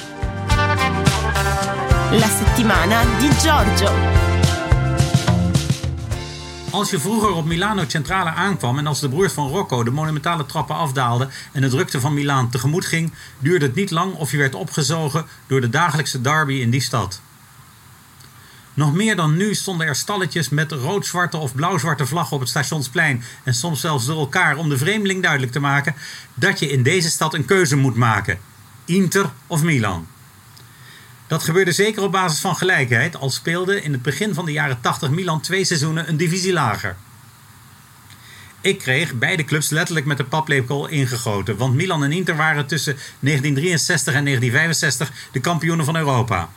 La 2.12 2.28
settimana 2.28 3.02
di 3.20 3.30
Giorgio. 3.32 4.33
Als 6.74 6.90
je 6.90 7.00
vroeger 7.00 7.32
op 7.32 7.46
Milano 7.46 7.84
Centrale 7.88 8.30
aankwam 8.30 8.78
en 8.78 8.88
als 8.88 9.00
de 9.00 9.10
broers 9.10 9.34
van 9.34 9.48
Rocco 9.48 9.84
de 9.84 9.92
monumentale 9.92 10.46
trappen 10.46 10.76
afdaalden 10.76 11.30
en 11.52 11.62
de 11.62 11.70
drukte 11.70 12.00
van 12.00 12.14
Milaan 12.14 12.50
tegemoet 12.50 12.86
ging, 12.86 13.14
duurde 13.40 13.66
het 13.66 13.76
niet 13.76 13.92
lang 13.92 14.14
of 14.14 14.32
je 14.32 14.38
werd 14.38 14.56
opgezogen 14.56 15.26
door 15.48 15.62
de 15.62 15.70
dagelijkse 15.70 16.22
derby 16.22 16.54
in 16.54 16.70
die 16.70 16.82
stad. 16.82 17.22
Nog 18.74 18.94
meer 18.94 19.16
dan 19.16 19.38
nu 19.38 19.56
stonden 19.56 19.88
er 19.88 19.96
stalletjes 19.96 20.50
met 20.50 20.72
rood-zwarte 20.72 21.38
of 21.38 21.56
blauw-zwarte 21.56 22.06
vlaggen 22.06 22.34
op 22.34 22.40
het 22.40 22.50
stationsplein 22.50 23.24
en 23.44 23.54
soms 23.54 23.80
zelfs 23.80 24.06
door 24.06 24.20
elkaar 24.20 24.58
om 24.58 24.70
de 24.70 24.78
vreemdeling 24.78 25.22
duidelijk 25.22 25.52
te 25.52 25.60
maken 25.60 25.96
dat 26.34 26.60
je 26.60 26.70
in 26.70 26.84
deze 26.84 27.10
stad 27.10 27.34
een 27.34 27.46
keuze 27.46 27.76
moet 27.76 27.96
maken: 27.96 28.40
Inter 28.86 29.32
of 29.48 29.64
Milan. 29.64 30.08
Dat 31.34 31.44
gebeurde 31.44 31.72
zeker 31.72 32.04
op 32.04 32.12
basis 32.12 32.40
van 32.40 32.56
gelijkheid, 32.56 33.16
al 33.16 33.30
speelde 33.30 33.82
in 33.82 33.92
het 33.92 34.02
begin 34.02 34.34
van 34.34 34.46
de 34.46 34.52
jaren 34.52 34.82
80 34.82 35.10
Milan 35.10 35.42
twee 35.42 35.66
seizoenen 35.66 36.10
een 36.10 36.18
divisie 36.18 36.54
lager. 36.54 36.96
Ik 38.62 38.80
kreeg 38.80 39.14
beide 39.14 39.44
clubs 39.44 39.70
letterlijk 39.70 40.06
met 40.06 40.18
de 40.18 40.24
paplepel 40.24 40.88
ingegoten, 40.88 41.58
want 41.58 41.74
Milan 41.74 42.04
en 42.04 42.12
Inter 42.12 42.36
waren 42.36 42.68
tussen 42.68 42.94
1963 42.94 44.14
en 44.14 44.26
1965 44.26 45.30
de 45.32 45.40
kampioenen 45.40 45.86
van 45.86 45.96
Europa. 45.96 46.50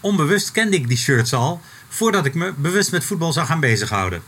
Onbewust 0.00 0.50
kende 0.50 0.76
ik 0.76 0.88
die 0.88 0.98
shirts 0.98 1.32
al, 1.32 1.60
voordat 1.88 2.26
ik 2.26 2.34
me 2.34 2.52
bewust 2.56 2.90
met 2.90 3.04
voetbal 3.04 3.32
zou 3.32 3.46
gaan 3.46 3.60
bezighouden. 3.60 4.22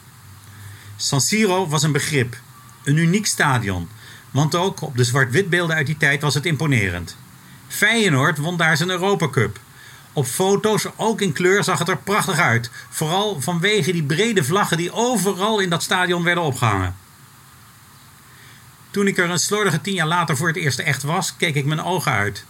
San 0.97 1.21
Siro 1.21 1.69
was 1.69 1.83
een 1.83 1.93
begrip, 1.93 2.37
een 2.85 2.97
uniek 2.97 3.27
stadion, 3.27 3.89
Want 4.31 4.55
ook 4.55 4.81
op 4.81 4.97
de 4.97 5.05
zwart-witbeelden 5.05 5.77
uit 5.77 5.87
die 5.87 5.97
tijd 5.97 6.23
was 6.23 6.35
het 6.35 6.47
imponerend. 6.47 7.17
Feyenoord 7.71 8.39
won 8.39 8.57
daar 8.57 8.77
zijn 8.77 8.91
Europa 8.91 9.29
Cup. 9.29 9.59
Op 10.13 10.27
foto's, 10.27 10.87
ook 10.97 11.21
in 11.21 11.33
kleur, 11.33 11.65
zag 11.65 11.79
het 11.79 11.89
er 11.89 11.97
prachtig 11.97 12.39
uit. 12.39 12.71
Vooral 12.89 13.41
vanwege 13.41 13.93
die 13.93 14.03
brede 14.03 14.45
vlaggen 14.45 14.77
die 14.77 14.93
overal 14.93 15.61
in 15.61 15.71
dat 15.71 15.83
stadion 15.83 16.23
werden 16.23 16.45
opgehangen. 16.45 16.97
Toen 18.91 19.07
ik 19.07 19.19
er 19.19 19.31
een 19.31 19.39
slordige 19.39 19.81
tien 19.81 19.95
jaar 19.95 20.07
later 20.07 20.37
voor 20.37 20.47
het 20.49 20.57
eerst 20.57 20.79
echt 20.79 21.03
was, 21.03 21.37
keek 21.37 21.55
ik 21.55 21.65
mijn 21.65 21.83
ogen 21.83 22.13
uit. 22.13 22.45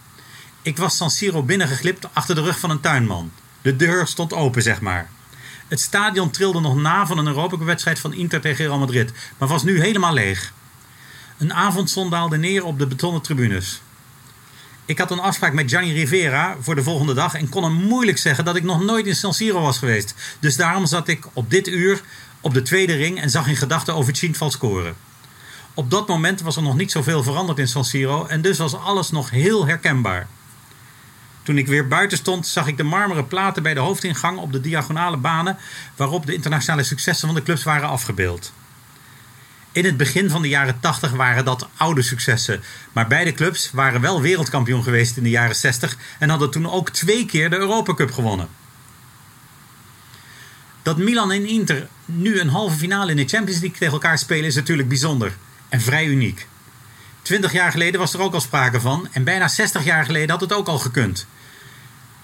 Ik 0.61 0.77
was 0.77 0.97
San 0.97 1.09
Siro 1.09 1.43
binnengeglipt 1.43 2.07
achter 2.13 2.35
de 2.35 2.41
rug 2.41 2.59
van 2.59 2.69
een 2.69 2.79
tuinman. 2.79 3.31
De 3.61 3.75
deur 3.75 4.07
stond 4.07 4.33
open, 4.33 4.61
zeg 4.61 4.81
maar. 4.81 5.09
Het 5.67 5.79
stadion 5.79 6.31
trilde 6.31 6.59
nog 6.59 6.75
na 6.75 7.05
van 7.05 7.17
een 7.17 7.27
Europa-wedstrijd 7.27 7.99
van 7.99 8.13
Inter 8.13 8.41
tegen 8.41 8.65
Real 8.65 8.79
Madrid, 8.79 9.11
maar 9.37 9.47
was 9.47 9.63
nu 9.63 9.81
helemaal 9.81 10.13
leeg. 10.13 10.53
Een 11.37 11.53
avondzon 11.53 12.09
daalde 12.09 12.37
neer 12.37 12.65
op 12.65 12.79
de 12.79 12.87
betonnen 12.87 13.21
tribunes. 13.21 13.81
Ik 14.91 14.97
had 14.97 15.11
een 15.11 15.19
afspraak 15.19 15.53
met 15.53 15.69
Gianni 15.69 15.93
Rivera 15.93 16.55
voor 16.59 16.75
de 16.75 16.83
volgende 16.83 17.13
dag 17.13 17.33
en 17.33 17.49
kon 17.49 17.63
hem 17.63 17.73
moeilijk 17.73 18.17
zeggen 18.17 18.45
dat 18.45 18.55
ik 18.55 18.63
nog 18.63 18.83
nooit 18.83 19.05
in 19.05 19.15
San 19.15 19.33
Siro 19.33 19.61
was 19.61 19.77
geweest. 19.77 20.15
Dus 20.39 20.55
daarom 20.55 20.85
zat 20.85 21.07
ik 21.07 21.27
op 21.33 21.49
dit 21.49 21.67
uur 21.67 22.01
op 22.41 22.53
de 22.53 22.61
tweede 22.61 22.93
ring 22.93 23.21
en 23.21 23.29
zag 23.29 23.47
in 23.47 23.55
gedachten 23.55 23.95
over 23.95 24.13
Chinval 24.15 24.51
scoren. 24.51 24.95
Op 25.73 25.91
dat 25.91 26.07
moment 26.07 26.41
was 26.41 26.55
er 26.55 26.61
nog 26.61 26.75
niet 26.75 26.91
zoveel 26.91 27.23
veranderd 27.23 27.59
in 27.59 27.67
San 27.67 27.85
Siro 27.85 28.25
en 28.25 28.41
dus 28.41 28.57
was 28.57 28.75
alles 28.75 29.11
nog 29.11 29.29
heel 29.29 29.65
herkenbaar. 29.65 30.27
Toen 31.43 31.57
ik 31.57 31.67
weer 31.67 31.87
buiten 31.87 32.17
stond, 32.17 32.47
zag 32.47 32.67
ik 32.67 32.77
de 32.77 32.83
marmeren 32.83 33.27
platen 33.27 33.63
bij 33.63 33.73
de 33.73 33.79
hoofdingang 33.79 34.37
op 34.37 34.51
de 34.51 34.61
diagonale 34.61 35.17
banen 35.17 35.57
waarop 35.95 36.25
de 36.25 36.33
internationale 36.33 36.83
successen 36.83 37.27
van 37.27 37.35
de 37.35 37.43
clubs 37.43 37.63
waren 37.63 37.89
afgebeeld. 37.89 38.53
In 39.73 39.85
het 39.85 39.97
begin 39.97 40.29
van 40.29 40.41
de 40.41 40.47
jaren 40.47 40.79
80 40.79 41.11
waren 41.11 41.45
dat 41.45 41.67
oude 41.77 42.01
successen, 42.01 42.63
maar 42.91 43.07
beide 43.07 43.31
clubs 43.31 43.71
waren 43.71 44.01
wel 44.01 44.21
wereldkampioen 44.21 44.83
geweest 44.83 45.17
in 45.17 45.23
de 45.23 45.29
jaren 45.29 45.55
60 45.55 45.97
en 46.19 46.29
hadden 46.29 46.51
toen 46.51 46.71
ook 46.71 46.89
twee 46.89 47.25
keer 47.25 47.49
de 47.49 47.57
Europa 47.57 47.93
Cup 47.93 48.11
gewonnen. 48.11 48.47
Dat 50.81 50.97
Milan 50.97 51.31
en 51.31 51.45
Inter 51.45 51.87
nu 52.05 52.39
een 52.39 52.49
halve 52.49 52.77
finale 52.77 53.11
in 53.11 53.17
de 53.17 53.27
Champions 53.27 53.59
League 53.59 53.79
tegen 53.79 53.93
elkaar 53.93 54.17
spelen 54.17 54.45
is 54.45 54.55
natuurlijk 54.55 54.87
bijzonder 54.87 55.33
en 55.69 55.81
vrij 55.81 56.05
uniek. 56.05 56.47
Twintig 57.21 57.51
jaar 57.51 57.71
geleden 57.71 57.99
was 57.99 58.13
er 58.13 58.21
ook 58.21 58.33
al 58.33 58.41
sprake 58.41 58.79
van 58.79 59.07
en 59.11 59.23
bijna 59.23 59.47
60 59.47 59.83
jaar 59.83 60.05
geleden 60.05 60.29
had 60.29 60.41
het 60.41 60.53
ook 60.53 60.67
al 60.67 60.79
gekund. 60.79 61.27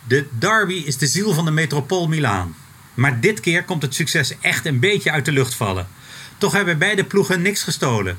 De 0.07 0.27
derby 0.31 0.73
is 0.73 0.97
de 0.97 1.07
ziel 1.07 1.33
van 1.33 1.45
de 1.45 1.51
metropool 1.51 2.07
Milaan. 2.07 2.55
Maar 2.93 3.19
dit 3.19 3.39
keer 3.39 3.63
komt 3.63 3.81
het 3.81 3.95
succes 3.95 4.33
echt 4.41 4.65
een 4.65 4.79
beetje 4.79 5.11
uit 5.11 5.25
de 5.25 5.31
lucht 5.31 5.53
vallen. 5.53 5.87
Toch 6.37 6.53
hebben 6.53 6.77
beide 6.77 7.03
ploegen 7.03 7.41
niks 7.41 7.63
gestolen. 7.63 8.17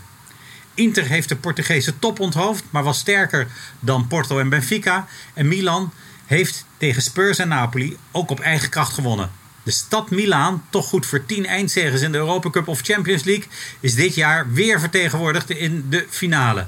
Inter 0.74 1.04
heeft 1.04 1.28
de 1.28 1.36
Portugese 1.36 1.98
top 1.98 2.20
onthoofd, 2.20 2.64
maar 2.70 2.82
was 2.82 2.98
sterker 2.98 3.46
dan 3.80 4.06
Porto 4.06 4.38
en 4.38 4.48
Benfica. 4.48 5.06
En 5.34 5.48
Milan 5.48 5.92
heeft 6.26 6.64
tegen 6.76 7.02
Spurs 7.02 7.38
en 7.38 7.48
Napoli 7.48 7.96
ook 8.10 8.30
op 8.30 8.40
eigen 8.40 8.68
kracht 8.68 8.92
gewonnen. 8.92 9.30
De 9.62 9.70
stad 9.70 10.10
Milaan, 10.10 10.64
toch 10.70 10.88
goed 10.88 11.06
voor 11.06 11.26
10 11.26 11.46
eindzegens 11.46 12.02
in 12.02 12.12
de 12.12 12.18
Europa 12.18 12.50
Cup 12.50 12.68
of 12.68 12.80
Champions 12.80 13.24
League, 13.24 13.46
is 13.80 13.94
dit 13.94 14.14
jaar 14.14 14.52
weer 14.52 14.80
vertegenwoordigd 14.80 15.50
in 15.50 15.86
de 15.88 16.06
finale. 16.08 16.66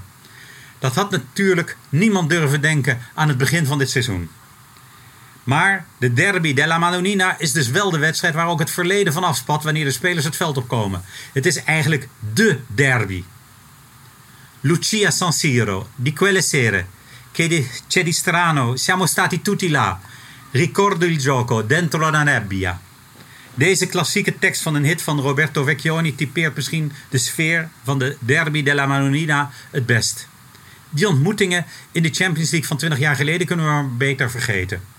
Dat 0.78 0.94
had 0.94 1.10
natuurlijk 1.10 1.76
niemand 1.88 2.30
durven 2.30 2.60
denken 2.60 2.98
aan 3.14 3.28
het 3.28 3.38
begin 3.38 3.66
van 3.66 3.78
dit 3.78 3.90
seizoen. 3.90 4.30
Maar 5.50 5.86
de 5.98 6.12
derby 6.12 6.54
della 6.54 6.78
Madonnina 6.78 7.38
is 7.38 7.52
dus 7.52 7.68
wel 7.68 7.90
de 7.90 7.98
wedstrijd 7.98 8.34
waar 8.34 8.46
ook 8.46 8.58
het 8.58 8.70
verleden 8.70 9.12
van 9.12 9.24
afspat 9.24 9.62
wanneer 9.62 9.84
de 9.84 9.90
spelers 9.90 10.24
het 10.24 10.36
veld 10.36 10.56
opkomen. 10.56 11.02
Het 11.32 11.46
is 11.46 11.64
eigenlijk 11.64 12.08
DE 12.18 12.58
derby. 12.66 13.24
Lucia 14.60 15.10
San 15.10 15.32
Siro, 15.32 15.88
di 15.94 16.12
quelle 16.12 16.42
sere, 16.42 16.86
che 17.32 17.48
di, 17.48 17.68
c'è 17.88 18.02
di 18.02 18.12
strano, 18.12 18.76
siamo 18.76 19.06
stati 19.06 19.42
tutti 19.42 19.68
là. 19.68 20.00
Ricordo 20.50 21.04
il 21.04 21.18
gioco, 21.18 21.62
dentro 21.62 22.10
la 22.10 22.22
nebbia. 22.22 22.80
Deze 23.54 23.86
klassieke 23.86 24.38
tekst 24.38 24.62
van 24.62 24.74
een 24.74 24.84
hit 24.84 25.02
van 25.02 25.20
Roberto 25.20 25.64
Vecchioni 25.64 26.14
typeert 26.14 26.54
misschien 26.54 26.92
de 27.08 27.18
sfeer 27.18 27.68
van 27.84 27.98
de 27.98 28.16
derby 28.18 28.62
della 28.62 28.86
Madonnina 28.86 29.50
het 29.70 29.86
best. 29.86 30.28
Die 30.90 31.08
ontmoetingen 31.08 31.66
in 31.92 32.02
de 32.02 32.10
Champions 32.12 32.50
League 32.50 32.68
van 32.68 32.76
20 32.76 32.98
jaar 32.98 33.16
geleden 33.16 33.46
kunnen 33.46 33.66
we 33.66 33.72
maar 33.72 33.96
beter 33.96 34.30
vergeten. 34.30 34.98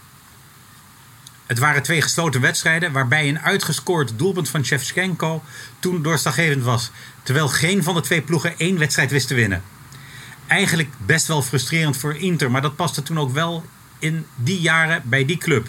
Het 1.51 1.59
waren 1.59 1.83
twee 1.83 2.01
gesloten 2.01 2.41
wedstrijden 2.41 2.91
waarbij 2.91 3.29
een 3.29 3.39
uitgescoord 3.39 4.13
doelpunt 4.15 4.49
van 4.49 4.65
Shevchenko 4.65 5.43
toen 5.79 6.01
doorslaggevend 6.01 6.63
was, 6.63 6.91
terwijl 7.23 7.47
geen 7.47 7.83
van 7.83 7.95
de 7.95 8.01
twee 8.01 8.21
ploegen 8.21 8.57
één 8.57 8.77
wedstrijd 8.77 9.11
wist 9.11 9.27
te 9.27 9.33
winnen. 9.33 9.63
Eigenlijk 10.47 10.89
best 11.05 11.27
wel 11.27 11.41
frustrerend 11.41 11.97
voor 11.97 12.15
Inter, 12.15 12.51
maar 12.51 12.61
dat 12.61 12.75
paste 12.75 13.03
toen 13.03 13.19
ook 13.19 13.33
wel 13.33 13.65
in 13.99 14.25
die 14.35 14.61
jaren 14.61 15.01
bij 15.05 15.25
die 15.25 15.37
club. 15.37 15.67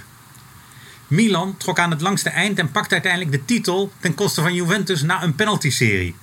Milan 1.06 1.56
trok 1.56 1.78
aan 1.78 1.90
het 1.90 2.00
langste 2.00 2.30
eind 2.30 2.58
en 2.58 2.70
pakte 2.70 2.94
uiteindelijk 2.94 3.32
de 3.32 3.44
titel 3.44 3.92
ten 4.00 4.14
koste 4.14 4.40
van 4.40 4.54
Juventus 4.54 5.02
na 5.02 5.22
een 5.22 5.34
penaltyserie. 5.34 6.14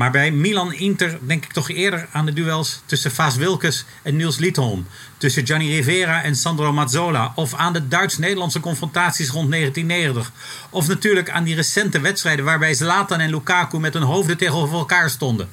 Maar 0.00 0.10
bij 0.10 0.30
Milan-Inter 0.30 1.18
denk 1.20 1.44
ik 1.44 1.52
toch 1.52 1.70
eerder 1.70 2.08
aan 2.12 2.26
de 2.26 2.32
duels 2.32 2.82
tussen 2.86 3.12
Vaas 3.12 3.36
Wilkes 3.36 3.84
en 4.02 4.16
Niels 4.16 4.38
Liedholm. 4.38 4.86
Tussen 5.16 5.46
Gianni 5.46 5.74
Rivera 5.74 6.22
en 6.22 6.36
Sandro 6.36 6.72
Mazzola. 6.72 7.32
Of 7.34 7.54
aan 7.54 7.72
de 7.72 7.88
Duits-Nederlandse 7.88 8.60
confrontaties 8.60 9.30
rond 9.30 9.50
1990. 9.50 10.32
Of 10.70 10.88
natuurlijk 10.88 11.30
aan 11.30 11.44
die 11.44 11.54
recente 11.54 12.00
wedstrijden 12.00 12.44
waarbij 12.44 12.74
Zlatan 12.74 13.20
en 13.20 13.30
Lukaku 13.30 13.78
met 13.78 13.94
hun 13.94 14.02
hoofden 14.02 14.36
tegenover 14.36 14.78
elkaar 14.78 15.10
stonden. 15.10 15.48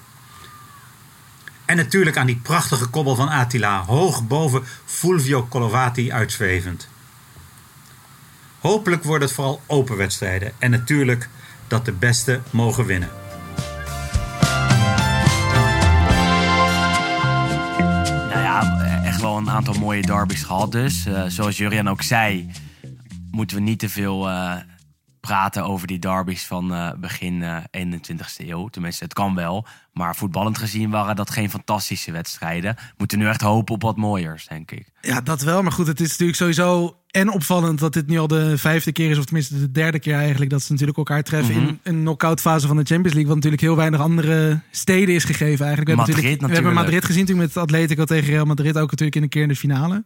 En 1.65 1.75
natuurlijk 1.75 2.17
aan 2.17 2.27
die 2.27 2.39
prachtige 2.43 2.87
kobbel 2.87 3.15
van 3.15 3.29
Attila, 3.29 3.83
hoog 3.83 4.27
boven 4.27 4.63
Fulvio 4.85 5.47
Collovati 5.49 6.11
uitzwevend. 6.11 6.87
Hopelijk 8.59 9.03
worden 9.03 9.27
het 9.27 9.35
vooral 9.35 9.61
open 9.65 9.97
wedstrijden. 9.97 10.51
En 10.57 10.71
natuurlijk 10.71 11.29
dat 11.67 11.85
de 11.85 11.93
beste 11.93 12.41
mogen 12.49 12.85
winnen. 12.85 13.26
Een 19.37 19.49
aantal 19.49 19.73
mooie 19.73 20.01
derbies 20.01 20.43
gehad 20.43 20.71
dus. 20.71 21.05
Eh, 21.05 21.23
zoals 21.27 21.57
Jurian 21.57 21.89
ook 21.89 22.01
zei, 22.01 22.51
moeten 23.31 23.57
we 23.57 23.63
niet 23.63 23.79
te 23.79 23.89
veel 23.89 24.29
eh, 24.29 24.53
praten 25.27 25.65
over 25.65 25.87
die 25.87 25.99
derbies 25.99 26.45
van 26.45 26.73
eh, 26.73 26.89
begin 26.99 27.43
21ste 27.77 28.47
eeuw. 28.47 28.67
Tenminste, 28.67 29.03
het 29.03 29.13
kan 29.13 29.35
wel. 29.35 29.65
Maar 29.93 30.15
voetballend 30.15 30.57
gezien 30.57 30.89
waren 30.89 31.15
dat 31.15 31.29
geen 31.29 31.49
fantastische 31.49 32.11
wedstrijden. 32.11 32.75
We 32.75 32.93
moeten 32.97 33.19
nu 33.19 33.27
echt 33.27 33.41
hopen 33.41 33.73
op 33.75 33.81
wat 33.81 33.97
mooiers, 33.97 34.47
denk 34.47 34.71
ik. 34.71 34.91
Ja, 35.01 35.21
dat 35.21 35.41
wel. 35.41 35.63
Maar 35.63 35.71
goed, 35.71 35.87
het 35.87 35.99
is 35.99 36.09
natuurlijk 36.09 36.37
sowieso 36.37 36.97
en 37.07 37.29
opvallend 37.31 37.79
dat 37.79 37.93
dit 37.93 38.07
nu 38.07 38.19
al 38.19 38.27
de 38.27 38.57
vijfde 38.57 38.91
keer 38.91 39.09
is, 39.09 39.17
of 39.17 39.25
tenminste 39.25 39.59
de 39.59 39.71
derde 39.71 39.99
keer 39.99 40.15
eigenlijk, 40.15 40.51
dat 40.51 40.61
ze 40.61 40.71
natuurlijk 40.71 40.97
elkaar 40.97 41.23
treffen 41.23 41.55
Mhm. 41.55 41.67
in 41.67 41.79
een 41.83 41.99
knock-out 41.99 42.41
fase 42.41 42.67
van 42.67 42.77
de 42.77 42.83
Champions 42.83 43.13
League. 43.13 43.25
Wat 43.25 43.35
natuurlijk 43.35 43.61
heel 43.61 43.75
weinig 43.75 43.99
andere 43.99 44.59
steden 44.71 45.15
is 45.15 45.23
gegeven 45.23 45.65
eigenlijk. 45.65 45.97
We, 45.97 46.03
hebben, 46.03 46.15
Madrid 46.15 46.15
natuurlijk, 46.23 46.39
we 46.39 46.53
hebben 46.53 46.73
natuurlijk. 46.73 46.85
Madrid 46.85 47.05
gezien 47.05 47.21
natuurlijk 47.21 47.53
met 47.53 47.63
Atletico 47.63 48.03
tegen 48.05 48.33
Real 48.33 48.45
Madrid, 48.45 48.77
ook 48.77 48.91
natuurlijk 48.91 49.15
in 49.15 49.23
een 49.23 49.29
keer 49.29 49.41
in 49.41 49.47
de 49.47 49.55
finale. 49.55 50.03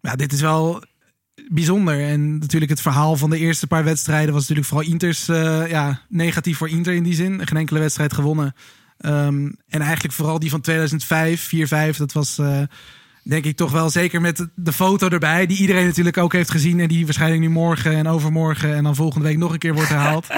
Maar 0.00 0.10
ja, 0.12 0.16
dit 0.16 0.32
is 0.32 0.40
wel 0.40 0.82
bijzonder. 1.48 2.00
En 2.00 2.38
natuurlijk 2.38 2.70
het 2.70 2.80
verhaal 2.80 3.16
van 3.16 3.30
de 3.30 3.38
eerste 3.38 3.66
paar 3.66 3.84
wedstrijden 3.84 4.32
was 4.32 4.40
natuurlijk 4.40 4.68
vooral 4.68 4.88
Inters, 4.88 5.28
eh, 5.28 5.68
ja, 5.68 6.00
negatief 6.08 6.56
voor 6.56 6.68
Inter 6.68 6.94
in 6.94 7.02
die 7.02 7.14
zin. 7.14 7.46
Geen 7.46 7.58
enkele 7.58 7.78
wedstrijd 7.78 8.12
gewonnen. 8.12 8.54
Ehm, 9.00 9.50
en 9.68 9.80
eigenlijk 9.80 10.14
vooral 10.14 10.38
die 10.38 10.50
van 10.50 10.60
2005, 10.60 11.40
4-5, 11.40 11.96
dat 11.96 12.12
was 12.12 12.38
eh, 12.38 12.60
denk 13.22 13.44
ik 13.44 13.56
toch 13.56 13.72
wel 13.72 13.90
zeker 13.90 14.20
met 14.20 14.46
de 14.54 14.72
foto 14.72 15.08
erbij, 15.08 15.46
die 15.46 15.58
iedereen 15.58 15.86
natuurlijk 15.86 16.16
ook 16.16 16.32
heeft 16.32 16.50
gezien 16.50 16.80
en 16.80 16.88
die 16.88 17.04
waarschijnlijk 17.04 17.40
nu 17.40 17.48
morgen 17.48 17.92
en 17.92 18.08
overmorgen 18.08 18.74
en 18.74 18.84
dan 18.84 18.94
volgende 18.94 19.26
week 19.26 19.38
nog 19.38 19.52
een 19.52 19.58
keer 19.58 19.74
wordt 19.74 19.88
herhaald. 19.88 20.26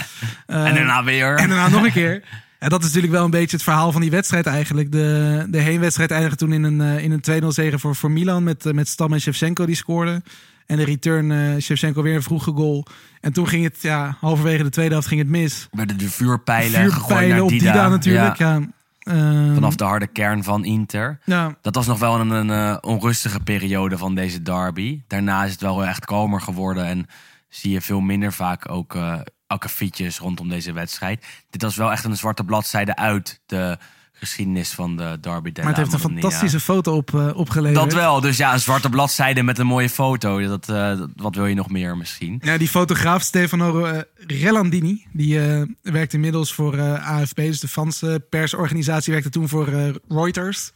Eh, 0.47 0.67
en 0.67 0.75
daarna 0.75 1.05
weer. 1.05 1.37
en 1.37 1.49
daarna 1.49 1.69
nog 1.69 1.85
een 1.85 1.93
keer. 1.93 2.23
Ja, 2.61 2.69
dat 2.69 2.81
is 2.81 2.87
natuurlijk 2.87 3.12
wel 3.12 3.25
een 3.25 3.31
beetje 3.31 3.57
het 3.57 3.65
verhaal 3.65 3.93
van 3.93 4.01
die 4.01 4.11
wedstrijd 4.11 4.47
eigenlijk. 4.47 4.93
De, 4.93 5.47
de 5.49 5.59
heenwedstrijd 5.59 6.11
eindigde 6.11 6.37
toen 6.37 6.53
in 6.53 6.62
een, 6.62 6.81
eh, 6.81 7.05
in 7.05 7.12
een 7.12 7.43
2-0 7.43 7.47
zege 7.47 7.79
voor, 7.79 7.97
voor 7.97 8.11
Milan 8.11 8.43
met, 8.43 8.73
met 8.73 8.88
Stam 8.88 9.12
en 9.12 9.21
Shevchenko 9.21 9.67
die 9.67 9.75
scoorden. 9.75 10.25
En 10.73 10.79
de 10.79 10.85
return 10.85 11.31
uh, 11.31 11.61
Shevchenko 11.61 12.03
weer 12.03 12.15
een 12.15 12.23
vroege 12.23 12.53
goal. 12.53 12.87
En 13.21 13.33
toen 13.33 13.49
ging 13.49 13.65
het, 13.65 13.83
ja, 13.83 14.17
halverwege 14.21 14.63
de 14.63 14.71
tweede 14.71 14.93
helft 14.93 15.09
ging 15.09 15.21
het 15.21 15.31
mis. 15.31 15.69
werden 15.71 15.99
de 15.99 16.11
vuurpijlen, 16.11 16.71
gegooid 16.71 16.93
Vuurpijlen 16.93 17.29
naar 17.29 17.43
op 17.43 17.49
Dida. 17.49 17.73
Dida, 17.73 17.89
natuurlijk. 17.89 18.37
Ja, 18.37 18.53
Ja. 18.53 18.69
Ehm, 19.03 19.55
vanaf 19.55 19.77
de 19.77 19.85
harde 19.85 20.07
kern 20.07 20.45
van 20.45 20.65
Inter. 20.65 21.19
ja. 21.25 21.57
Dat 21.61 21.75
was 21.75 21.87
nog 21.87 21.99
wel 21.99 22.21
een, 22.21 22.31
een 22.31 22.51
eh, 22.51 22.77
onrustige 22.81 23.41
periode 23.41 23.99
van 23.99 24.15
deze 24.15 24.43
derby. 24.43 25.03
Daarna 25.07 25.45
is 25.45 25.53
het 25.53 25.61
wel 25.61 25.85
echt 25.85 26.05
kalmer 26.05 26.41
geworden 26.41 26.85
en 26.87 27.07
zie 27.49 27.73
je 27.73 27.81
veel 27.81 28.01
minder 28.01 28.33
vaak 28.33 28.71
ook 28.71 28.95
eh 28.95 29.21
akkefietjes 29.47 30.19
rondom 30.19 30.49
deze 30.49 30.73
wedstrijd. 30.73 31.27
Dit 31.51 31.63
was 31.63 31.77
wel 31.77 31.93
echt 31.93 32.05
een 32.05 32.17
zwarte 32.17 32.45
bladzijde 32.45 32.97
uit 32.97 33.41
de 33.47 33.79
geschiedenis 34.27 34.71
van 34.71 34.97
de 34.97 35.19
Derby 35.21 35.51
Maar 35.57 35.67
het 35.67 35.77
heeft 35.77 35.93
een 35.93 35.99
fantastische 35.99 36.61
foto 36.61 36.97
op, 36.97 37.15
eh, 37.15 37.31
opgeleverd. 37.35 37.85
Dat 37.85 37.93
wel. 37.93 38.21
Dus 38.21 38.37
ja, 38.37 38.53
een 38.53 38.61
zwarte 38.61 38.89
bladzijde 38.91 39.43
met 39.43 39.59
een 39.59 39.67
mooie 39.67 39.89
foto. 39.89 40.41
Dat, 40.47 40.69
eh, 40.69 40.99
dat- 40.99 41.11
wat 41.17 41.35
wil 41.35 41.47
je 41.47 41.55
nog 41.55 41.71
meer 41.71 41.97
misschien? 41.97 42.41
Ja, 42.45 42.59
die 42.59 42.69
fotograaf 42.69 43.23
Stefano 43.23 43.85
eh, 43.85 44.01
Relandini, 44.27 45.07
die 45.13 45.41
eh, 45.47 45.63
werkt 45.83 46.13
inmiddels 46.13 46.53
voor 46.55 46.81
AFP, 47.01 47.37
dus 47.37 47.61
de 47.61 47.69
Franse 47.69 48.27
persorganisatie, 48.31 49.13
werkte 49.13 49.31
toen 49.31 49.49
voor 49.49 49.69
Reuters. 50.09 50.73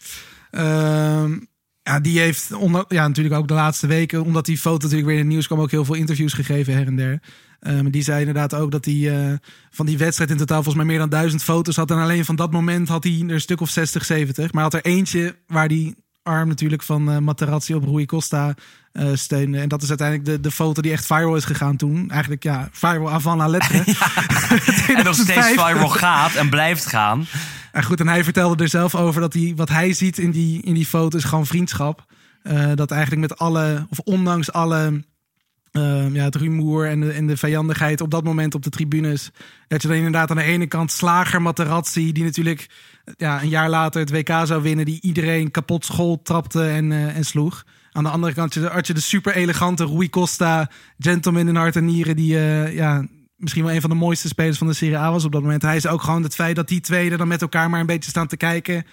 Ehm, 0.50 1.38
ja, 1.82 2.00
die 2.00 2.18
heeft 2.18 2.52
onder, 2.52 2.84
ja, 2.88 3.06
natuurlijk 3.08 3.34
ook 3.34 3.48
de 3.48 3.54
laatste 3.54 3.86
weken, 3.86 4.22
omdat 4.24 4.44
die 4.46 4.58
foto 4.58 4.82
natuurlijk 4.82 5.04
weer 5.06 5.18
in 5.18 5.24
het 5.24 5.28
nieuws 5.32 5.46
kwam, 5.46 5.60
ook 5.60 5.70
heel 5.70 5.84
veel 5.84 5.94
interviews 5.94 6.32
gegeven 6.32 6.72
her 6.74 6.86
en 6.86 6.96
der. 6.96 7.20
Ehm, 7.60 7.90
die 7.90 8.02
zei 8.02 8.18
inderdaad 8.18 8.54
ook 8.54 8.70
dat 8.70 8.84
hij 8.84 9.28
eh, 9.30 9.34
van 9.70 9.86
die 9.86 9.98
wedstrijd 9.98 10.30
in 10.30 10.36
totaal 10.36 10.62
volgens 10.62 10.76
mij 10.76 10.84
meer 10.84 10.98
dan 10.98 11.08
duizend 11.08 11.42
foto's 11.42 11.76
had. 11.76 11.90
En 11.90 11.98
alleen 11.98 12.24
van 12.24 12.36
dat 12.36 12.52
moment 12.52 12.88
had 12.88 13.04
hij 13.04 13.22
er 13.26 13.32
een 13.32 13.40
stuk 13.40 13.60
of 13.60 13.70
60, 13.70 14.04
70. 14.04 14.52
Maar 14.52 14.62
had 14.62 14.74
er 14.74 14.84
eentje 14.84 15.36
waar 15.46 15.68
die 15.68 15.96
arm 16.22 16.48
natuurlijk 16.48 16.82
van 16.82 17.10
eh, 17.10 17.18
Materazzi 17.18 17.74
op 17.74 17.84
Rui 17.84 18.06
Costa 18.06 18.54
eh, 18.92 19.08
steunde. 19.14 19.58
En 19.58 19.68
dat 19.68 19.82
is 19.82 19.88
uiteindelijk 19.88 20.28
de, 20.28 20.40
de 20.40 20.50
foto 20.50 20.82
die 20.82 20.92
echt 20.92 21.06
viral 21.06 21.36
is 21.36 21.44
gegaan 21.44 21.76
toen. 21.76 22.10
Eigenlijk 22.10 22.42
ja, 22.42 22.68
viral 22.72 23.10
avant 23.10 23.38
la 23.38 23.48
lettre. 23.48 23.78
En 24.96 25.04
nog 25.04 25.14
steeds 25.14 25.46
2005. 25.46 25.54
viral 25.54 25.88
gaat 25.88 26.34
en 26.34 26.50
blijft 26.50 26.86
gaan. 26.86 27.26
En 27.72 27.84
goed, 27.84 28.00
en 28.00 28.08
hij 28.08 28.24
vertelde 28.24 28.62
er 28.62 28.68
zelf 28.68 28.94
over 28.94 29.20
dat 29.20 29.32
hij, 29.32 29.52
wat 29.56 29.68
hij 29.68 29.92
ziet 29.92 30.18
in 30.18 30.30
die, 30.30 30.62
in 30.62 30.74
die 30.74 30.86
foto 30.86 31.16
is 31.16 31.24
gewoon 31.24 31.46
vriendschap. 31.46 32.04
Dat 32.74 32.90
eigenlijk 32.90 33.20
met 33.20 33.38
alle, 33.38 33.86
of 33.90 33.98
ondanks 33.98 34.52
alle 34.52 35.04
eh, 35.76 36.14
ja, 36.14 36.24
het 36.24 36.34
rumoer 36.34 36.88
en 36.88 37.00
de, 37.00 37.12
en 37.12 37.26
de 37.26 37.36
vijandigheid 37.36 38.00
op 38.00 38.10
dat 38.10 38.24
moment 38.24 38.54
op 38.54 38.62
de 38.62 38.70
tribunes. 38.70 39.30
Dat 39.68 39.82
je 39.82 39.88
dan 39.88 39.96
inderdaad 39.96 40.30
aan 40.30 40.36
de 40.36 40.42
ene 40.42 40.66
kant 40.66 40.92
slager 40.92 41.42
Materazzi, 41.42 42.12
die 42.12 42.24
natuurlijk 42.24 42.66
ja, 43.16 43.42
een 43.42 43.48
jaar 43.48 43.70
later 43.70 44.00
het 44.00 44.10
WK 44.10 44.46
zou 44.46 44.62
winnen, 44.62 44.84
die 44.84 45.00
iedereen 45.00 45.50
kapot 45.50 45.84
school 45.84 46.22
trapte 46.22 46.68
en, 46.68 46.92
eh, 46.92 47.16
en 47.16 47.24
sloeg. 47.24 47.64
Aan 47.92 48.04
de 48.04 48.10
andere 48.10 48.32
kant 48.32 48.54
had 48.54 48.86
je 48.86 48.94
de 48.94 49.00
super 49.00 49.34
elegante 49.34 49.86
Rui 49.86 50.10
Costa, 50.10 50.70
gentleman 50.98 51.48
in 51.48 51.56
hart 51.56 51.76
en 51.76 51.84
nieren, 51.84 52.16
die 52.16 52.36
eh, 52.36 52.74
ja, 52.74 53.06
misschien 53.36 53.64
wel 53.64 53.74
een 53.74 53.80
van 53.80 53.90
de 53.90 53.96
mooiste 53.96 54.28
spelers 54.28 54.58
van 54.58 54.66
de 54.66 54.72
Serie 54.72 54.98
A 54.98 55.10
was 55.10 55.24
op 55.24 55.32
dat 55.32 55.42
moment. 55.42 55.62
Hij 55.62 55.76
is 55.76 55.86
ook 55.86 56.02
gewoon 56.02 56.22
het 56.22 56.34
feit 56.34 56.56
dat 56.56 56.68
die 56.68 56.80
twee 56.80 57.10
er 57.10 57.18
dan 57.18 57.28
met 57.28 57.42
elkaar 57.42 57.70
maar 57.70 57.80
een 57.80 57.86
beetje 57.86 58.10
staan 58.10 58.26
te 58.26 58.36
kijken. 58.36 58.86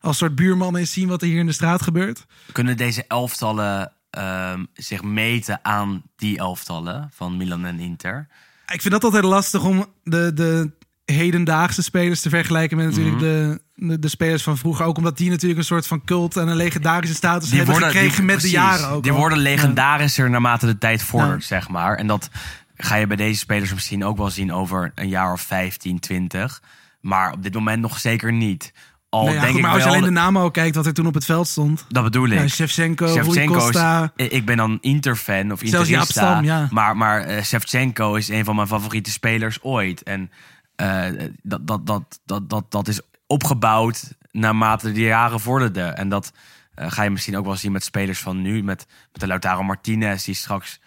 Als 0.00 0.18
soort 0.18 0.34
buurmannen 0.34 0.80
en 0.80 0.86
zien 0.86 1.08
wat 1.08 1.22
er 1.22 1.28
hier 1.28 1.38
in 1.38 1.46
de 1.46 1.52
straat 1.52 1.82
gebeurt. 1.82 2.24
Kunnen 2.52 2.76
deze 2.76 3.04
elftallen 3.08 3.92
ehm, 4.10 4.64
zich 4.74 5.02
meten 5.02 5.58
aan 5.62 6.02
die 6.16 6.38
elftallen 6.38 7.10
van 7.14 7.36
Milan 7.36 7.64
en 7.64 7.78
Inter? 7.78 8.26
Ik 8.72 8.80
vind 8.80 8.94
dat 8.94 9.04
altijd 9.04 9.24
lastig 9.24 9.64
om 9.64 9.86
de, 10.02 10.32
de 10.34 10.70
hedendaagse 11.04 11.82
spelers 11.82 12.20
te 12.20 12.28
vergelijken 12.28 12.76
met 12.76 12.86
natuurlijk 12.86 13.16
Mhm. 13.16 13.24
de, 13.24 13.60
de, 13.74 13.98
de 13.98 14.08
spelers 14.08 14.42
van 14.42 14.58
vroeger. 14.58 14.84
Ook 14.86 14.96
omdat 14.96 15.16
die 15.16 15.30
natuurlijk 15.30 15.58
een 15.58 15.64
soort 15.66 15.86
van 15.86 16.04
cult 16.04 16.36
en 16.36 16.48
een 16.48 16.56
legendarische 16.56 17.14
status 17.14 17.50
hebben 17.50 17.74
gekregen 17.74 18.16
die- 18.16 18.24
met 18.24 18.34
precies. 18.36 18.50
de 18.50 18.56
jaren 18.56 18.88
ook. 18.88 19.02
Die 19.02 19.12
al. 19.12 19.18
worden 19.18 19.38
legendarischer 19.38 20.30
naarmate 20.30 20.66
de 20.66 20.78
tijd 20.78 21.02
vordert, 21.02 21.40
Ja. 21.40 21.46
zeg 21.46 21.68
maar. 21.68 21.96
En 21.96 22.06
dat 22.06 22.30
ga 22.76 22.94
je 22.94 23.06
bij 23.06 23.16
deze 23.16 23.38
spelers 23.38 23.74
misschien 23.74 24.04
ook 24.04 24.16
wel 24.16 24.30
zien 24.30 24.52
over 24.52 24.92
een 24.94 25.08
jaar 25.08 25.32
of 25.32 25.40
15, 25.40 25.98
20. 26.00 26.62
Maar 27.00 27.32
op 27.32 27.42
dit 27.42 27.54
moment 27.54 27.80
nog 27.82 27.98
zeker 28.00 28.32
niet. 28.32 28.72
Al 29.10 29.24
Nou 29.24 29.34
ja, 29.34 29.40
denk 29.40 29.46
goed, 29.52 29.60
ik 29.60 29.66
maar 29.66 29.74
als 29.74 29.82
je 29.82 29.88
alleen 29.88 30.02
de 30.02 30.10
namen 30.10 30.42
ook 30.42 30.52
kijkt 30.52 30.76
wat 30.76 30.86
er 30.86 30.94
toen 30.94 31.06
op 31.06 31.14
het 31.14 31.24
veld 31.24 31.48
stond. 31.48 31.84
dat 31.88 32.02
bedoel 32.02 32.28
ik. 32.28 32.38
Ja, 32.38 32.48
Shevchenko, 32.48 33.04
is- 33.04 33.46
Costa. 33.46 34.12
ik 34.16 34.44
ben 34.44 34.56
dan 34.56 34.78
Inter-fan 34.80 35.52
of 35.52 35.62
Interista. 35.62 36.40
Ja. 36.40 36.68
Maar, 36.70 36.96
maar 36.96 37.44
Shevchenko 37.44 38.14
is 38.14 38.28
een 38.28 38.44
van 38.44 38.54
mijn 38.54 38.66
favoriete 38.68 39.10
spelers 39.10 39.62
ooit. 39.62 40.02
En 40.02 40.30
eh, 40.76 41.04
dat, 41.42 41.66
dat, 41.66 41.86
dat, 41.86 42.20
dat, 42.24 42.48
dat, 42.50 42.64
dat 42.70 42.88
is 42.88 43.00
opgebouwd 43.26 44.14
naarmate 44.30 44.92
de 44.92 45.00
jaren 45.00 45.40
vorderden. 45.40 45.96
En 45.96 46.08
dat 46.08 46.32
eh, 46.74 46.90
ga 46.90 47.02
je 47.02 47.10
misschien 47.10 47.36
ook 47.36 47.44
wel 47.44 47.56
zien 47.56 47.72
met 47.72 47.84
spelers 47.84 48.18
van 48.18 48.42
nu. 48.42 48.62
Met, 48.62 48.86
met 49.12 49.20
de 49.20 49.26
Lautaro 49.26 49.62
Martinez, 49.62 50.24
die 50.24 50.34
straks 50.34 50.80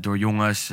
door 0.00 0.18
jongens 0.18 0.72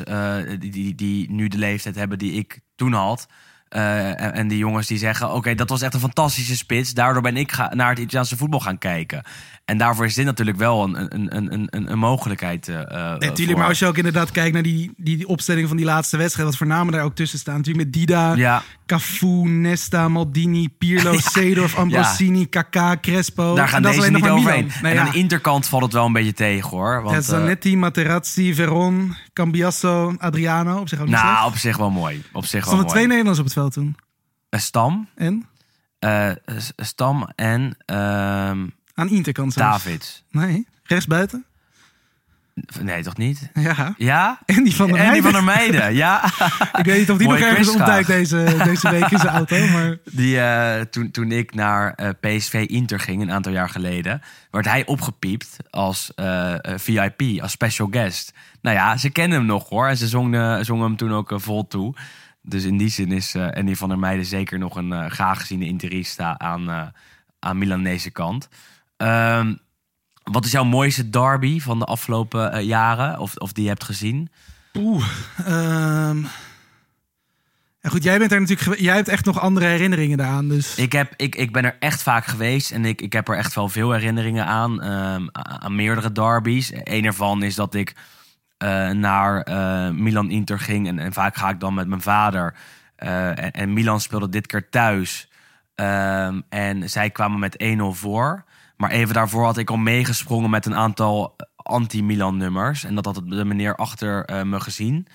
die, 0.59 0.71
die, 0.71 0.95
die 0.95 1.31
nu 1.31 1.47
de 1.47 1.57
leeftijd 1.57 1.95
hebben 1.95 2.17
die 2.17 2.31
ik 2.31 2.59
toen 2.75 2.93
had. 2.93 3.27
Eh, 3.69 4.21
en, 4.21 4.33
en 4.33 4.47
die 4.47 4.57
jongens 4.57 4.87
die 4.87 4.97
zeggen: 4.97 5.33
Oké, 5.33 5.55
dat 5.55 5.69
was 5.69 5.81
echt 5.81 5.93
een 5.93 5.99
fantastische 5.99 6.57
spits. 6.57 6.93
Daardoor 6.93 7.21
ben 7.21 7.37
ik 7.37 7.51
ga, 7.51 7.73
naar 7.75 7.89
het 7.89 7.99
Italiaanse 7.99 8.37
voetbal 8.37 8.59
gaan 8.59 8.77
kijken. 8.77 9.23
En 9.65 9.77
daarvoor 9.77 10.05
is 10.05 10.13
dit 10.13 10.25
natuurlijk 10.25 10.57
wel 10.57 10.83
een, 10.83 11.01
een, 11.01 11.35
een, 11.35 11.53
een, 11.53 11.67
een, 11.69 11.91
een 11.91 11.99
mogelijkheid. 11.99 12.65
voor. 12.65 13.57
maar 13.57 13.67
als 13.67 13.79
je 13.79 13.85
ook 13.85 13.97
inderdaad 13.97 14.31
kijkt 14.31 14.53
naar 14.53 14.63
die, 14.63 14.93
die, 14.97 15.17
die 15.17 15.27
opstelling 15.27 15.67
van 15.67 15.77
die 15.77 15.85
laatste 15.85 16.17
wedstrijd, 16.17 16.47
wat 16.47 16.57
voor 16.57 16.67
namen 16.67 16.93
daar 16.93 17.03
ook 17.03 17.15
tussen 17.15 17.39
staan. 17.39 17.57
Natuurlijk 17.57 17.85
met 17.85 17.93
Dida, 17.93 18.33
Ja. 18.33 18.63
Cafu, 18.85 19.47
Nesta, 19.47 20.07
Maldini, 20.07 20.69
Pirlo, 20.69 21.17
Seedorf, 21.33 21.75
Ambrosini, 21.75 22.49
Kaká, 22.49 22.97
Crespo. 23.01 23.55
Daar 23.55 23.67
gaan 23.67 23.85
En 23.85 23.91
deze 23.91 24.11
niet 24.11 24.27
overheen. 24.27 24.71
Nee, 24.81 24.91
en 24.91 24.97
ja. 24.97 25.05
aan 25.05 25.11
de 25.11 25.17
interkant 25.17 25.67
valt 25.67 25.83
het 25.83 25.93
wel 25.93 26.05
een 26.05 26.13
beetje 26.13 26.33
tegen 26.33 26.69
hoor. 26.69 27.01
Want, 27.01 27.15
Ja, 27.15 27.21
Zanetti, 27.21 27.77
Materazzi, 27.77 28.53
Veron, 28.53 29.15
Cambiasso, 29.33 30.13
Adriano. 30.17 30.79
Op 30.79 30.89
zich 30.89 30.99
ook 30.99 31.05
niet 31.05 31.15
nou, 31.15 31.27
slecht. 31.27 31.45
op 31.45 31.55
zich 31.55 31.77
wel 31.77 31.89
mooi. 31.89 32.23
Op 32.31 32.45
zich 32.45 32.65
wel 32.65 32.75
mooi. 32.75 32.87
twee 32.87 33.07
Nederlanders 33.07 33.39
op 33.39 33.45
het 33.45 33.53
toen. 33.67 33.95
Eh, 34.49 34.59
Stam. 34.59 35.07
En? 35.15 35.47
S- 36.57 36.71
Stam 36.75 37.29
en 37.35 37.77
ehm 37.85 38.67
Aan 38.93 39.09
Interkant 39.09 39.53
zelfs. 39.53 39.83
Davids. 39.83 40.23
Nee, 40.31 40.67
rechtsbuiten. 40.83 41.43
Nee, 42.81 43.03
toch 43.03 43.17
niet? 43.17 43.49
Ja. 43.53 43.93
Ja? 43.97 44.39
En 44.45 44.63
die 44.63 44.75
van 44.75 44.87
der 44.91 44.99
En 45.01 45.13
die 45.13 45.21
van 45.21 45.31
der 45.31 45.43
Meijden, 45.43 45.93
ja. 45.93 46.23
Ik 46.79 46.85
weet 46.85 46.97
niet 46.99 47.09
of 47.11 47.17
die 47.17 47.27
nog 47.27 47.37
Mooie 47.39 47.49
ergens 47.49 47.67
quizvraag. 47.69 47.97
ontduikt 47.97 48.07
deze, 48.07 48.63
deze 48.63 48.89
week 48.89 49.11
in 49.11 49.17
zijn 49.19 49.33
auto. 49.33 49.67
Maar 49.73 49.97
Die, 50.11 50.39
eh, 50.39 50.81
toen, 50.81 51.11
toen 51.11 51.31
ik 51.31 51.53
naar 51.55 51.95
PSV 52.19 52.65
Inter 52.69 52.99
ging, 52.99 53.21
een 53.21 53.31
aantal 53.31 53.51
jaar 53.51 53.69
geleden, 53.69 54.21
werd 54.51 54.65
hij 54.65 54.85
opgepiept 54.85 55.57
als 55.69 56.11
VIP, 56.75 57.21
als 57.41 57.51
special 57.51 57.87
guest. 57.91 58.33
Nou 58.61 58.75
ja, 58.75 58.97
ze 58.97 59.09
kennen 59.09 59.37
hem 59.37 59.47
nog 59.47 59.69
hoor. 59.69 59.87
En 59.87 59.97
ze 59.97 60.07
zongen, 60.07 60.65
zongen 60.65 60.85
hem 60.85 60.95
toen 60.97 61.13
ook 61.13 61.31
vol 61.35 61.67
toe. 61.67 61.93
Dus 62.41 62.63
in 62.63 62.77
die 62.77 62.89
zin 62.89 63.11
is 63.11 63.35
eh 63.35 63.47
Andy 63.49 63.75
van 63.75 63.89
der 63.89 63.99
Meijden 63.99 64.25
zeker 64.25 64.59
nog 64.59 64.75
een 64.75 64.93
eh, 64.93 65.09
graag 65.09 65.39
geziene 65.39 65.65
interista 65.65 66.37
aan, 66.39 66.69
eh 66.69 66.81
aan 67.39 67.57
Milanese 67.57 68.11
kant. 68.11 68.47
Ehm, 68.97 69.53
wat 70.23 70.45
is 70.45 70.51
jouw 70.51 70.63
mooiste 70.63 71.09
derby 71.09 71.59
van 71.59 71.79
de 71.79 71.85
afgelopen 71.85 72.65
jaren? 72.65 73.19
Of, 73.19 73.35
of 73.35 73.51
die 73.53 73.63
je 73.63 73.69
hebt 73.69 73.83
gezien? 73.83 74.29
Oeh. 74.77 75.05
ehm. 75.45 76.23
Ja, 77.81 77.89
goed, 77.89 78.03
jij 78.03 78.17
bent 78.19 78.31
er 78.31 78.39
natuurlijk. 78.39 78.79
Jij 78.79 78.95
hebt 78.95 79.07
echt 79.07 79.25
nog 79.25 79.39
andere 79.39 79.65
herinneringen 79.65 80.17
daaraan. 80.17 80.47
Dus 80.49 80.75
Ik, 80.75 80.91
heb, 80.91 81.13
ik, 81.15 81.35
ik 81.35 81.51
ben 81.51 81.63
er 81.65 81.75
echt 81.79 82.01
vaak 82.03 82.25
geweest 82.25 82.71
en 82.71 82.85
ik, 82.85 83.01
ik 83.01 83.13
heb 83.13 83.27
er 83.27 83.37
echt 83.37 83.53
wel 83.55 83.69
veel 83.69 83.91
herinneringen 83.91 84.45
aan. 84.45 84.81
ehm, 84.81 85.27
aan 85.31 85.75
meerdere 85.75 86.11
derbies. 86.11 86.71
Eén 86.83 87.05
ervan 87.05 87.43
is 87.43 87.55
dat 87.55 87.73
ik 87.73 87.95
eh, 88.59 88.89
naar 88.89 89.41
eh, 89.41 89.89
Milan 89.89 90.29
Inter 90.29 90.59
ging. 90.59 90.87
En, 90.87 90.99
en 90.99 91.13
vaak 91.13 91.35
ga 91.35 91.49
ik 91.49 91.59
dan 91.59 91.73
met 91.73 91.87
mijn 91.87 92.01
vader. 92.01 92.55
Eh, 92.95 93.55
en, 93.61 93.73
Milan 93.73 93.99
speelde 93.99 94.29
dit 94.29 94.47
keer 94.47 94.69
thuis. 94.69 95.29
Ehm, 95.75 96.41
en 96.49 96.89
zij 96.89 97.09
kwamen 97.09 97.39
met 97.39 97.55
1-0 97.57 97.93
voor. 97.93 98.43
Maar 98.77 98.89
even 98.89 99.13
daarvoor 99.13 99.43
had 99.43 99.57
ik 99.57 99.69
al 99.69 99.77
meegesprongen 99.77 100.49
met 100.49 100.65
een 100.65 100.75
aantal 100.75 101.35
anti-Milan 101.55 102.37
nummers. 102.37 102.83
En 102.83 102.95
dat 102.95 103.05
had 103.05 103.21
de 103.25 103.45
meneer 103.45 103.75
achter 103.75 104.45
me 104.47 104.59
gezien. 104.59 105.07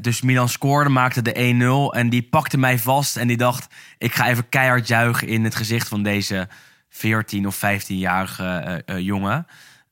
Dus 0.00 0.22
Milan 0.22 0.48
scoorde, 0.48 0.90
maakte 0.90 1.22
de 1.22 1.90
1-0 1.92 1.96
en 1.98 2.08
die 2.08 2.22
pakte 2.22 2.58
mij 2.58 2.78
vast 2.78 3.16
en 3.16 3.26
die 3.26 3.36
dacht: 3.36 3.74
ik 3.98 4.14
ga 4.14 4.28
even 4.28 4.48
keihard 4.48 4.88
juichen 4.88 5.28
in 5.28 5.44
het 5.44 5.54
gezicht 5.54 5.88
van 5.88 6.02
deze 6.02 6.48
14 6.94 7.46
of 7.46 7.56
15-jarige 7.56 8.44
eh, 8.44 8.96
eh, 8.96 9.04
jongen. 9.04 9.46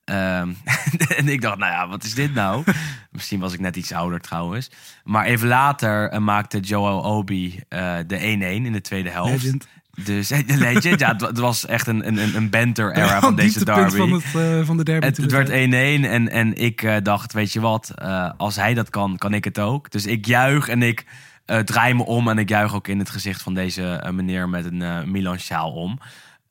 Ehm, 0.05 0.49
en 1.17 1.27
ik 1.27 1.41
dacht, 1.41 1.57
nou 1.57 1.71
ja, 1.71 1.87
wat 1.87 2.03
is 2.03 2.13
dit 2.15 2.33
nou? 2.33 2.63
Misschien 3.11 3.39
was 3.39 3.53
ik 3.53 3.59
net 3.59 3.75
iets 3.75 3.91
ouder 3.91 4.19
trouwens. 4.19 4.71
Maar 5.03 5.25
even 5.25 5.47
later 5.47 6.09
eh, 6.09 6.19
maakte 6.19 6.59
Joel 6.59 6.99
Obi 7.01 7.59
eh, 7.69 7.95
de 8.07 8.17
1-1 8.19 8.21
in 8.65 8.71
de 8.71 8.81
tweede 8.81 9.09
helft. 9.09 9.43
Legend. 9.43 9.67
Dus 10.03 10.27
de 10.27 10.43
legend, 10.47 10.99
ja, 10.99 11.11
het, 11.11 11.21
wa- 11.21 11.27
het 11.27 11.37
was 11.37 11.65
echt 11.65 11.87
een, 11.87 12.07
een, 12.07 12.35
een 12.35 12.49
banter-era 12.49 13.19
van 13.19 13.35
deze 13.35 13.65
derby. 13.65 13.97
van, 13.97 14.11
het, 14.11 14.23
eh, 14.35 14.65
van 14.65 14.77
de 14.77 14.83
derby. 14.83 15.05
Het, 15.05 15.15
de 15.15 15.25
werd 15.27 15.47
1-1 15.49 15.51
tijd. 15.51 16.03
en, 16.05 16.29
en 16.29 16.57
ik 16.57 16.81
eh, 16.83 16.95
dacht, 17.03 17.33
weet 17.33 17.53
je 17.53 17.59
wat, 17.59 17.91
eh, 17.95 18.29
als 18.37 18.55
hij 18.55 18.73
dat 18.73 18.89
kan, 18.89 19.17
kan 19.17 19.33
ik 19.33 19.43
het 19.43 19.59
ook. 19.59 19.91
Dus 19.91 20.05
ik 20.05 20.25
juich 20.25 20.67
en 20.67 20.81
ik 20.81 21.05
eh, 21.45 21.59
draai 21.59 21.93
me 21.93 22.05
om 22.05 22.27
en 22.29 22.37
ik 22.37 22.49
juich 22.49 22.73
ook 22.75 22.87
in 22.87 22.99
het 22.99 23.09
gezicht 23.09 23.41
van 23.41 23.53
deze 23.53 23.83
eh, 23.95 24.11
meneer 24.11 24.49
met 24.49 24.65
een 24.65 24.81
eh, 24.81 25.03
Milan-sjaal 25.03 25.71
om. 25.71 25.99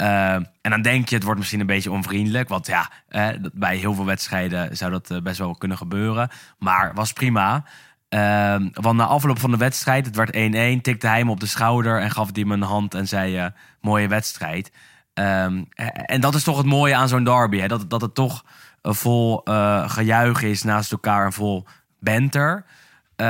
Eh, 0.02 0.34
en 0.34 0.70
dan 0.70 0.82
denk 0.82 1.08
je, 1.08 1.14
het 1.14 1.24
wordt 1.24 1.38
misschien 1.38 1.60
een 1.60 1.66
beetje 1.66 1.90
onvriendelijk. 1.90 2.48
Want 2.48 2.66
ja, 2.66 2.90
eh, 3.08 3.28
bij 3.52 3.76
heel 3.76 3.94
veel 3.94 4.04
wedstrijden 4.04 4.76
zou 4.76 4.90
dat 4.90 5.10
eh, 5.10 5.20
best 5.22 5.38
wel 5.38 5.54
kunnen 5.54 5.76
gebeuren. 5.76 6.28
Maar 6.58 6.94
was 6.94 7.12
prima. 7.12 7.64
Eh, 8.08 8.56
want 8.72 8.96
na 8.96 9.04
afloop 9.04 9.38
van 9.38 9.50
de 9.50 9.56
wedstrijd, 9.56 10.06
het 10.06 10.16
werd 10.16 10.34
1-1, 10.34 10.80
tikte 10.82 11.06
hij 11.06 11.24
me 11.24 11.30
op 11.30 11.40
de 11.40 11.46
schouder 11.46 12.00
en 12.00 12.10
gaf 12.10 12.28
hij 12.32 12.44
me 12.44 12.54
een 12.54 12.62
hand 12.62 12.94
en 12.94 13.08
zei: 13.08 13.36
eh, 13.36 13.46
Mooie 13.80 14.08
wedstrijd. 14.08 14.72
Ehm, 15.14 15.64
en 16.06 16.20
dat 16.20 16.34
is 16.34 16.44
toch 16.44 16.56
het 16.56 16.66
mooie 16.66 16.94
aan 16.94 17.08
zo'n 17.08 17.24
derby. 17.24 17.58
Hè? 17.58 17.68
Dat, 17.68 17.90
dat 17.90 18.00
het 18.00 18.14
toch 18.14 18.44
eh, 18.82 18.92
vol 18.92 19.44
eh 19.44 19.90
gejuich 19.90 20.42
is 20.42 20.62
naast 20.62 20.92
elkaar 20.92 21.24
en 21.24 21.32
vol 21.32 21.66
banter. 22.00 22.64
Eh, 23.16 23.26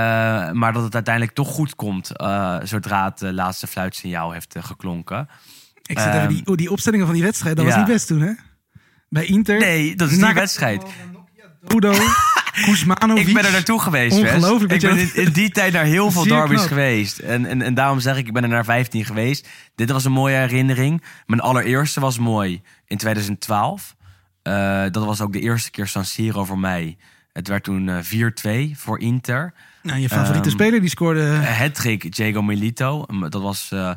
maar 0.51 0.73
dat 0.73 0.83
het 0.83 0.95
uiteindelijk 0.95 1.35
toch 1.35 1.49
goed 1.49 1.75
komt 1.75 2.17
eh, 2.17 2.57
zodra 2.63 3.05
het 3.05 3.23
eh, 3.23 3.31
laatste 3.31 3.67
fluitsignaal 3.67 4.33
heeft 4.33 4.55
eh, 4.55 4.65
geklonken. 4.65 5.29
Ik 5.93 5.99
zit 5.99 6.09
even 6.09 6.21
Ehm, 6.21 6.29
die, 6.29 6.47
oh, 6.47 6.57
die 6.57 6.71
opstellingen 6.71 7.07
van 7.07 7.15
die 7.15 7.25
wedstrijd, 7.25 7.57
dat 7.57 7.65
was 7.65 7.77
niet 7.77 7.87
best 7.87 8.07
toen, 8.07 8.21
hè? 8.21 8.33
Bij 9.09 9.25
Inter. 9.25 9.59
Nee, 9.59 9.97
dat 9.97 10.11
is 10.11 10.19
die 10.19 10.33
wedstrijd. 10.35 10.83
Udo, 11.75 11.95
Kuzmanovic. 12.65 13.27
Ik 13.27 13.35
ben 13.35 13.45
er 13.45 13.53
naartoe 13.53 13.81
geweest. 13.81 14.19
Ongelooflijk 14.19 14.73
Ik 14.73 14.81
ben 14.81 14.99
in, 14.99 15.11
in 15.15 15.33
die 15.33 15.51
tijd 15.51 15.73
naar 15.73 15.85
heel 15.85 16.11
veel 16.11 16.25
derbies 16.35 16.63
geweest. 16.63 17.19
En, 17.19 17.47
en, 17.47 17.63
en 17.63 17.75
daarom 17.75 18.01
zeg 18.01 18.17
ik, 18.17 18.27
ik 18.27 18.33
ben 18.33 18.43
er 18.43 18.49
naar 18.49 18.65
15 18.65 19.05
geweest. 19.05 19.49
Dit 19.75 19.91
was 19.91 20.05
een 20.05 20.13
mooie 20.13 20.37
herinnering. 20.37 21.03
Mijn 21.27 21.41
allereerste 21.41 22.01
was 22.01 22.19
mooi 22.19 22.63
in 22.87 22.97
2012. 22.97 23.95
Eh, 24.43 24.83
dat 24.91 25.05
was 25.05 25.21
ook 25.21 25.33
de 25.33 25.41
eerste 25.41 25.71
keer 25.71 25.87
San 25.87 26.05
Siro 26.05 26.45
voor 26.45 26.59
mij. 26.59 26.97
Het 27.33 27.49
werd 27.49 27.65
toen 27.65 27.89
eh, 27.89 28.71
4-2 28.73 28.77
voor 28.77 29.01
Inter. 29.01 29.53
Nou, 29.83 29.99
je 29.99 30.09
favoriete 30.09 30.49
Ehm, 30.49 30.59
speler 30.59 30.81
die 30.81 30.91
scoorde. 30.91 31.23
Hattrick 31.35 32.15
Diego 32.17 32.43
Milito. 32.43 33.05
Um, 33.11 33.31
Dat 33.31 33.43
was 33.43 33.69
eh, 33.73 33.91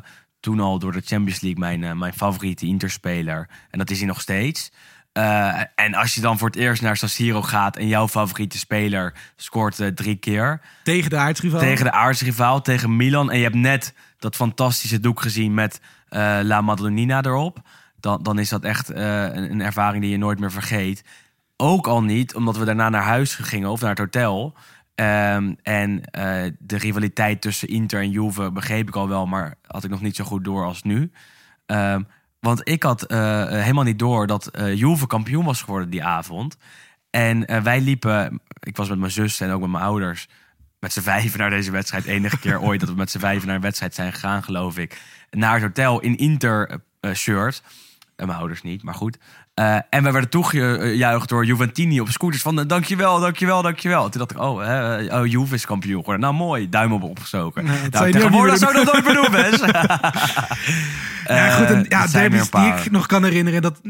toen 0.46 0.60
al 0.60 0.78
door 0.78 0.92
de 0.92 1.02
Champions 1.04 1.40
League 1.40 1.60
mijn, 1.60 1.84
eh, 1.84 1.92
mijn 1.92 2.12
favoriete 2.12 2.66
Interspeler. 2.66 3.48
En 3.70 3.78
dat 3.78 3.90
is 3.90 3.98
hij 3.98 4.06
nog 4.06 4.20
steeds. 4.20 4.72
Eh, 5.12 5.60
en 5.74 5.94
als 5.94 6.14
je 6.14 6.20
dan 6.20 6.38
voor 6.38 6.48
het 6.48 6.56
eerst 6.56 6.82
naar 6.82 6.96
San 6.96 7.08
Siro 7.08 7.42
gaat 7.42 7.76
en 7.76 7.88
jouw 7.88 8.08
favoriete 8.08 8.58
speler 8.58 9.14
scoort 9.36 9.80
eh, 9.80 9.88
drie 9.88 10.16
keer 10.16 10.60
tegen 10.82 11.10
de 11.10 11.16
aardsrivaal. 11.16 11.60
tegen 11.60 11.84
de 11.84 11.92
aardsrivaal, 11.92 12.62
tegen 12.62 12.96
Milan. 12.96 13.30
En 13.30 13.36
je 13.36 13.42
hebt 13.42 13.54
net 13.54 13.94
dat 14.18 14.36
fantastische 14.36 15.00
doek 15.00 15.20
gezien 15.20 15.54
met 15.54 15.80
La 16.42 16.60
Madonnina 16.60 17.22
erop. 17.22 17.58
Dan, 18.00 18.22
dan 18.22 18.38
is 18.38 18.48
dat 18.48 18.64
echt 18.64 18.88
een, 18.88 19.50
een 19.50 19.60
ervaring 19.60 20.02
die 20.02 20.10
je 20.10 20.18
nooit 20.18 20.38
meer 20.38 20.52
vergeet. 20.52 21.04
Ook 21.56 21.86
al 21.86 22.02
niet, 22.02 22.34
omdat 22.34 22.56
we 22.56 22.64
daarna 22.64 22.88
naar 22.88 23.02
huis 23.02 23.34
gingen 23.34 23.70
of 23.70 23.80
naar 23.80 23.90
het 23.90 23.98
hotel. 23.98 24.54
Ehm, 24.96 25.54
en 25.62 26.04
eh, 26.04 26.52
de 26.58 26.78
rivaliteit 26.78 27.40
tussen 27.40 27.68
Inter 27.68 28.00
en 28.00 28.10
Juve 28.10 28.50
begreep 28.50 28.88
ik 28.88 28.96
al 28.96 29.08
wel, 29.08 29.26
maar 29.26 29.54
had 29.66 29.84
ik 29.84 29.90
nog 29.90 30.00
niet 30.00 30.16
zo 30.16 30.24
goed 30.24 30.44
door 30.44 30.64
als 30.64 30.82
nu. 30.82 31.10
Ehm, 31.66 32.02
want 32.40 32.68
ik 32.68 32.82
had 32.82 33.02
eh, 33.02 33.48
helemaal 33.48 33.84
niet 33.84 33.98
door 33.98 34.26
dat 34.26 34.46
eh 34.46 34.74
Juve 34.74 35.06
kampioen 35.06 35.44
was 35.44 35.62
geworden 35.62 35.90
die 35.90 36.04
avond. 36.04 36.56
En 37.10 37.46
eh, 37.46 37.62
wij 37.62 37.80
liepen, 37.80 38.40
ik 38.60 38.76
was 38.76 38.88
met 38.88 38.98
mijn 38.98 39.10
zus 39.10 39.40
en 39.40 39.50
ook 39.50 39.60
met 39.60 39.70
mijn 39.70 39.84
ouders, 39.84 40.28
met 40.78 40.92
z'n 40.92 41.00
vijven 41.00 41.38
naar 41.38 41.50
deze 41.50 41.70
wedstrijd. 41.70 42.04
Enige 42.04 42.38
keer 42.38 42.60
ooit 42.60 42.80
dat 42.80 42.88
we 42.88 42.94
met 42.94 43.10
z'n 43.10 43.18
vijven 43.18 43.46
naar 43.46 43.56
een 43.56 43.62
wedstrijd 43.62 43.94
zijn 43.94 44.12
gegaan, 44.12 44.42
geloof 44.42 44.78
ik. 44.78 45.00
Naar 45.30 45.54
het 45.54 45.62
hotel 45.62 46.00
in 46.00 46.16
Inter-shirt. 46.16 47.62
Mijn 48.16 48.30
ouders 48.30 48.62
niet, 48.62 48.82
maar 48.82 48.94
goed. 48.94 49.18
Eh, 49.56 49.76
en 49.90 50.02
we 50.02 50.10
werden 50.10 50.30
toegejuicht 50.30 51.28
door 51.28 51.44
Juventini 51.44 52.00
op 52.00 52.08
scooters 52.08 52.42
van 52.42 52.60
eh, 52.60 52.66
dankjewel, 52.66 53.20
dankjewel, 53.20 53.62
dankjewel. 53.62 54.08
Toen 54.08 54.20
dacht 54.20 54.30
ik, 54.30 54.40
oh, 54.40 54.60
hè, 54.60 55.06
eh, 55.08 55.20
oh 55.20 55.26
Juve 55.26 55.54
is 55.54 55.66
kampioen 55.66 55.98
geworden. 55.98 56.22
Nou 56.22 56.34
mooi, 56.34 56.68
duim 56.68 56.92
op 56.92 57.02
opgestoken. 57.02 57.64
Nou, 57.64 57.80
dat 57.82 57.92
nou, 57.92 58.04
zou 58.04 58.12
tegenwoordig 58.12 58.58
dat 58.58 59.04
meer 59.04 59.14
doen, 59.14 59.30
Wes. 59.30 59.60
ja, 61.26 61.50
goed. 61.50 61.66
En, 61.66 61.86
ja, 61.88 62.02
er 62.02 62.12
derbies 62.12 62.48
paar. 62.48 62.76
die 62.76 62.84
ik 62.84 62.90
nog 62.90 63.06
kan 63.06 63.24
herinneren. 63.24 63.62
Dat 63.62 63.80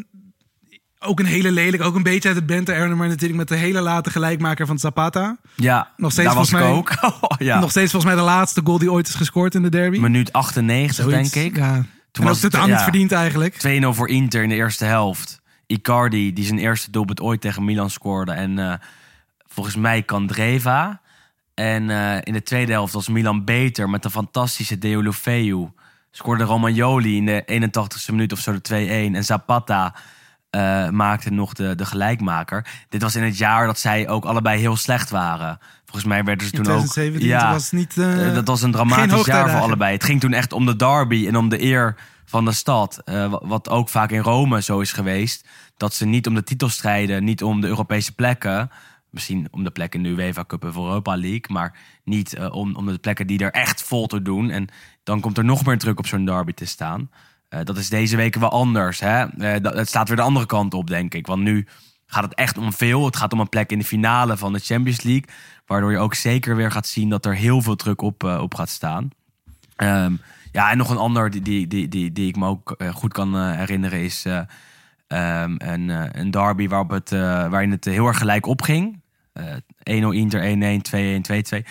ook 0.98 1.20
een 1.20 1.26
hele 1.26 1.50
lelijk, 1.50 1.82
ook 1.82 1.94
een 1.94 2.02
beetje 2.02 2.28
uit 2.28 2.36
het 2.36 2.46
banter 2.46 2.96
maar 2.96 3.08
natuurlijk 3.08 3.38
met 3.38 3.48
de 3.48 3.56
hele 3.56 3.80
late 3.80 4.10
gelijkmaker 4.10 4.66
van 4.66 4.78
Zapata. 4.78 5.36
Ja, 5.54 5.92
Nog 5.96 6.12
steeds 6.12 6.28
daar 6.28 6.36
was 6.36 6.52
ik 6.52 6.58
volgens 6.58 7.02
ook. 7.02 7.38
ja. 7.38 7.60
Nog 7.60 7.70
steeds 7.70 7.90
volgens 7.90 8.12
mij 8.14 8.22
de 8.22 8.28
laatste 8.30 8.60
goal 8.64 8.78
die 8.78 8.92
ooit 8.92 9.08
is 9.08 9.14
gescoord 9.14 9.54
in 9.54 9.62
de 9.62 9.70
derby. 9.70 9.98
Minuut 9.98 10.32
98, 10.32 11.04
Zoiets. 11.04 11.30
denk 11.30 11.46
ik. 11.46 11.56
Ja. 11.56 11.72
Toen 11.72 11.84
en 12.24 12.30
was 12.30 12.36
ook 12.36 12.42
het, 12.42 12.52
totaal 12.52 12.68
ja. 12.68 12.74
niet 12.74 12.82
verdiend 12.82 13.12
eigenlijk. 13.12 13.82
2-0 13.84 13.86
voor 13.88 14.08
Inter 14.08 14.42
in 14.42 14.48
de 14.48 14.54
eerste 14.54 14.84
helft. 14.84 15.44
Icardi, 15.66 16.32
die 16.32 16.44
zijn 16.44 16.58
eerste 16.58 16.90
doelpunt 16.90 17.20
ooit 17.20 17.40
tegen 17.40 17.64
Milan 17.64 17.90
scoorde. 17.90 18.32
En 18.32 18.58
eh, 18.58 18.74
volgens 19.46 19.76
mij 19.76 20.02
Candreva. 20.02 21.00
En 21.54 21.90
eh, 21.90 22.18
in 22.22 22.32
de 22.32 22.42
tweede 22.42 22.72
helft 22.72 22.92
was 22.92 23.08
Milan 23.08 23.44
beter 23.44 23.90
met 23.90 24.02
de 24.02 24.10
fantastische 24.10 24.78
Deulofeu. 24.78 25.68
Scoorde 26.10 26.44
Romagnoli 26.44 27.16
in 27.16 27.26
de 27.26 27.70
81ste 27.70 28.10
minuut 28.10 28.32
of 28.32 28.38
zo 28.38 28.52
de 28.60 29.10
2-1. 29.12 29.14
En 29.14 29.24
Zapata 29.24 29.94
eh, 30.50 30.88
maakte 30.88 31.30
nog 31.30 31.52
de, 31.52 31.74
de 31.74 31.86
gelijkmaker. 31.86 32.66
Dit 32.88 33.02
was 33.02 33.16
in 33.16 33.22
het 33.22 33.38
jaar 33.38 33.66
dat 33.66 33.78
zij 33.78 34.08
ook 34.08 34.24
allebei 34.24 34.60
heel 34.60 34.76
slecht 34.76 35.10
waren. 35.10 35.58
Volgens 35.84 36.06
mij 36.06 36.24
werden 36.24 36.46
ze 36.46 36.52
toen 36.52 36.66
ook... 36.66 36.86
2017 36.86 37.38
toen 37.38 37.50
was 37.50 37.70
het 37.70 37.72
niet... 37.72 38.34
dat 38.34 38.46
was 38.46 38.62
een 38.62 38.70
dramatisch 38.70 39.24
jaar 39.24 39.50
voor 39.50 39.60
allebei. 39.60 39.92
Het 39.92 40.04
ging 40.04 40.20
toen 40.20 40.32
echt 40.32 40.52
om 40.52 40.66
de 40.66 40.76
derby 40.76 41.26
en 41.26 41.36
om 41.36 41.48
de 41.48 41.62
eer 41.62 41.96
van 42.26 42.44
de 42.44 42.52
stad. 42.52 42.98
Eh, 43.04 43.30
wa- 43.30 43.40
wat 43.46 43.68
ook 43.68 43.88
vaak 43.88 44.10
in 44.10 44.20
Rome 44.20 44.62
zo 44.62 44.80
is 44.80 44.92
geweest. 44.92 45.48
Dat 45.76 45.94
ze 45.94 46.06
niet 46.06 46.26
om 46.26 46.34
de 46.34 46.42
titel 46.42 46.68
strijden, 46.68 47.24
niet 47.24 47.42
om 47.42 47.60
de 47.60 47.66
Europese 47.66 48.14
plekken. 48.14 48.70
Misschien 49.10 49.48
om 49.50 49.64
de 49.64 49.70
plekken 49.70 50.04
in 50.04 50.14
de 50.14 50.22
UEFA 50.22 50.44
Cup 50.46 50.64
of 50.64 50.74
Europa 50.76 51.16
League. 51.16 51.44
Maar 51.48 51.78
niet 52.04 52.34
eh, 52.34 52.52
om, 52.54 52.76
om 52.76 52.86
de 52.86 52.98
plekken 52.98 53.26
die 53.26 53.38
er 53.38 53.50
echt 53.52 53.82
vol 53.82 54.06
te 54.06 54.22
doen. 54.22 54.50
En 54.50 54.68
dan 55.02 55.20
komt 55.20 55.38
er 55.38 55.44
nog 55.44 55.64
meer 55.64 55.78
druk 55.78 55.98
op 55.98 56.06
zo'n 56.06 56.24
derby 56.24 56.52
te 56.52 56.64
staan. 56.66 57.10
Eh, 57.48 57.60
dat 57.64 57.76
is 57.78 57.88
deze 57.88 58.16
weken 58.16 58.40
wel 58.40 58.50
anders. 58.50 59.00
Hè? 59.00 59.24
Het 59.38 59.88
staat 59.88 60.08
weer 60.08 60.16
de 60.16 60.22
andere 60.22 60.46
kant 60.46 60.74
op, 60.74 60.86
denk 60.86 61.14
ik. 61.14 61.26
Want 61.26 61.42
nu 61.42 61.66
gaat 62.06 62.24
het 62.24 62.34
echt 62.34 62.58
om 62.58 62.72
veel. 62.72 63.04
Het 63.04 63.16
gaat 63.16 63.32
om 63.32 63.40
een 63.40 63.48
plek 63.48 63.70
in 63.70 63.78
de 63.78 63.84
finale 63.84 64.36
van 64.36 64.52
de 64.52 64.58
Champions 64.58 65.02
League. 65.02 65.24
Waardoor 65.66 65.90
je 65.90 65.98
ook 65.98 66.14
zeker 66.14 66.56
weer 66.56 66.70
gaat 66.70 66.86
zien 66.86 67.08
dat 67.08 67.26
er 67.26 67.34
heel 67.34 67.62
veel 67.62 67.76
druk 67.76 68.02
op, 68.02 68.22
op 68.24 68.54
gaat 68.54 68.68
staan. 68.68 69.10
Ehm, 69.76 70.14
ja, 70.56 70.70
en 70.70 70.78
nog 70.78 70.90
een 70.90 70.96
ander 70.96 71.30
die, 71.30 71.42
die, 71.42 71.88
die, 71.88 72.12
die, 72.12 72.28
ik 72.28 72.36
me 72.36 72.46
ook 72.46 72.70
eh, 72.70 72.94
goed 72.94 73.12
kan 73.12 73.36
eh, 73.36 73.56
herinneren 73.56 74.02
is 74.02 74.24
eh, 74.24 74.40
ehm, 75.06 75.54
een, 75.58 76.18
een 76.20 76.30
derby 76.30 76.68
waarop 76.68 76.90
het, 76.90 77.10
waarin 77.10 77.70
het 77.70 77.84
heel 77.84 78.06
erg 78.06 78.18
gelijk 78.18 78.46
opging. 78.46 79.00
Eh 79.32 79.44
1-0 79.52 80.08
Inter, 80.10 80.40
1-1, 80.40 80.46
2-1, 80.56 81.58
2-2. 81.58 81.62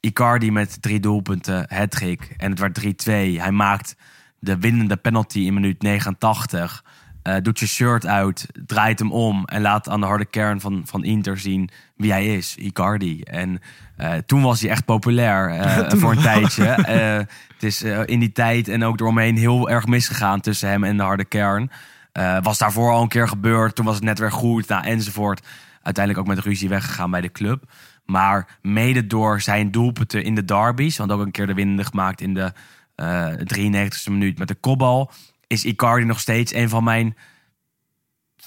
Icardi 0.00 0.50
met 0.50 0.82
drie 0.82 1.00
doelpunten, 1.00 1.66
hat-trick. 1.68 2.34
En 2.36 2.50
het 2.50 2.58
werd 2.58 2.80
3-2. 2.80 3.40
Hij 3.40 3.50
maakt 3.50 3.96
de 4.38 4.58
winnende 4.58 4.96
penalty 4.96 5.38
in 5.38 5.54
minuut 5.54 5.82
89. 5.82 6.84
Eh, 7.22 7.36
doet 7.42 7.58
je 7.58 7.66
shirt 7.66 8.06
uit, 8.06 8.46
draait 8.66 8.98
hem 8.98 9.12
om 9.12 9.44
en 9.44 9.60
laat 9.60 9.88
aan 9.88 10.00
de 10.00 10.06
harde 10.06 10.24
kern 10.24 10.60
van, 10.60 10.82
van 10.84 11.04
Inter 11.04 11.38
zien 11.38 11.70
wie 11.96 12.10
hij 12.10 12.36
is, 12.36 12.56
Icardi. 12.56 13.22
En 13.22 13.60
eh, 14.00 14.12
toen 14.26 14.42
was 14.42 14.60
hij 14.60 14.70
echt 14.70 14.84
populair 14.84 15.50
eh, 15.50 15.90
voor 16.00 16.10
een 16.10 16.22
tijdje. 16.22 16.64
Eh, 16.90 17.16
het 17.52 17.62
is 17.62 17.82
in 17.82 18.20
die 18.20 18.32
tijd 18.32 18.68
en 18.68 18.84
ook 18.84 19.00
eromheen 19.00 19.36
heel 19.36 19.70
erg 19.70 19.86
misgegaan 19.86 20.40
tussen 20.40 20.68
hem 20.68 20.84
en 20.84 20.96
de 20.96 21.02
harde 21.02 21.24
kern. 21.24 21.70
Was 22.42 22.58
daarvoor 22.58 22.92
al 22.92 23.02
een 23.02 23.08
keer 23.08 23.28
gebeurd, 23.28 23.74
toen 23.74 23.84
was 23.84 23.94
het 23.94 24.04
net 24.04 24.18
weer 24.18 24.32
goed, 24.32 24.68
nou, 24.68 24.84
enzovoort. 24.84 25.46
Uiteindelijk 25.82 26.28
ook 26.28 26.34
met 26.34 26.44
ruzie 26.44 26.68
weggegaan 26.68 27.10
bij 27.10 27.20
de 27.20 27.32
club. 27.32 27.62
Maar 28.04 28.58
mede 28.62 29.06
door 29.06 29.40
zijn 29.40 29.70
doelpunten 29.70 30.24
in 30.24 30.34
de 30.34 30.44
derbies, 30.44 30.96
want 30.96 31.12
ook 31.12 31.20
een 31.20 31.30
keer 31.30 31.46
de 31.46 31.54
winnende 31.54 31.84
gemaakt 31.84 32.20
in 32.20 32.34
de 32.34 32.52
eh 32.94 33.26
93e 33.26 34.10
minuut 34.10 34.38
met 34.38 34.48
de 34.48 34.54
kopbal, 34.54 35.10
is 35.46 35.64
Icardi 35.64 36.04
nog 36.04 36.20
steeds 36.20 36.54
een 36.54 36.68
van 36.68 36.84
mijn 36.84 37.16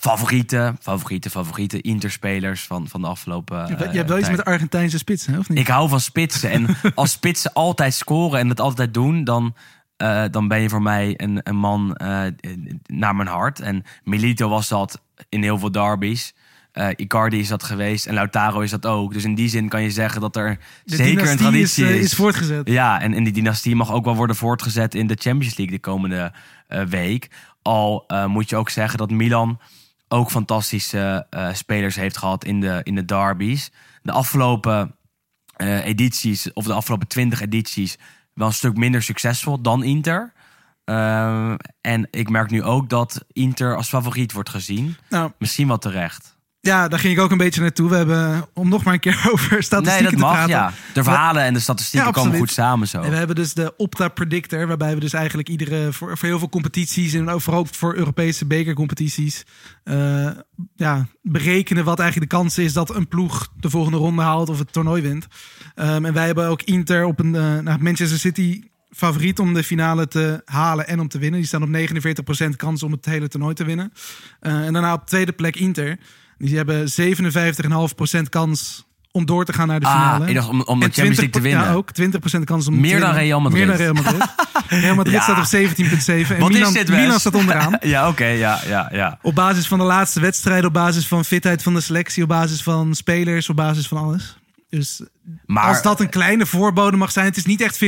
favoriete, 0.04 0.76
favoriete, 0.80 1.30
favoriete 1.30 1.82
interspelers 1.82 2.64
van, 2.64 2.88
van 2.88 3.02
de 3.02 3.08
afgelopen. 3.08 3.68
Je, 3.68 3.76
eh, 3.76 3.92
je 3.92 3.98
hebt 3.98 4.10
wel 4.10 4.18
iets 4.18 4.28
tijd. 4.28 4.38
met 4.38 4.46
Argentijnse 4.46 4.98
spitsen, 4.98 5.34
hè, 5.34 5.40
of 5.40 5.50
niet? 5.50 5.60
Ik 5.60 5.68
hou 5.68 5.90
van 5.90 6.00
spitsen. 6.00 6.50
En 6.52 6.68
als 6.96 7.12
spitsen 7.12 7.54
altijd 7.54 7.94
scoren 7.94 8.40
en 8.40 8.50
het 8.50 8.60
altijd 8.60 8.94
doen, 8.94 9.24
dan, 9.24 9.56
eh, 9.98 10.24
dan 10.32 10.48
ben 10.48 10.62
je 10.62 10.70
voor 10.70 10.82
mij 10.82 11.14
een, 11.18 11.40
een 11.44 11.56
man 11.56 11.96
eh, 11.96 12.24
naar 12.86 13.16
mijn 13.16 13.28
hart. 13.28 13.60
En 13.60 13.84
Milito 14.04 14.50
was 14.50 14.68
dat 14.68 15.02
in 15.30 15.44
heel 15.44 15.60
veel 15.60 15.72
derbies. 15.72 16.34
Eh, 16.74 16.88
Icardi 16.96 17.40
is 17.40 17.48
dat 17.48 17.64
geweest 17.64 18.06
en 18.06 18.14
Lautaro 18.14 18.60
is 18.60 18.72
dat 18.72 18.86
ook. 18.86 19.14
Dus 19.14 19.24
in 19.24 19.36
die 19.36 19.50
zin 19.50 19.70
kan 19.70 19.82
je 19.82 19.92
zeggen 19.92 20.22
dat 20.22 20.36
er 20.36 20.58
de 20.86 20.96
zeker 20.96 21.30
een 21.30 21.38
traditie 21.38 22.00
is, 22.00 22.12
eh, 22.12 22.18
voortgezet. 22.18 22.68
Ja, 22.68 23.02
en, 23.02 23.14
en 23.14 23.24
die 23.24 23.34
dynastie 23.34 23.76
mag 23.76 23.92
ook 23.92 24.06
wel 24.06 24.16
worden 24.16 24.36
voortgezet 24.36 24.96
in 24.96 25.08
de 25.08 25.18
Champions 25.20 25.58
League 25.58 25.76
de 25.76 25.82
komende 25.82 26.32
eh, 26.68 26.82
week. 26.82 27.30
Al 27.62 28.04
eh, 28.08 28.26
moet 28.26 28.50
je 28.50 28.56
ook 28.56 28.70
zeggen 28.70 28.98
dat 28.98 29.12
Milan 29.12 29.60
ook 30.14 30.32
fantastische 30.32 31.28
eh, 31.30 31.54
spelers 31.54 31.96
heeft 31.96 32.18
gehad 32.18 32.46
in 32.46 32.60
de, 32.60 32.80
in 32.84 32.96
de 32.96 33.06
derbies. 33.06 33.72
De 34.02 34.12
afgelopen 34.12 34.96
eh, 35.56 35.86
edities, 35.86 36.54
of 36.54 36.66
de 36.66 36.74
afgelopen 36.74 37.08
twintig 37.08 37.42
edities, 37.42 37.98
wel 38.34 38.48
een 38.48 38.54
stuk 38.54 38.78
minder 38.78 39.04
succesvol 39.04 39.62
dan 39.62 39.84
Inter. 39.84 40.34
Eh, 40.84 41.54
en 41.82 42.08
ik 42.12 42.30
merk 42.30 42.50
nu 42.50 42.64
ook 42.64 42.90
dat 42.90 43.26
Inter 43.32 43.76
als 43.76 43.90
favoriet 43.90 44.32
wordt 44.32 44.50
gezien. 44.50 44.98
Nou, 45.10 45.32
Misschien 45.38 45.68
wel 45.68 45.78
terecht. 45.78 46.38
Ja, 46.68 46.88
daar 46.88 47.00
ging 47.00 47.14
ik 47.18 47.20
ook 47.20 47.32
een 47.32 47.38
beetje 47.38 47.62
naartoe. 47.62 47.90
We 47.90 47.96
hebben, 47.96 48.46
om 48.54 48.70
nog 48.70 48.84
maar 48.84 48.94
een 48.94 49.00
keer 49.00 49.28
over 49.32 49.64
statistieken 49.64 49.92
Nee, 49.94 50.02
dat 50.02 50.12
te 50.12 50.26
mag, 50.26 50.34
praten. 50.34 50.50
ja. 50.50 50.74
De 50.94 51.04
verhalen 51.04 51.44
en 51.44 51.54
de 51.54 51.60
statistieken 51.60 52.08
Ja, 52.08 52.14
komen 52.14 52.38
goed 52.38 52.52
samen 52.52 52.88
zo. 52.88 53.02
En 53.02 53.10
we 53.10 53.16
hebben 53.16 53.36
dus 53.36 53.54
de 53.54 53.74
Opta 53.78 54.08
Predictor, 54.08 54.68
waarbij 54.68 54.94
we 54.94 55.00
dus 55.00 55.14
eigenlijk 55.14 55.50
iedere 55.50 55.94
voor, 55.94 56.18
voor 56.18 56.28
heel 56.28 56.40
veel 56.40 56.50
competities 56.50 57.14
en 57.14 57.42
vooral 57.42 57.68
voor 57.72 57.96
Europese 57.96 58.46
bekercompetities 58.46 59.44
eh, 59.84 60.30
ja, 60.76 61.08
berekenen 61.22 61.84
wat 61.84 62.00
eigenlijk 62.00 62.32
de 62.32 62.38
kans 62.38 62.58
is 62.58 62.74
dat 62.74 62.96
een 62.96 63.08
ploeg 63.08 63.48
de 63.60 63.70
volgende 63.70 63.98
ronde 63.98 64.22
haalt 64.22 64.50
of 64.50 64.60
het 64.60 64.74
toernooi 64.74 65.02
wint. 65.02 65.28
Ehm, 65.76 66.06
en 66.06 66.14
wij 66.14 66.26
hebben 66.26 66.48
ook 66.48 66.62
Inter 66.62 67.06
op 67.06 67.20
een 67.20 67.34
uh, 67.34 67.58
nou, 67.60 67.82
Manchester 67.84 68.20
City 68.20 68.64
favoriet 68.92 69.40
om 69.40 69.54
de 69.54 69.64
finale 69.64 70.08
te 70.08 70.42
halen 70.46 70.88
en 70.88 71.00
om 71.00 71.08
te 71.08 71.18
winnen. 71.18 71.40
Die 71.40 71.48
staan 71.48 71.64
op 71.64 71.70
49% 72.46 72.56
kans 72.56 72.84
om 72.84 72.92
het 72.92 73.06
hele 73.06 73.28
toernooi 73.28 73.54
te 73.54 73.64
winnen. 73.64 73.94
Uh, 74.42 74.66
en 74.66 74.74
daarna 74.74 74.94
op 74.94 75.08
tweede 75.08 75.32
plek 75.32 75.56
Inter. 75.56 75.98
Die 76.38 76.56
hebben 76.58 76.88
57,5% 78.16 78.30
kans 78.30 78.86
om 79.12 79.26
door 79.26 79.46
te 79.46 79.54
gaan 79.54 79.68
naar 79.68 79.80
de 79.80 79.86
Ah, 79.86 79.92
finale. 79.92 80.28
ik 80.28 80.36
dacht 80.36 80.48
om, 80.48 80.62
om 80.62 80.80
de 80.80 80.86
En 80.86 80.92
Champions 80.92 81.18
League 81.18 81.30
te 81.30 81.42
winnen. 81.42 81.64
Ja, 81.66 81.74
ook 81.74 81.90
20% 82.38 82.44
kans 82.44 82.68
om 82.68 82.80
Meer 82.80 83.00
dan. 83.00 83.14
Real 83.14 83.40
Madrid. 83.42 83.60
Meer 83.68 83.78
dan 83.78 83.86
Real 83.86 83.94
Madrid. 83.94 84.24
Real 84.68 84.96
Madrid 84.96 85.14
Ja. 85.20 85.22
staat 85.22 85.38
op 85.38 85.60
17,7 85.70 86.32
en 86.34 86.40
Wat 86.40 86.50
Milan, 86.52 86.68
is 86.68 86.74
dit? 86.74 86.90
Milan 86.90 87.20
staat 87.20 87.36
onderaan. 87.36 87.78
ja, 87.94 88.08
oké, 88.08 88.26
ja, 88.26 88.60
ja, 88.68 88.90
ja. 88.92 89.20
Op 89.22 89.36
basis 89.36 89.68
van 89.68 89.78
de 89.80 89.84
laatste 89.86 90.20
wedstrijden, 90.20 90.66
op 90.66 90.74
basis 90.74 91.08
van 91.08 91.26
fitheid 91.26 91.64
van 91.64 91.74
de 91.74 91.82
selectie, 91.82 92.24
op 92.24 92.30
basis 92.30 92.64
van 92.64 92.96
spelers, 92.96 93.50
op 93.50 93.56
basis 93.56 93.88
van 93.88 93.98
alles. 93.98 94.38
Dus 94.70 95.02
Maar 95.46 95.64
als 95.64 95.82
dat 95.82 96.00
een 96.00 96.10
kleine 96.10 96.46
voorbode 96.46 96.98
mag 96.98 97.12
zijn, 97.12 97.26
het 97.26 97.38
is 97.38 97.46
niet 97.46 97.62
echt 97.62 97.80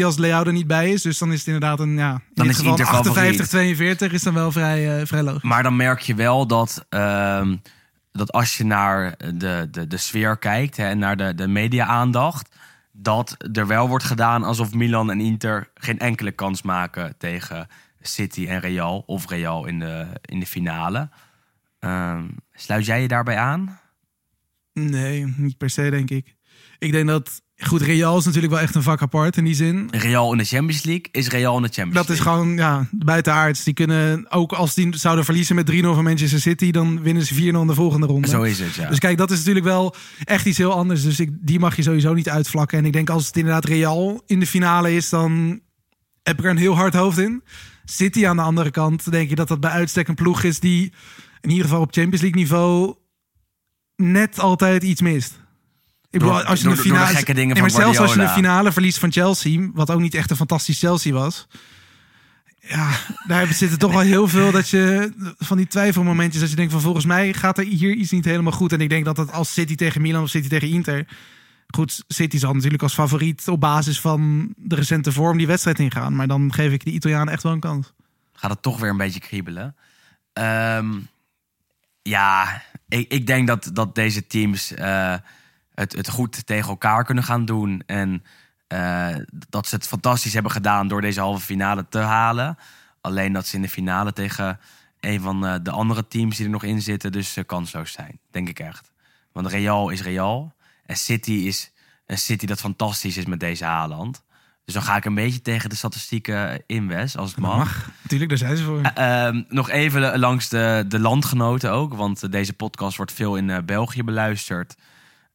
50-50 0.00 0.04
als 0.04 0.16
Leao 0.16 0.44
er 0.44 0.52
niet 0.52 0.66
bij 0.66 0.92
is. 0.92 1.02
Dus 1.02 1.18
dan 1.18 1.32
is 1.32 1.38
het 1.38 1.46
inderdaad 1.46 1.80
een, 1.80 1.96
ja, 1.96 2.10
in 2.10 2.20
Dan 2.34 2.46
dit 2.46 2.54
is 2.54 2.56
geval 2.60 2.78
Inter 2.78 2.86
favoriet. 2.86 4.08
58-42 4.10 4.12
is 4.12 4.22
dan 4.22 4.34
wel 4.34 4.52
vrij, 4.52 4.98
eh, 5.00 5.06
vrij 5.06 5.22
logisch. 5.22 5.42
Maar 5.42 5.62
dan 5.62 5.76
merk 5.76 6.00
je 6.00 6.14
wel 6.14 6.46
dat, 6.46 6.84
ehm, 6.88 7.56
dat 8.18 8.32
als 8.32 8.56
je 8.56 8.64
naar 8.64 9.16
de, 9.34 9.68
de, 9.70 9.86
de 9.86 9.96
sfeer 9.96 10.38
kijkt 10.38 10.76
hè, 10.76 10.88
en 10.88 10.98
naar 10.98 11.16
de, 11.16 11.34
de 11.34 11.48
media-aandacht, 11.48 12.56
dat 12.92 13.36
er 13.52 13.66
wel 13.66 13.88
wordt 13.88 14.04
gedaan 14.04 14.44
alsof 14.44 14.74
Milan 14.74 15.10
en 15.10 15.20
Inter 15.20 15.70
geen 15.74 15.98
enkele 15.98 16.32
kans 16.32 16.62
maken 16.62 17.14
tegen 17.18 17.68
City 18.00 18.46
en 18.46 18.60
Real 18.60 19.02
of 19.06 19.28
Real 19.28 19.66
in 19.66 19.78
de, 19.78 20.06
in 20.22 20.40
de 20.40 20.46
finale. 20.46 21.08
Ehm, 21.78 22.28
sluit 22.52 22.86
jij 22.86 23.02
je 23.02 23.08
daarbij 23.08 23.36
aan? 23.36 23.78
Nee, 24.72 25.34
niet 25.36 25.56
per 25.56 25.70
se 25.70 25.90
denk 25.90 26.10
ik. 26.10 26.36
Ik 26.78 26.92
denk 26.92 27.06
dat, 27.06 27.42
goed, 27.66 27.82
Real 27.82 28.18
is 28.18 28.24
natuurlijk 28.24 28.52
wel 28.52 28.62
echt 28.62 28.74
een 28.74 28.82
vak 28.82 29.02
apart 29.02 29.36
in 29.36 29.44
die 29.44 29.54
zin. 29.54 29.88
Real 29.90 30.32
in 30.32 30.38
de 30.38 30.44
Champions 30.44 30.82
League 30.84 31.06
is 31.10 31.28
Real 31.28 31.56
in 31.56 31.62
de 31.62 31.68
Champions 31.72 32.06
Dat 32.06 32.16
is 32.16 32.24
League. 32.24 32.34
gewoon 32.42 32.56
ja, 32.56 32.88
buitenaards. 32.90 33.64
Die 33.64 33.74
kunnen, 33.74 34.30
ook 34.30 34.52
als 34.52 34.74
die 34.74 34.96
zouden 34.96 35.24
verliezen 35.24 35.54
met 35.54 35.70
3-0 35.70 35.74
van 35.80 36.04
Manchester 36.04 36.40
City, 36.40 36.70
dan 36.70 37.02
winnen 37.02 37.26
ze 37.26 37.34
4-0 37.34 37.38
in 37.38 37.66
de 37.66 37.74
volgende 37.74 38.06
ronde. 38.06 38.28
Zo 38.28 38.42
is 38.42 38.58
het, 38.58 38.74
ja. 38.74 38.88
Dus 38.88 38.98
kijk, 38.98 39.18
dat 39.18 39.30
is 39.30 39.38
natuurlijk 39.38 39.64
wel 39.64 39.94
echt 40.24 40.46
iets 40.46 40.58
heel 40.58 40.72
anders. 40.72 41.02
Dus 41.02 41.20
ik, 41.20 41.30
die 41.40 41.58
mag 41.58 41.76
je 41.76 41.82
sowieso 41.82 42.14
niet 42.14 42.28
uitvlakken. 42.28 42.78
En 42.78 42.84
ik 42.84 42.92
denk 42.92 43.10
als 43.10 43.26
het 43.26 43.36
inderdaad 43.36 43.64
Real 43.64 44.22
in 44.26 44.40
de 44.40 44.46
finale 44.46 44.94
is, 44.96 45.08
dan 45.08 45.60
heb 46.22 46.38
ik 46.38 46.44
er 46.44 46.50
een 46.50 46.56
heel 46.56 46.76
hard 46.76 46.94
hoofd 46.94 47.18
in. 47.18 47.42
City 47.84 48.26
aan 48.26 48.36
de 48.36 48.42
andere 48.42 48.70
kant, 48.70 49.10
denk 49.10 49.28
je 49.28 49.34
dat 49.34 49.48
dat 49.48 49.60
bij 49.60 49.70
uitstek 49.70 50.08
een 50.08 50.14
ploeg 50.14 50.42
is 50.42 50.60
die 50.60 50.92
in 51.40 51.50
ieder 51.50 51.64
geval 51.64 51.80
op 51.80 51.92
Champions 51.92 52.20
League 52.20 52.40
niveau 52.40 52.94
net 53.96 54.38
altijd 54.38 54.82
iets 54.82 55.00
mist. 55.00 55.38
Ik 56.10 56.18
bedoel, 56.18 56.42
als 56.42 56.58
je 56.58 56.64
door- 56.64 56.74
de 56.74 56.82
door 56.82 56.84
de 56.84 56.90
finale, 56.94 57.16
gekke 57.16 57.34
dingen 57.34 57.52
Nee, 57.52 57.62
maar 57.62 57.70
van 57.70 57.80
zelfs 57.80 57.98
als 57.98 58.12
je 58.12 58.20
de 58.20 58.28
finale 58.28 58.72
verliest 58.72 58.98
van 58.98 59.12
Chelsea, 59.12 59.70
wat 59.72 59.90
ook 59.90 60.00
niet 60.00 60.14
echt 60.14 60.30
een 60.30 60.36
fantastisch 60.36 60.78
Chelsea 60.78 61.12
was. 61.12 61.46
Ja, 62.60 62.90
daar 63.26 63.46
zitten 63.62 63.78
toch 63.78 63.92
wel 63.92 64.00
heel 64.00 64.28
veel 64.28 64.50
dat 64.50 64.68
je 64.68 65.12
van 65.38 65.56
die 65.56 65.66
twijfelmomentjes 65.66 66.40
dat 66.40 66.50
je 66.50 66.56
denkt 66.56 66.72
van 66.72 66.80
volgens 66.80 67.04
mij 67.04 67.32
gaat 67.32 67.58
er 67.58 67.64
hier 67.64 67.92
iets 67.94 68.10
niet 68.10 68.24
helemaal 68.24 68.52
goed. 68.52 68.72
En 68.72 68.80
ik 68.80 68.88
denk 68.88 69.04
dat 69.04 69.16
het 69.16 69.32
als 69.32 69.52
City 69.52 69.74
tegen 69.74 70.00
Milan 70.02 70.22
of 70.22 70.28
City 70.28 70.48
tegen 70.48 70.68
Inter. 70.68 71.06
Goed, 71.74 72.04
City 72.08 72.38
zal 72.38 72.54
natuurlijk 72.54 72.82
als 72.82 72.94
favoriet 72.94 73.48
op 73.48 73.60
basis 73.60 74.00
van 74.00 74.52
de 74.56 74.74
recente 74.74 75.12
vorm 75.12 75.38
die 75.38 75.46
wedstrijd 75.46 75.78
ingaan. 75.78 76.16
Maar 76.16 76.26
dan 76.26 76.52
geef 76.52 76.72
ik 76.72 76.84
de 76.84 76.90
Italianen 76.90 77.32
echt 77.32 77.42
wel 77.42 77.52
een 77.52 77.60
kans. 77.60 77.92
gaat 78.32 78.50
het 78.50 78.62
toch 78.62 78.80
weer 78.80 78.90
een 78.90 78.96
beetje 78.96 79.20
kriebelen. 79.20 79.76
Ehm, 80.32 80.86
ja, 82.02 82.62
ik, 82.88 83.12
ik 83.12 83.26
denk 83.26 83.46
dat, 83.46 83.70
dat 83.72 83.94
deze 83.94 84.26
teams 84.26 84.74
eh, 84.74 85.14
het, 85.78 85.92
het 85.92 86.08
goed 86.08 86.46
tegen 86.46 86.68
elkaar 86.68 87.04
kunnen 87.04 87.24
gaan 87.24 87.44
doen. 87.44 87.82
En 87.86 88.22
eh, 88.66 89.16
dat 89.48 89.66
ze 89.66 89.74
het 89.74 89.86
fantastisch 89.86 90.32
hebben 90.32 90.52
gedaan 90.52 90.88
door 90.88 91.00
deze 91.00 91.20
halve 91.20 91.44
finale 91.44 91.86
te 91.88 91.98
halen. 91.98 92.58
Alleen 93.00 93.32
dat 93.32 93.46
ze 93.46 93.56
in 93.56 93.62
de 93.62 93.68
finale 93.68 94.12
tegen 94.12 94.60
een 95.00 95.20
van 95.20 95.46
eh, 95.46 95.54
de 95.62 95.70
andere 95.70 96.08
teams 96.08 96.36
die 96.36 96.44
er 96.44 96.52
nog 96.52 96.62
in 96.64 96.82
zitten, 96.82 97.12
dus 97.12 97.36
eh, 97.36 97.44
kansloos 97.46 97.92
zijn. 97.92 98.18
Denk 98.30 98.48
ik 98.48 98.58
echt. 98.58 98.90
Want 99.32 99.46
Real 99.46 99.90
is 99.90 100.02
Real. 100.02 100.54
En 100.86 100.96
City 100.96 101.32
is 101.32 101.72
een 102.06 102.18
City 102.18 102.46
dat 102.46 102.60
fantastisch 102.60 103.16
is 103.16 103.26
met 103.26 103.40
deze 103.40 103.64
Haaland. 103.64 104.22
Dus 104.64 104.74
dan 104.74 104.82
ga 104.82 104.96
ik 104.96 105.04
een 105.04 105.14
beetje 105.14 105.42
tegen 105.42 105.70
de 105.70 105.76
statistieken 105.76 106.62
in, 106.66 106.88
Wes, 106.88 107.16
als 107.16 107.30
het 107.30 107.38
mag. 107.38 107.90
Natuurlijk, 108.02 108.30
daar 108.30 108.38
zijn 108.38 108.56
ze 108.56 108.64
voor. 108.64 108.80
Ehm, 108.80 109.42
nog 109.48 109.70
even 109.70 110.18
langs 110.18 110.48
de, 110.48 110.84
de 110.88 110.98
landgenoten 110.98 111.72
ook. 111.72 111.94
Want 111.94 112.32
deze 112.32 112.52
podcast 112.52 112.96
wordt 112.96 113.12
veel 113.12 113.36
in 113.36 113.64
België 113.64 114.02
beluisterd. 114.04 114.76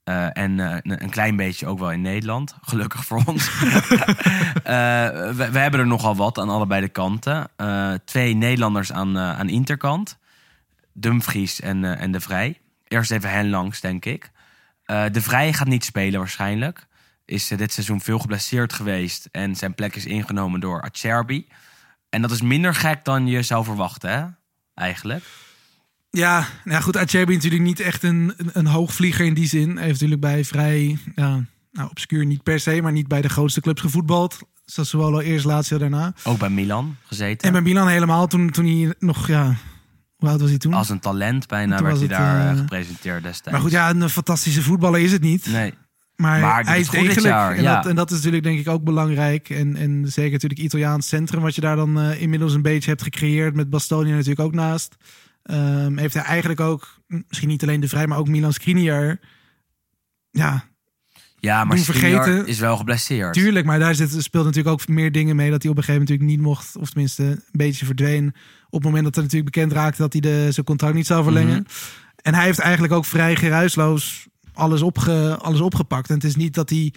Eh, 0.03 0.37
en 0.37 0.59
eh, 0.59 0.77
een, 0.81 1.09
klein 1.09 1.35
beetje 1.35 1.67
ook 1.67 1.79
wel 1.79 1.91
in 1.91 2.01
Nederland. 2.01 2.55
Gelukkig 2.61 3.05
voor 3.05 3.23
ons. 3.25 3.49
Eh, 4.63 5.09
we, 5.09 5.49
we 5.51 5.59
hebben 5.59 5.79
er 5.79 5.87
nogal 5.87 6.15
wat 6.15 6.37
aan 6.37 6.49
allebei 6.49 6.81
de 6.81 6.89
kanten. 6.89 7.49
Twee 8.05 8.33
Nederlanders 8.33 8.91
aan, 8.91 9.17
aan 9.17 9.49
Interkant. 9.49 10.17
Dumfries 10.93 11.61
en, 11.61 11.97
en 11.97 12.11
De 12.11 12.19
Vrij. 12.19 12.59
Eerst 12.87 13.11
even 13.11 13.29
hen 13.29 13.49
langs, 13.49 13.81
denk 13.81 14.05
ik. 14.05 14.31
De 14.85 15.21
Vrij 15.21 15.53
gaat 15.53 15.67
niet 15.67 15.85
spelen 15.85 16.19
waarschijnlijk. 16.19 16.87
Is 17.25 17.47
dit 17.47 17.73
seizoen 17.73 18.01
veel 18.01 18.19
geblesseerd 18.19 18.73
geweest. 18.73 19.29
En 19.31 19.55
zijn 19.55 19.75
plek 19.75 19.95
is 19.95 20.05
ingenomen 20.05 20.59
door 20.59 20.81
Acerbi. 20.81 21.47
En 22.09 22.21
dat 22.21 22.31
is 22.31 22.41
minder 22.41 22.75
gek 22.75 23.03
dan 23.03 23.27
je 23.27 23.41
zou 23.41 23.63
verwachten, 23.63 24.09
hè? 24.09 24.25
Eigenlijk. 24.73 25.23
Ja, 26.17 26.39
nou 26.39 26.77
ja, 26.77 26.79
goed. 26.79 26.97
Acerbi 26.97 27.33
natuurlijk 27.33 27.61
niet 27.61 27.79
echt 27.79 28.03
een, 28.03 28.33
een, 28.37 28.49
een 28.53 28.65
hoogvlieger 28.65 29.25
in 29.25 29.33
die 29.33 29.47
zin. 29.47 29.69
Hij 29.69 29.85
heeft 29.85 29.93
natuurlijk 29.93 30.21
bij 30.21 30.45
vrij, 30.45 30.97
ja, 31.15 31.43
nou, 31.71 31.89
obscuur 31.89 32.25
niet 32.25 32.43
per 32.43 32.59
se, 32.59 32.81
maar 32.81 32.91
niet 32.91 33.07
bij 33.07 33.21
de 33.21 33.29
grootste 33.29 33.61
clubs 33.61 33.81
gevoetbald. 33.81 34.39
Sassuolo 34.65 35.19
eerst, 35.19 35.45
Lazio 35.45 35.77
daarna. 35.77 36.13
Ook 36.23 36.37
bij 36.37 36.49
Milan 36.49 36.95
gezeten. 37.05 37.47
En 37.47 37.53
bij 37.53 37.61
Milan 37.61 37.87
helemaal 37.87 38.27
toen, 38.27 38.49
toen 38.49 38.65
hij 38.65 38.93
nog, 38.99 39.27
ja, 39.27 39.55
hoe 40.15 40.29
oud 40.29 40.39
was 40.41 40.49
hij 40.49 40.57
toen? 40.57 40.73
Als 40.73 40.89
een 40.89 40.99
talent 40.99 41.47
bijna 41.47 41.81
werd 41.81 41.93
hij 41.93 42.01
het, 42.01 42.09
daar 42.09 42.39
eh, 42.39 42.51
eh, 42.51 42.57
gepresenteerd 42.57 43.23
destijds. 43.23 43.51
maar 43.51 43.61
goed, 43.61 43.71
ja, 43.71 43.89
een 43.89 44.09
fantastische 44.09 44.61
voetballer 44.61 44.99
is 44.99 45.11
het 45.11 45.21
niet. 45.21 45.47
Nee. 45.47 45.73
Maar, 46.15 46.65
hij 46.65 46.79
is 46.79 46.89
degelijk. 46.89 47.19
jaar, 47.19 47.55
en, 47.55 47.63
ja. 47.63 47.75
dat, 47.75 47.85
en 47.85 47.95
dat 47.95 48.09
is 48.09 48.15
natuurlijk 48.15 48.43
denk 48.43 48.59
ik 48.59 48.67
ook 48.67 48.83
belangrijk. 48.83 49.49
En, 49.49 49.75
en 49.75 50.05
zeker 50.07 50.31
natuurlijk 50.31 50.59
Italiaans 50.59 51.07
centrum, 51.07 51.41
wat 51.41 51.55
je 51.55 51.61
daar 51.61 51.75
dan 51.75 51.99
eh, 51.99 52.21
inmiddels 52.21 52.53
een 52.53 52.61
beetje 52.61 52.89
hebt 52.89 53.03
gecreëerd. 53.03 53.55
Met 53.55 53.69
Bastoni 53.69 54.11
natuurlijk 54.11 54.39
ook 54.39 54.53
naast. 54.53 54.95
Ehm, 55.43 55.97
heeft 55.97 56.13
hij 56.13 56.23
eigenlijk 56.23 56.59
ook, 56.59 56.99
misschien 57.27 57.49
niet 57.49 57.63
alleen 57.63 57.79
de 57.79 57.87
Vrij, 57.87 58.07
maar 58.07 58.17
ook 58.17 58.27
Milan 58.27 58.53
Skriniar. 58.53 59.19
Ja, 60.31 60.63
Ja, 61.39 61.63
maar 61.63 61.77
vergeten- 61.77 62.47
is 62.47 62.59
wel 62.59 62.77
geblesseerd. 62.77 63.33
tuurlijk. 63.33 63.65
Maar 63.65 63.79
daar 63.79 63.95
zit, 63.95 64.23
speelt 64.23 64.45
natuurlijk 64.45 64.73
ook 64.73 64.87
meer 64.87 65.11
dingen 65.11 65.35
mee. 65.35 65.51
Dat 65.51 65.61
hij 65.61 65.71
op 65.71 65.77
een 65.77 65.83
gegeven 65.83 66.07
moment 66.07 66.21
natuurlijk 66.23 66.53
niet 66.55 66.63
mocht. 66.65 66.75
Of 66.75 66.89
tenminste 66.89 67.23
een 67.23 67.41
beetje 67.51 67.85
verdween. 67.85 68.27
Op 68.65 68.73
het 68.73 68.83
moment 68.83 69.03
dat 69.03 69.15
er 69.15 69.21
natuurlijk 69.21 69.53
bekend 69.53 69.71
raakte 69.71 70.01
dat 70.01 70.11
hij 70.13 70.21
de, 70.21 70.47
zijn 70.51 70.65
contract 70.65 70.95
niet 70.95 71.05
zou 71.07 71.23
verlengen. 71.23 71.61
Mhm. 71.61 71.71
En 72.15 72.33
hij 72.33 72.43
heeft 72.43 72.59
eigenlijk 72.59 72.93
ook 72.93 73.05
vrij 73.05 73.35
geruisloos 73.35 74.27
alles, 74.53 74.81
opge, 74.81 75.37
alles 75.41 75.59
opgepakt. 75.59 76.09
En 76.09 76.15
het 76.15 76.23
is 76.23 76.35
niet 76.35 76.53
dat 76.53 76.69
hij 76.69 76.93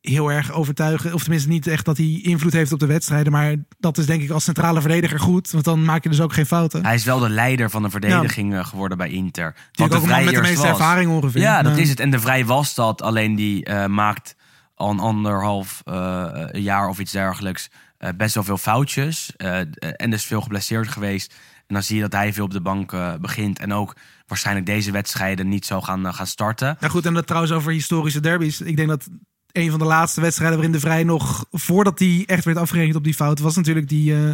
heel 0.00 0.30
erg 0.30 0.52
overtuigen, 0.52 1.14
of 1.14 1.20
tenminste 1.20 1.48
niet 1.48 1.66
echt 1.66 1.84
dat 1.84 1.96
hij 1.96 2.20
invloed 2.22 2.52
heeft 2.52 2.72
op 2.72 2.78
de 2.78 2.86
wedstrijden. 2.86 3.32
Maar 3.32 3.54
dat 3.78 3.98
is 3.98 4.06
denk 4.06 4.22
ik 4.22 4.30
als 4.30 4.44
centrale 4.44 4.80
verdediger 4.80 5.20
goed, 5.20 5.50
want 5.50 5.64
dan 5.64 5.84
maak 5.84 6.02
je 6.02 6.08
dus 6.08 6.20
ook 6.20 6.32
geen 6.32 6.46
fouten. 6.46 6.84
Hij 6.84 6.94
is 6.94 7.04
wel 7.04 7.18
de 7.18 7.28
leider 7.28 7.70
van 7.70 7.82
de 7.82 7.90
verdediging 7.90 8.54
eh, 8.54 8.64
geworden 8.64 8.98
bij 8.98 9.08
Inter. 9.08 9.54
Natuurlijk 9.66 10.00
ook 10.00 10.06
man 10.06 10.08
Vrij 10.08 10.24
met 10.24 10.34
de 10.34 10.40
meeste 10.40 10.66
was. 10.66 10.70
ervaring 10.70 11.10
ongeveer. 11.10 11.40
Ja, 11.40 11.62
dat 11.62 11.76
is 11.76 11.88
het. 11.88 12.00
En 12.00 12.10
de 12.10 12.20
Vrij 12.20 12.44
was 12.44 12.74
dat. 12.74 13.02
Alleen 13.02 13.34
die 13.34 13.64
eh, 13.64 13.86
maakt 13.86 14.36
al 14.74 14.90
een 14.90 15.00
anderhalf 15.00 15.82
eh, 15.84 16.32
jaar 16.52 16.88
of 16.88 16.98
iets 16.98 17.12
dergelijks 17.12 17.70
best 18.16 18.34
wel 18.34 18.44
veel 18.44 18.58
foutjes. 18.58 19.32
En 19.36 20.10
dus 20.10 20.24
veel 20.24 20.40
geblesseerd 20.40 20.88
geweest. 20.88 21.34
En 21.66 21.74
dan 21.74 21.82
zie 21.82 21.96
je 21.96 22.02
dat 22.02 22.12
hij 22.12 22.32
veel 22.32 22.44
op 22.44 22.50
de 22.50 22.60
bank 22.60 23.20
begint. 23.20 23.58
En 23.58 23.72
ook 23.72 23.96
waarschijnlijk 24.26 24.66
deze 24.66 24.90
wedstrijden 24.90 25.48
niet 25.48 25.66
zo 25.66 25.80
gaan, 25.80 26.14
gaan 26.14 26.26
starten. 26.26 26.76
Ja 26.80 26.88
goed, 26.88 27.06
en 27.06 27.14
dat 27.14 27.26
trouwens 27.26 27.52
over 27.52 27.72
historische 27.72 28.20
derbies. 28.20 28.60
Ik 28.60 28.76
denk 28.76 28.88
dat 28.88 29.08
een 29.52 29.70
van 29.70 29.78
de 29.78 29.84
laatste 29.84 30.20
wedstrijden 30.20 30.56
waarin 30.56 30.74
de 30.74 30.80
Vrij 30.80 31.04
nog, 31.04 31.44
voordat 31.50 31.98
hij 31.98 32.22
echt 32.26 32.44
werd 32.44 32.56
afgerekend 32.56 32.96
op 32.96 33.04
die 33.04 33.14
fout, 33.14 33.38
was 33.38 33.56
natuurlijk 33.56 33.88
die, 33.88 34.14
eh, 34.14 34.30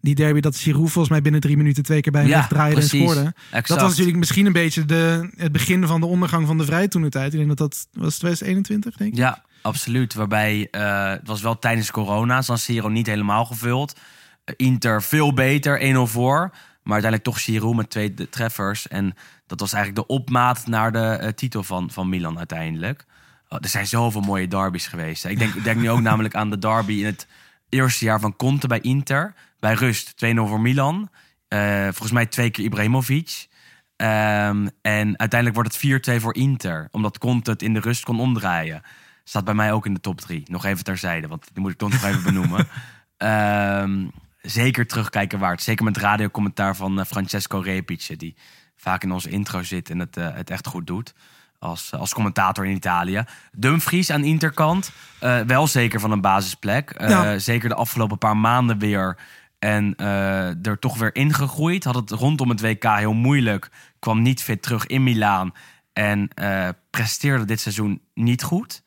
die 0.00 0.14
derby 0.14 0.40
dat 0.40 0.56
Giroud 0.56 0.90
volgens 0.90 1.08
mij 1.08 1.22
binnen 1.22 1.40
drie 1.40 1.56
minuten 1.56 1.82
twee 1.82 2.00
keer 2.00 2.12
bij 2.12 2.20
hem 2.20 2.30
Ja, 2.30 2.36
wegdraaide 2.36 2.80
en 2.80 2.86
scoorde. 2.86 3.34
Exact. 3.50 3.68
Dat 3.68 3.80
was 3.80 3.90
natuurlijk 3.90 4.18
misschien 4.18 4.46
een 4.46 4.52
beetje 4.52 4.84
de, 4.84 5.30
het 5.36 5.52
begin 5.52 5.86
van 5.86 6.00
de 6.00 6.06
ondergang 6.06 6.46
van 6.46 6.58
de 6.58 6.64
Vrij 6.64 6.88
toen 6.88 7.02
de 7.02 7.08
tijd. 7.08 7.32
Ik 7.32 7.38
denk 7.38 7.48
dat 7.48 7.58
dat 7.58 7.86
was 7.92 8.18
2021, 8.18 8.96
denk 8.96 9.12
ik. 9.12 9.18
Ja, 9.18 9.44
absoluut. 9.62 10.14
Waarbij 10.14 10.68
eh, 10.70 11.10
het 11.10 11.26
was 11.26 11.40
wel 11.40 11.58
tijdens 11.58 11.90
corona. 11.90 12.42
San 12.42 12.58
Siro 12.58 12.88
niet 12.88 13.06
helemaal 13.06 13.44
gevuld. 13.44 13.98
Eh, 14.44 14.54
Inter 14.56 15.02
veel 15.02 15.34
beter, 15.34 15.80
1-0 15.80 16.06
voor. 16.06 16.50
Maar 16.82 17.02
uiteindelijk 17.02 17.22
toch 17.22 17.42
Giroud 17.44 17.74
met 17.74 17.90
twee 17.90 18.14
treffers. 18.30 18.88
En 18.88 19.14
dat 19.46 19.60
was 19.60 19.72
eigenlijk 19.72 20.08
de 20.08 20.14
opmaat 20.14 20.66
naar 20.66 20.92
de 20.92 21.32
titel 21.34 21.62
van, 21.62 21.90
van 21.90 22.08
Milan 22.08 22.38
uiteindelijk. 22.38 23.06
Oh, 23.52 23.58
er 23.62 23.68
zijn 23.68 23.86
zoveel 23.86 24.20
mooie 24.20 24.48
derbies 24.48 24.86
geweest. 24.86 25.24
Ik 25.24 25.38
denk, 25.38 25.64
denk 25.64 25.80
nu 25.80 25.90
ook 25.90 26.00
namelijk 26.10 26.34
aan 26.34 26.50
de 26.50 26.58
derby 26.58 26.92
in 26.92 27.06
het 27.06 27.26
eerste 27.68 28.04
jaar 28.04 28.20
van 28.20 28.36
Conte 28.36 28.66
bij 28.66 28.80
Inter. 28.80 29.34
Bij 29.58 29.74
rust 29.74 30.14
2-0 30.14 30.16
voor 30.34 30.60
Milan. 30.60 31.10
Eh, 31.48 31.82
volgens 31.82 32.12
mij 32.12 32.26
twee 32.26 32.50
keer 32.50 32.64
Ibrahimovic. 32.64 33.48
Ehm, 33.96 34.68
en 34.82 35.18
uiteindelijk 35.18 35.54
wordt 35.54 35.72
het 35.72 35.76
4-2 35.78 36.20
voor 36.20 36.34
Inter. 36.34 36.88
Omdat 36.90 37.18
Conte 37.18 37.50
het 37.50 37.62
in 37.62 37.74
de 37.74 37.80
rust 37.80 38.04
kon 38.04 38.20
omdraaien. 38.20 38.82
Staat 39.24 39.44
bij 39.44 39.54
mij 39.54 39.72
ook 39.72 39.86
in 39.86 39.94
de 39.94 40.00
top 40.00 40.20
3. 40.20 40.42
Nog 40.46 40.64
even 40.64 40.84
terzijde, 40.84 41.28
want 41.28 41.48
die 41.52 41.62
moet 41.62 41.72
ik 41.72 41.78
toch 41.78 41.90
nog 41.90 42.04
even 42.04 42.22
benoemen. 42.22 42.68
Ehm, 43.16 44.06
zeker 44.42 44.86
terugkijken 44.86 45.38
waard. 45.38 45.62
Zeker 45.62 45.84
met 45.84 45.96
radiocommentaar 45.96 46.76
van 46.76 47.00
eh, 47.00 47.06
Francesco 47.06 47.58
Repice. 47.58 48.16
Die 48.16 48.36
vaak 48.76 49.02
in 49.02 49.12
onze 49.12 49.30
intro 49.30 49.62
zit 49.62 49.90
en 49.90 49.98
het, 49.98 50.16
eh, 50.16 50.34
het 50.34 50.50
echt 50.50 50.66
goed 50.66 50.86
doet. 50.86 51.14
Als, 51.60 51.92
als 51.94 52.14
commentator 52.14 52.66
in 52.66 52.74
Italië. 52.76 53.24
Dumfries 53.52 54.10
aan 54.10 54.24
Interkant, 54.24 54.90
eh, 55.20 55.40
wel 55.40 55.66
zeker 55.66 56.00
van 56.00 56.10
een 56.10 56.20
basisplek. 56.20 56.90
Eh, 56.90 57.08
Ja. 57.08 57.38
Zeker 57.38 57.68
de 57.68 57.74
afgelopen 57.74 58.18
paar 58.18 58.36
maanden 58.36 58.78
weer. 58.78 59.16
En 59.58 59.94
eh, 59.96 60.66
er 60.66 60.78
toch 60.78 60.98
weer 60.98 61.14
ingegroeid. 61.14 61.84
Had 61.84 61.94
het 61.94 62.10
rondom 62.10 62.48
het 62.48 62.60
WK 62.60 62.84
heel 62.84 63.12
moeilijk. 63.12 63.70
Kwam 63.98 64.22
niet 64.22 64.42
fit 64.42 64.62
terug 64.62 64.86
in 64.86 65.02
Milaan. 65.02 65.52
En 65.92 66.28
eh, 66.34 66.68
presteerde 66.90 67.44
dit 67.44 67.60
seizoen 67.60 68.00
niet 68.14 68.42
goed. 68.42 68.82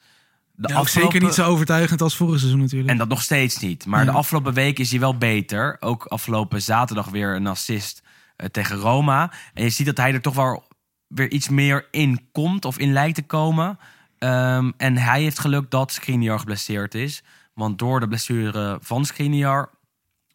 De 0.56 0.68
Ja, 0.74 0.84
zeker 0.86 1.22
niet 1.22 1.34
zo 1.34 1.46
overtuigend 1.46 2.02
als 2.02 2.16
vorig 2.16 2.40
seizoen 2.40 2.60
natuurlijk. 2.60 2.90
en 2.92 2.98
dat 2.98 3.08
nog 3.08 3.22
steeds 3.22 3.60
niet. 3.60 3.86
Maar 3.86 4.00
Ja. 4.06 4.12
de 4.12 4.18
afgelopen 4.18 4.54
week 4.54 4.80
is 4.80 4.92
hij 4.92 5.00
wel 5.00 5.18
beter. 5.18 5.78
Ook 5.80 6.06
afgelopen 6.06 6.62
zaterdag 6.62 7.10
weer 7.10 7.36
een 7.36 7.48
assist 7.48 8.02
eh, 8.36 8.48
tegen 8.48 8.76
Roma. 8.78 9.32
En 9.54 9.64
je 9.64 9.70
ziet 9.70 9.86
dat 9.86 9.98
hij 9.98 10.14
er 10.14 10.22
toch 10.22 10.36
wel 10.36 10.68
weer 11.16 11.32
iets 11.32 11.50
meer 11.50 11.88
in 11.92 12.28
komt 12.32 12.66
of 12.66 12.78
in 12.78 12.94
lijkt 12.94 13.16
te 13.16 13.24
komen. 13.24 13.80
Ehm, 14.18 14.72
en 14.78 14.98
hij 14.98 15.22
heeft 15.22 15.40
geluk 15.40 15.72
dat 15.72 15.92
Skriniar 15.92 16.40
geblesseerd 16.40 16.96
is. 16.96 17.24
Want 17.54 17.80
door 17.80 18.00
de 18.00 18.08
blessure 18.08 18.78
van 18.82 19.06
Skriniar 19.06 19.70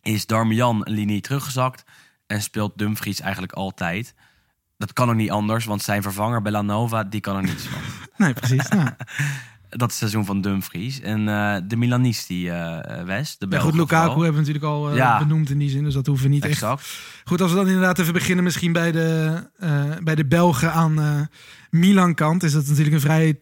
is 0.03 0.27
Darmian 0.27 0.81
een 0.85 0.93
linie 0.93 1.21
teruggezakt. 1.21 1.85
En 2.27 2.43
speelt 2.43 2.79
Dumfries 2.79 3.21
eigenlijk 3.21 3.53
altijd. 3.53 4.15
Dat 4.77 4.93
kan 4.93 5.09
ook 5.09 5.17
niet 5.17 5.31
anders, 5.31 5.65
want 5.65 5.83
zijn 5.83 6.03
vervanger 6.03 6.43
Bellanova, 6.43 7.05
die 7.05 7.21
kan 7.21 7.37
er 7.37 7.43
niets 7.43 7.67
van. 7.69 7.81
Nee, 8.17 8.33
precies. 8.33 8.69
Ja. 8.69 8.97
Dat 9.69 9.81
is 9.81 9.87
het 9.87 9.93
seizoen 9.93 10.25
van 10.25 10.41
Dumfries. 10.41 11.01
En 11.01 11.29
eh, 11.29 11.57
de 11.65 11.77
Milanisti 11.77 12.49
eh 12.49 12.79
West, 13.05 13.41
de 13.41 13.47
Ja, 13.51 13.59
goed, 13.61 13.75
Lukaku 13.75 14.05
vooral. 14.05 14.23
hebben 14.23 14.33
we 14.45 14.47
natuurlijk 14.47 14.65
al 14.65 14.91
eh, 14.91 14.97
Ja. 14.97 15.19
benoemd 15.19 15.51
in 15.51 15.59
die 15.59 15.71
zin, 15.71 15.85
dus 15.85 15.95
dat 15.95 16.07
hoeven 16.07 16.27
we 16.27 16.33
niet 16.33 16.43
echt. 16.45 16.53
Exact. 16.53 16.89
Goed, 17.25 17.41
als 17.41 17.51
we 17.51 17.57
dan 17.57 17.67
inderdaad 17.67 17.99
even 17.99 18.13
beginnen 18.13 18.45
misschien 18.45 18.73
bij 18.73 18.93
de, 18.93 19.35
eh, 19.59 19.83
bij 20.03 20.15
de 20.15 20.27
Belgen 20.27 20.73
aan 20.73 21.01
eh 21.01 21.21
Milan 21.71 22.15
kant, 22.15 22.43
is 22.43 22.53
dat 22.53 22.67
natuurlijk 22.67 22.95
een 22.95 23.01
vrij 23.01 23.39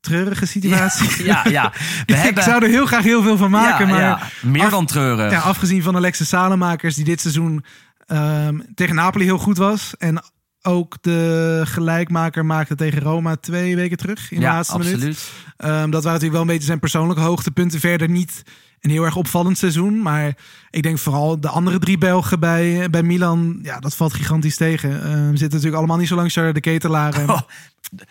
treurige 0.00 0.46
situatie. 0.46 1.24
Ja, 1.24 1.44
ja. 1.48 1.72
We 2.06 2.12
Ik 2.12 2.14
hebben, 2.14 2.42
zou 2.42 2.62
er 2.64 2.68
heel 2.70 2.86
graag 2.86 3.02
heel 3.04 3.22
veel 3.22 3.36
van 3.36 3.50
maken, 3.50 3.88
maar 3.88 4.00
ja, 4.00 4.20
meer 4.42 4.64
af- 4.64 4.70
dan 4.70 4.86
treurig. 4.86 5.30
Ja, 5.32 5.38
afgezien 5.40 5.82
van 5.82 5.96
Alexis 5.96 6.28
Salemakers, 6.28 6.94
die 6.94 7.04
dit 7.04 7.20
seizoen 7.20 7.64
ehm, 8.06 8.58
tegen 8.74 8.94
Napoli 8.94 9.24
heel 9.24 9.38
goed 9.38 9.56
was. 9.56 9.94
En 9.98 10.22
ook 10.62 10.96
de 11.00 11.60
gelijkmaker 11.64 12.46
maakte 12.46 12.74
tegen 12.74 13.00
Roma 13.02 13.36
twee 13.36 13.76
weken 13.76 13.96
terug 13.96 14.30
in 14.30 14.36
de 14.38 14.42
ja, 14.44 14.52
laatste 14.52 14.78
minuut. 14.78 14.94
absoluut. 14.94 15.30
Ehm, 15.56 15.70
dat 15.70 16.04
waren 16.04 16.04
natuurlijk 16.04 16.32
wel 16.32 16.40
een 16.40 16.46
beetje 16.46 16.64
zijn 16.66 16.78
persoonlijke 16.78 17.22
hoogtepunten. 17.22 17.80
Verder 17.80 18.08
niet 18.08 18.42
een 18.80 18.90
heel 18.90 19.04
erg 19.04 19.16
opvallend 19.16 19.58
seizoen. 19.58 20.02
Maar 20.02 20.36
ik 20.70 20.82
denk 20.82 20.98
vooral 20.98 21.40
de 21.40 21.48
andere 21.48 21.78
drie 21.78 21.98
Belgen 21.98 22.40
bij, 22.40 22.90
bij 22.90 23.02
Milan, 23.02 23.58
ja, 23.62 23.78
dat 23.78 23.96
valt 23.96 24.12
gigantisch 24.14 24.56
tegen. 24.56 24.90
Ehm 25.02 25.28
zitten 25.28 25.48
natuurlijk 25.48 25.76
allemaal 25.76 25.96
niet 25.96 26.08
zo 26.08 26.16
lang 26.16 26.32
Charles 26.32 26.54
de 26.54 26.60
Ketelaar, 26.60 27.14
en 27.14 27.30
Oh, 27.30 27.40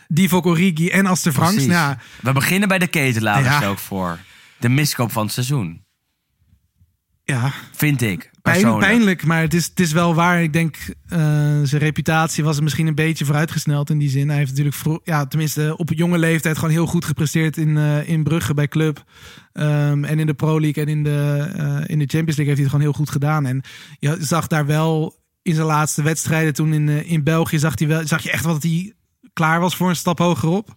Divock 0.08 0.46
Origi 0.46 0.90
en 0.90 1.06
Aster 1.06 1.32
Franks. 1.32 1.56
Nou, 1.56 1.70
ja, 1.70 1.98
We 2.22 2.32
beginnen 2.32 2.68
bij 2.68 2.80
de 2.80 2.88
ketelaren 2.88 3.44
Ja. 3.44 3.68
ook 3.68 3.78
voor. 3.78 4.20
De 4.58 4.70
miskoop 4.70 5.12
van 5.12 5.24
het 5.24 5.34
seizoen. 5.34 5.86
Ja, 7.34 7.52
Vind 7.72 8.02
ik, 8.02 8.32
persoonlijk. 8.42 8.80
pijnlijk, 8.80 9.26
maar 9.26 9.42
het 9.42 9.54
is, 9.54 9.66
het 9.66 9.80
is 9.80 9.92
wel 9.92 10.16
waar. 10.16 10.42
Ik 10.44 10.54
denk, 10.54 10.78
eh, 11.08 11.20
zijn 11.64 11.82
reputatie 11.82 12.44
was 12.44 12.60
misschien 12.60 12.88
een 12.88 12.96
beetje 12.96 13.26
vooruitgesneld 13.26 13.90
in 13.90 13.98
die 13.98 14.10
zin. 14.10 14.28
Hij 14.28 14.38
heeft 14.38 14.50
natuurlijk, 14.50 14.76
vro- 14.76 15.00
ja, 15.04 15.26
tenminste 15.26 15.74
op 15.78 15.90
jonge 15.94 16.18
leeftijd 16.18 16.56
gewoon 16.56 16.74
heel 16.74 16.86
goed 16.86 17.06
gepresteerd 17.06 17.58
in, 17.58 17.78
eh, 17.78 18.10
in 18.10 18.24
Brugge 18.24 18.54
bij 18.54 18.68
Club. 18.68 19.04
Ehm, 19.54 20.04
en 20.04 20.20
in 20.20 20.26
de 20.26 20.34
Pro 20.34 20.60
League 20.60 20.84
en 20.84 20.90
in 20.90 21.04
de, 21.04 21.48
eh, 21.56 21.64
in 21.86 22.00
de 22.00 22.06
Champions 22.08 22.38
League 22.38 22.46
heeft 22.46 22.48
hij 22.48 22.48
het 22.64 22.70
gewoon 22.70 22.82
heel 22.82 22.94
goed 22.94 23.10
gedaan. 23.10 23.46
En 23.46 23.62
je 24.00 24.18
zag 24.20 24.48
daar 24.48 24.66
wel 24.66 25.16
in 25.42 25.56
zijn 25.56 25.68
laatste 25.68 26.02
wedstrijden 26.02 26.54
toen 26.54 26.74
in, 26.74 26.90
in 27.06 27.24
België, 27.24 27.60
zag, 27.60 27.80
hij 27.80 27.88
wel, 27.88 28.08
zag 28.08 28.22
je 28.24 28.32
echt 28.32 28.44
wel 28.44 28.54
dat 28.54 28.64
hij 28.64 28.94
klaar 29.34 29.60
was 29.60 29.76
voor 29.76 29.90
een 29.90 29.96
stap 29.96 30.18
hogerop. 30.20 30.76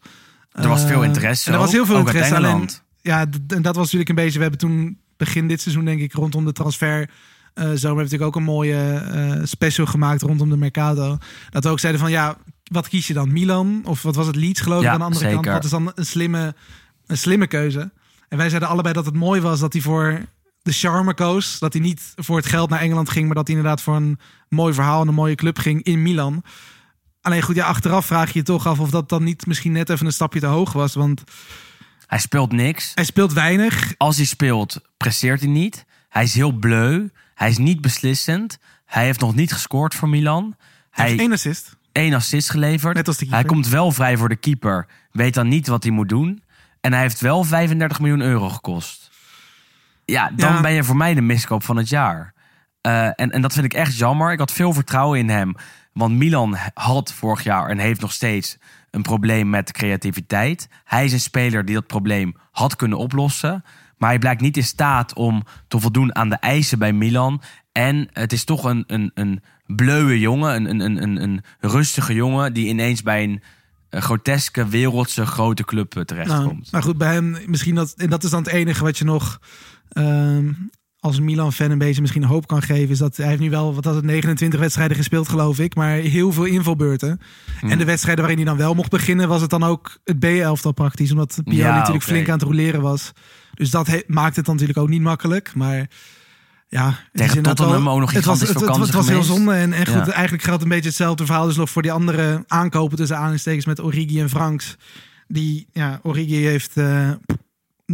Er 0.51 0.69
was 0.69 0.85
veel 0.85 1.03
Eh, 1.03 1.09
interesse 1.09 1.53
er 1.53 1.59
was 1.59 1.73
heel 1.73 1.87
veel 1.87 1.97
ook 1.97 2.07
interesse. 2.07 2.35
Alleen, 2.37 2.69
ja, 3.01 3.21
en 3.49 3.63
dat 3.63 3.75
was 3.77 3.85
natuurlijk 3.85 4.09
een 4.09 4.15
beetje. 4.15 4.37
We 4.37 4.43
hebben 4.43 4.61
toen 4.61 5.00
begin 5.21 5.49
dit 5.49 5.61
seizoen, 5.61 5.85
denk 5.85 6.01
ik, 6.01 6.13
rondom 6.13 6.45
de 6.45 6.53
transfer. 6.53 7.01
eh 7.01 7.65
zomer 7.65 7.81
hebben 7.81 7.97
natuurlijk 7.97 8.23
ook 8.23 8.37
een 8.37 8.43
mooie 8.43 8.83
eh, 8.95 9.41
special 9.45 9.87
gemaakt 9.87 10.23
rondom 10.23 10.49
de 10.51 10.57
Mercado. 10.57 11.19
Dat 11.51 11.65
we 11.65 11.71
ook 11.71 11.81
zeiden 11.81 12.01
van 12.01 12.11
ja, 12.11 12.37
wat 12.65 12.89
kies 12.89 13.07
je 13.07 13.15
dan? 13.15 13.33
Milan? 13.33 13.83
Of 13.85 14.03
wat 14.03 14.15
was 14.15 14.27
het 14.27 14.37
Leeds 14.37 14.61
geloof 14.61 14.79
ik 14.79 14.85
Ja, 14.85 14.93
aan 14.93 14.99
de 14.99 15.05
andere 15.05 15.33
kant? 15.33 15.47
Wat 15.47 15.65
is 15.65 15.71
dan 15.71 15.93
een 15.95 16.07
slimme, 16.07 16.55
een 17.07 17.19
slimme 17.19 17.47
keuze? 17.47 17.91
En 18.29 18.39
wij 18.39 18.49
zeiden 18.49 18.69
allebei 18.69 18.95
dat 18.95 19.05
het 19.05 19.15
mooi 19.15 19.41
was 19.41 19.61
dat 19.61 19.73
hij 19.73 19.83
voor 19.83 20.21
de 20.63 20.73
charme 20.73 21.15
koos. 21.15 21.59
Dat 21.59 21.73
hij 21.73 21.83
niet 21.83 22.13
voor 22.17 22.37
het 22.37 22.47
geld 22.47 22.71
naar 22.71 22.81
Engeland 22.81 23.11
ging, 23.11 23.27
maar 23.27 23.35
dat 23.35 23.47
hij 23.47 23.57
inderdaad 23.57 23.83
voor 23.83 23.97
een 23.97 24.19
mooi 24.49 24.75
verhaal 24.75 25.03
en 25.03 25.09
een 25.09 25.15
mooie 25.15 25.35
club 25.35 25.59
ging 25.59 25.83
in 25.83 26.03
Milan. 26.03 26.43
Alleen 27.21 27.43
goed, 27.43 27.57
ja, 27.57 27.67
achteraf 27.67 28.07
vraag 28.07 28.33
je 28.33 28.39
je 28.39 28.45
toch 28.45 28.67
af 28.67 28.81
of 28.81 28.91
dat 28.91 29.09
dan 29.09 29.25
niet 29.25 29.47
misschien 29.47 29.73
net 29.73 29.91
even 29.91 30.07
een 30.07 30.13
stapje 30.13 30.41
te 30.41 30.47
hoog 30.47 30.73
was. 30.73 30.95
Want 30.95 31.23
Hij 32.11 32.19
speelt 32.19 32.53
niks. 32.53 32.93
hij 32.95 33.05
speelt 33.05 33.33
weinig. 33.33 33.95
Als 33.97 34.17
hij 34.17 34.27
speelt, 34.27 34.81
presteert 34.97 35.41
hij 35.41 35.49
niet. 35.49 35.85
Hij 36.09 36.23
is 36.23 36.35
heel 36.35 36.53
bleu. 36.53 37.09
Hij 37.35 37.49
is 37.49 37.59
niet 37.59 37.81
beslissend. 37.81 38.59
Hij 38.87 39.05
heeft 39.05 39.21
nog 39.21 39.35
niet 39.35 39.53
gescoord 39.53 39.95
voor 39.95 40.09
Milan. 40.09 40.57
Hij 40.91 41.07
heeft 41.09 41.21
één 41.21 41.33
assist. 41.33 41.77
één 41.93 42.15
assist 42.15 42.51
geleverd. 42.51 42.95
Net 42.97 43.07
als 43.07 43.17
de 43.17 43.25
keeper. 43.25 43.41
Hij 43.41 43.49
komt 43.49 43.69
wel 43.69 43.93
vrij 43.93 44.17
voor 44.17 44.29
de 44.29 44.37
keeper. 44.37 44.87
Weet 45.13 45.35
dan 45.35 45.49
niet 45.49 45.67
wat 45.67 45.83
hij 45.83 45.93
moet 45.93 46.09
doen. 46.09 46.43
En 46.81 46.93
hij 46.93 47.03
heeft 47.03 47.21
wel 47.21 47.45
35 47.45 48.01
miljoen 48.01 48.21
euro 48.21 48.49
gekost. 48.49 49.11
Ja, 50.05 50.31
dan 50.37 50.53
Ja. 50.55 50.61
ben 50.61 50.73
je 50.73 50.85
voor 50.85 50.97
mij 50.97 51.15
de 51.15 51.21
miskoop 51.21 51.63
van 51.65 51.77
het 51.77 51.89
jaar. 51.89 52.35
Eh, 52.81 53.05
en, 53.07 53.31
en 53.31 53.41
dat 53.41 53.53
vind 53.53 53.65
ik 53.65 53.75
echt 53.75 53.97
jammer. 53.97 54.33
Ik 54.33 54.39
had 54.39 54.53
veel 54.53 54.73
vertrouwen 54.73 55.19
in 55.19 55.29
hem. 55.29 55.55
Want 55.93 56.15
Milan 56.17 56.57
had 56.75 57.13
vorig 57.13 57.43
jaar 57.43 57.69
en 57.69 57.79
heeft 57.79 58.01
nog 58.01 58.13
steeds 58.13 58.57
een 58.91 59.03
probleem 59.03 59.51
met 59.51 59.73
creativiteit. 59.73 60.69
Hij 60.85 61.05
is 61.05 61.13
een 61.13 61.21
speler 61.21 61.65
die 61.65 61.75
dat 61.75 61.87
probleem 61.87 62.35
had 62.51 62.77
kunnen 62.77 62.99
oplossen. 62.99 63.65
Maar 63.97 64.09
hij 64.09 64.19
blijkt 64.19 64.41
niet 64.41 64.57
in 64.57 64.65
staat 64.65 65.15
om 65.15 65.43
te 65.69 65.81
voldoen 65.81 66.15
aan 66.15 66.29
de 66.29 66.37
eisen 66.37 66.79
bij 66.79 66.93
Milan. 66.93 67.43
En 67.73 68.09
het 68.13 68.33
is 68.33 68.45
toch 68.45 68.65
een, 68.65 68.85
een, 68.87 69.11
een 69.15 69.43
bleuwe 69.67 70.19
jongen, 70.19 70.55
een, 70.55 70.81
een, 70.81 71.03
een, 71.03 71.23
een, 71.23 71.43
rustige 71.61 72.15
jongen... 72.15 72.53
die 72.53 72.67
ineens 72.67 73.03
bij 73.03 73.23
een, 73.23 73.43
eh, 73.91 74.01
groteske, 74.01 74.69
wereldse 74.69 75.27
grote 75.27 75.65
club 75.65 75.89
eh, 75.89 75.95
Nou, 75.95 76.07
terechtkomt. 76.07 76.73
maar 76.73 76.83
goed, 76.83 76.99
bij 76.99 77.13
hem 77.13 77.37
misschien 77.47 77.75
dat. 77.75 77.95
En 77.97 78.11
dat 78.11 78.25
is 78.25 78.31
dan 78.31 78.43
het 78.43 78.53
enige 78.53 78.85
wat 78.85 78.99
je 78.99 79.05
nog 79.05 79.41
ehm, 79.89 80.53
als 81.01 81.21
Milan-fan 81.21 81.71
een 81.71 81.79
beetje 81.79 82.01
misschien 82.01 82.25
hoop 82.25 82.47
kan 82.47 82.63
geven. 82.63 82.89
Is 82.91 82.99
dat 82.99 83.17
hij 83.17 83.27
heeft 83.27 83.41
nu 83.41 83.51
wel, 83.51 83.75
wat 83.75 83.85
had 83.85 83.95
het, 83.95 84.05
29 84.05 84.61
wedstrijden 84.61 84.97
gespeeld, 84.97 85.29
geloof 85.29 85.59
ik. 85.59 85.75
Maar 85.75 85.91
heel 85.95 86.33
veel 86.33 86.45
invalbeurten. 86.45 87.21
Hmm. 87.61 87.71
En 87.71 87.79
de 87.79 87.85
wedstrijden 87.85 88.25
waarin 88.25 88.45
hij 88.45 88.51
dan 88.55 88.63
wel 88.63 88.75
mocht 88.75 88.91
beginnen, 88.91 89.29
was 89.29 89.41
het 89.41 89.51
dan 89.51 89.63
ook 89.63 89.99
het 90.05 90.19
B-elftal 90.19 90.73
praktisch. 90.73 91.11
Omdat 91.11 91.41
Pioli 91.45 91.59
Ja, 91.59 91.77
natuurlijk 91.77 92.05
flink 92.05 92.27
aan 92.29 92.35
het 92.39 92.43
roleren 92.43 92.81
was. 92.81 93.13
Dus 93.55 93.71
dat 93.71 93.87
he- 93.87 94.03
maakt 94.07 94.37
het 94.37 94.45
dan 94.45 94.55
natuurlijk 94.55 94.81
ook 94.81 94.89
niet 94.89 95.01
makkelijk. 95.03 95.55
Maar 95.55 95.89
ja, 96.69 96.99
inderdaad 97.13 97.57
Tottenham 97.57 97.89
ook 97.89 98.01
nog 98.01 98.13
het 98.13 98.25
was, 98.25 98.41
het, 98.41 98.49
het, 98.49 98.77
het 98.77 98.91
was 98.93 99.09
heel 99.09 99.23
zonde. 99.23 99.53
En, 99.53 99.73
en 99.73 99.87
goed, 99.87 100.07
Ja. 100.07 100.13
eigenlijk 100.13 100.43
geldt 100.45 100.63
een 100.63 100.69
beetje 100.69 100.89
hetzelfde 100.89 101.27
verhaal. 101.27 101.47
Dus 101.47 101.57
nog 101.57 101.71
voor 101.71 101.83
die 101.83 101.93
andere 101.93 102.45
aankopen 102.47 102.97
tussen 102.97 103.17
aanstekens 103.17 103.67
met 103.67 103.81
Origi 103.83 104.21
en 104.21 104.29
Franks. 104.29 104.77
Die, 105.29 105.67
ja, 105.73 106.01
Origi 106.03 106.37
heeft 106.37 106.77
eh, 106.77 107.11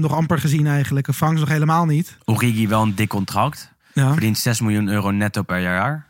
nog 0.00 0.12
amper 0.12 0.38
gezien 0.38 0.66
eigenlijk. 0.66 1.08
En 1.08 1.14
Franks 1.14 1.40
nog 1.40 1.48
helemaal 1.48 1.84
niet. 1.84 2.16
Origi 2.24 2.68
wel 2.68 2.82
een 2.82 2.94
dik 2.94 3.08
contract. 3.08 3.72
Ja, 3.92 4.10
Verdient 4.12 4.38
6 4.38 4.60
miljoen 4.60 4.88
euro 4.88 5.10
netto 5.10 5.42
per 5.42 5.58
jaar. 5.58 6.06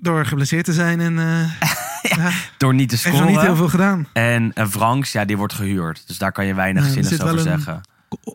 door 0.00 0.26
geblesseerd 0.26 0.64
te 0.64 0.72
zijn 0.72 1.00
en 1.00 1.18
eh 1.18 1.50
Door 2.58 2.74
niet 2.74 2.88
te 2.88 2.94
heeft 2.94 3.06
nog 3.06 3.14
scoren. 3.16 3.26
niet 3.32 3.40
heel 3.40 3.56
veel 3.56 3.68
gedaan. 3.68 4.06
En 4.12 4.52
uh, 4.54 4.66
Franks, 4.66 5.12
ja, 5.12 5.24
die 5.24 5.36
wordt 5.36 5.52
gehuurd. 5.52 6.06
Dus 6.06 6.18
daar 6.18 6.32
kan 6.32 6.46
je 6.46 6.54
weinig 6.54 6.82
Ja, 6.82 6.88
zinnigs 6.88 7.08
zit 7.08 7.18
wel 7.22 7.28
over 7.32 7.42
zeggen. 7.42 7.80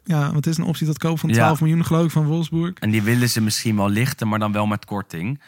Ja, 0.04 0.34
wat 0.34 0.46
is 0.46 0.58
een 0.58 0.64
optie 0.64 0.86
tot 0.88 0.98
koop 0.98 1.20
van 1.20 1.30
Ja. 1.30 1.36
12 1.36 1.62
miljoen 1.62 1.86
geloof 1.86 2.06
ik 2.06 2.12
van 2.12 2.26
Wolfsburg. 2.26 2.74
En 2.74 2.90
die 2.92 3.02
willen 3.02 3.30
ze 3.30 3.42
misschien 3.42 3.76
wel 3.76 3.90
lichten, 3.90 4.28
maar 4.28 4.40
dan 4.40 4.52
wel 4.52 4.66
met 4.68 4.86
korting. 4.86 5.42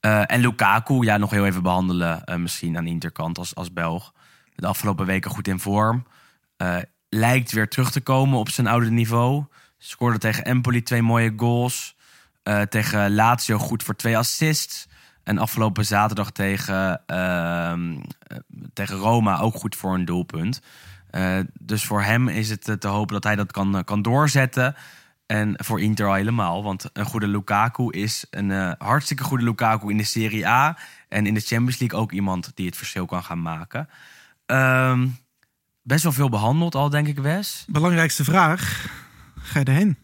Eh, 0.00 0.22
en 0.32 0.40
Lukaku, 0.40 0.94
ja, 1.04 1.16
nog 1.16 1.30
heel 1.30 1.46
even 1.46 1.62
behandelen. 1.62 2.24
eh, 2.24 2.36
misschien 2.36 2.76
aan 2.76 2.84
de 2.84 2.90
interkant 2.90 3.38
als, 3.38 3.54
als 3.54 3.72
Belg. 3.72 4.12
De 4.54 4.66
afgelopen 4.66 5.06
weken 5.06 5.30
goed 5.30 5.48
in 5.48 5.60
vorm. 5.60 6.06
Eh, 6.56 6.76
lijkt 7.10 7.52
weer 7.52 7.68
terug 7.68 7.90
te 7.90 8.00
komen 8.00 8.38
op 8.38 8.48
zijn 8.48 8.66
oude 8.66 8.90
niveau. 8.90 9.44
Scoorde 9.78 10.18
tegen 10.18 10.44
Empoli 10.44 10.82
twee 10.82 11.02
mooie 11.02 11.32
goals. 11.36 11.96
Eh, 12.42 12.62
tegen 12.62 13.14
Lazio 13.14 13.58
goed 13.58 13.82
voor 13.82 13.96
twee 13.96 14.18
assists. 14.18 14.88
En 15.22 15.38
afgelopen 15.38 15.84
zaterdag 15.84 16.30
tegen, 16.30 17.02
ehm, 17.06 18.00
eh, 18.18 18.36
tegen 18.72 18.96
Roma 18.96 19.38
ook 19.38 19.54
goed 19.54 19.76
voor 19.76 19.94
een 19.94 20.04
doelpunt. 20.04 20.62
Eh, 21.10 21.38
dus 21.60 21.84
voor 21.84 22.02
hem 22.02 22.28
is 22.28 22.50
het 22.50 22.80
te 22.80 22.88
hopen 22.88 23.14
dat 23.14 23.24
hij 23.24 23.36
dat 23.36 23.52
kan, 23.52 23.84
kan 23.84 24.02
doorzetten. 24.02 24.74
En 25.26 25.54
voor 25.64 25.80
Inter 25.80 26.06
al 26.06 26.14
helemaal. 26.14 26.62
Want 26.62 26.90
een 26.92 27.04
goede 27.04 27.28
Lukaku 27.28 27.90
is 27.90 28.26
een 28.30 28.74
hartstikke 28.78 29.22
goede 29.22 29.44
Lukaku 29.44 29.90
in 29.90 29.96
de 29.96 30.04
Serie 30.04 30.46
A. 30.46 30.78
En 31.08 31.26
in 31.26 31.34
de 31.34 31.40
Champions 31.40 31.78
League 31.78 31.98
ook 31.98 32.12
iemand 32.12 32.50
die 32.54 32.66
het 32.66 32.76
verschil 32.76 33.06
kan 33.06 33.22
gaan 33.22 33.42
maken. 33.42 33.88
Ehm, 34.46 35.06
best 35.82 36.02
wel 36.02 36.12
veel 36.12 36.28
behandeld 36.28 36.74
al, 36.74 36.90
denk 36.90 37.06
ik, 37.06 37.18
Wes. 37.18 37.64
Belangrijkste 37.68 38.24
vraag. 38.24 38.86
Ga 39.42 39.58
je 39.58 39.64
erheen? 39.64 39.96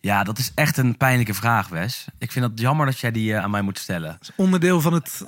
Ja, 0.00 0.24
dat 0.24 0.38
is 0.38 0.52
echt 0.54 0.76
een 0.76 0.96
pijnlijke 0.96 1.34
vraag, 1.34 1.68
Wes. 1.68 2.06
Ik 2.18 2.32
vind 2.32 2.44
het 2.44 2.60
jammer 2.60 2.86
dat 2.86 2.98
jij 2.98 3.10
die 3.10 3.34
eh, 3.34 3.42
aan 3.42 3.50
mij 3.50 3.62
moet 3.62 3.78
stellen. 3.78 4.10
Dat 4.10 4.20
is 4.20 4.30
onderdeel 4.36 4.80
van 4.80 4.92
het... 4.92 5.24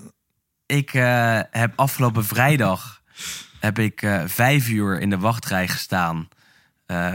Ik 0.67 0.95
eh, 0.95 1.41
heb 1.51 1.73
afgelopen 1.77 2.25
vrijdag 2.25 3.03
heb 3.61 3.79
ik 3.79 4.03
eh, 4.03 4.23
vijf 4.27 4.69
uur 4.69 5.01
in 5.01 5.11
de 5.11 5.19
wachtrij 5.19 5.69
gestaan. 5.69 6.29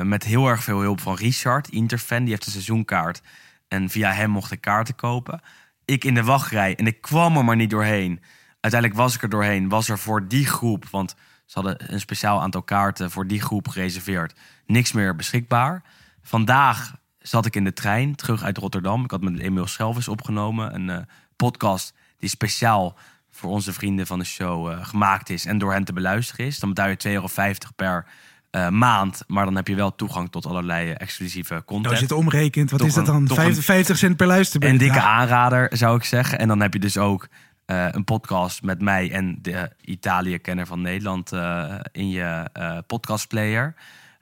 met 0.04 0.24
heel 0.24 0.47
erg 0.47 0.64
veel 0.64 0.80
hulp 0.80 1.02
van 1.02 1.16
Richard, 1.16 1.70
Interfan. 1.70 2.20
Die 2.20 2.30
heeft 2.30 2.45
een 2.45 2.52
seizoenkaart. 2.52 3.22
En 3.68 3.89
via 3.89 4.12
hem 4.12 4.30
mocht 4.30 4.52
ik 4.52 4.62
kaarten 4.62 4.95
kopen. 4.95 5.41
Ik 5.86 6.04
in 6.04 6.14
de 6.14 6.24
wachtrij 6.24 6.76
en 6.76 6.88
ik 6.88 7.02
kwam 7.02 7.38
er 7.38 7.45
maar 7.45 7.56
niet 7.56 7.70
doorheen. 7.70 8.22
Uiteindelijk 8.60 9.02
was 9.02 9.16
ik 9.16 9.22
er 9.22 9.30
doorheen. 9.30 9.70
Was 9.70 9.89
er 9.89 10.00
voor 10.00 10.28
die 10.28 10.45
groep, 10.45 10.86
want 10.91 11.16
ze 11.50 11.60
hadden 11.60 11.93
een 11.93 12.00
speciaal 12.00 12.41
aantal 12.41 12.62
kaarten 12.62 13.12
voor 13.12 13.28
die 13.28 13.41
groep 13.41 13.68
gereserveerd. 13.68 14.34
Niks 14.66 14.91
meer 14.91 15.16
beschikbaar. 15.16 15.84
Vandaag 16.22 16.95
zat 17.20 17.45
ik 17.45 17.56
in 17.56 17.64
de 17.64 17.74
trein 17.74 18.16
terug 18.16 18.43
uit 18.43 18.58
Rotterdam. 18.58 19.04
Ik 19.04 19.12
had 19.12 19.22
met 19.22 19.39
Emil 19.39 19.68
Schelvis 19.68 20.08
opgenomen. 20.08 20.76
Een 20.76 20.89
eh, 20.89 20.97
podcast 21.36 21.93
die 22.18 22.30
speciaal 22.30 22.95
voor 23.32 23.50
onze 23.50 23.74
vrienden 23.74 24.08
van 24.08 24.20
de 24.20 24.26
show 24.26 24.70
eh, 24.72 24.86
gemaakt 24.86 25.30
is. 25.30 25.45
En 25.45 25.58
door 25.58 25.72
hen 25.74 25.84
te 25.84 25.93
beluisteren 25.93 26.45
is. 26.45 26.60
Dan 26.60 26.70
betaal 26.70 26.88
je 26.89 26.97
2,50 27.08 27.12
euro 27.12 27.28
per 27.76 28.06
eh, 28.50 28.68
maand. 28.70 29.24
Maar 29.28 29.45
dan 29.45 29.56
heb 29.56 29.68
je 29.68 29.76
wel 29.76 29.95
toegang 29.95 30.32
tot 30.32 30.45
allerlei 30.45 30.91
exclusieve 30.91 31.54
Nou, 31.54 31.66
content. 31.66 31.89
als 31.89 32.00
je 32.00 32.06
het 32.06 32.16
omrekent, 32.16 32.70
wat 32.72 32.80
Toch 32.80 32.88
is 32.89 32.93
dat 32.95 33.06
dan? 33.06 33.26
toch 33.26 33.38
50, 33.38 33.58
een- 33.58 33.64
50 33.64 33.97
cent 33.97 34.18
per 34.18 34.28
luisterbeurt. 34.28 34.74
Een 34.74 34.80
dikke 34.80 35.02
aanrader, 35.02 35.78
zou 35.78 35.97
ik 35.97 36.04
zeggen. 36.04 36.39
En 36.39 36.47
dan 36.47 36.62
heb 36.62 36.74
je 36.74 36.80
dus 36.80 36.97
ook 36.97 37.28
eh, 37.70 37.88
een 37.92 38.04
podcast 38.04 38.64
met 38.64 38.82
mij 38.82 39.12
en 39.12 39.38
de 39.42 39.72
Italië-kenner 39.82 40.66
van 40.66 40.82
Nederland 40.82 41.32
eh, 41.32 41.76
in 41.92 42.10
je 42.10 42.50
eh, 42.54 42.78
podcastplayer. 42.88 43.76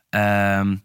Ehm, 0.09 0.75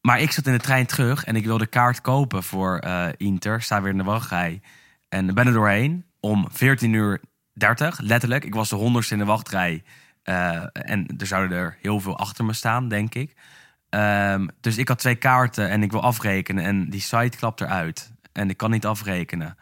maar 0.00 0.20
ik 0.20 0.30
zat 0.30 0.46
in 0.46 0.52
de 0.52 0.58
trein 0.58 0.86
terug 0.86 1.24
en 1.24 1.36
ik 1.36 1.44
wilde 1.44 1.66
kaart 1.66 2.00
kopen 2.00 2.42
voor 2.42 2.84
Inter. 3.16 3.62
Sta 3.62 3.82
weer 3.82 3.90
in 3.90 3.98
de 3.98 4.04
wachtrij. 4.04 4.60
En 5.08 5.34
ben 5.34 5.46
er 5.46 5.52
doorheen 5.52 6.04
om 6.20 6.48
14 6.50 6.92
uur 6.92 7.20
30, 7.52 8.00
letterlijk. 8.00 8.44
Ik 8.44 8.54
was 8.54 8.68
de 8.68 8.76
honderdste 8.76 9.14
in 9.14 9.20
de 9.20 9.26
wachtrij. 9.26 9.82
En 10.22 11.06
er 11.18 11.26
zouden 11.26 11.58
er 11.58 11.76
heel 11.80 12.00
veel 12.00 12.18
achter 12.18 12.44
me 12.44 12.52
staan, 12.52 12.88
denk 12.88 13.14
ik. 13.14 13.34
Ehm, 13.88 14.46
dus 14.60 14.78
ik 14.78 14.88
had 14.88 14.98
twee 14.98 15.16
kaarten 15.16 15.68
en 15.68 15.82
ik 15.82 15.92
wil 15.92 16.02
afrekenen. 16.02 16.64
En 16.64 16.90
die 16.90 17.00
site 17.00 17.36
klapt 17.36 17.60
eruit. 17.60 18.12
En 18.32 18.50
ik 18.50 18.56
kan 18.56 18.70
niet 18.70 18.86
afrekenen. 18.86 19.56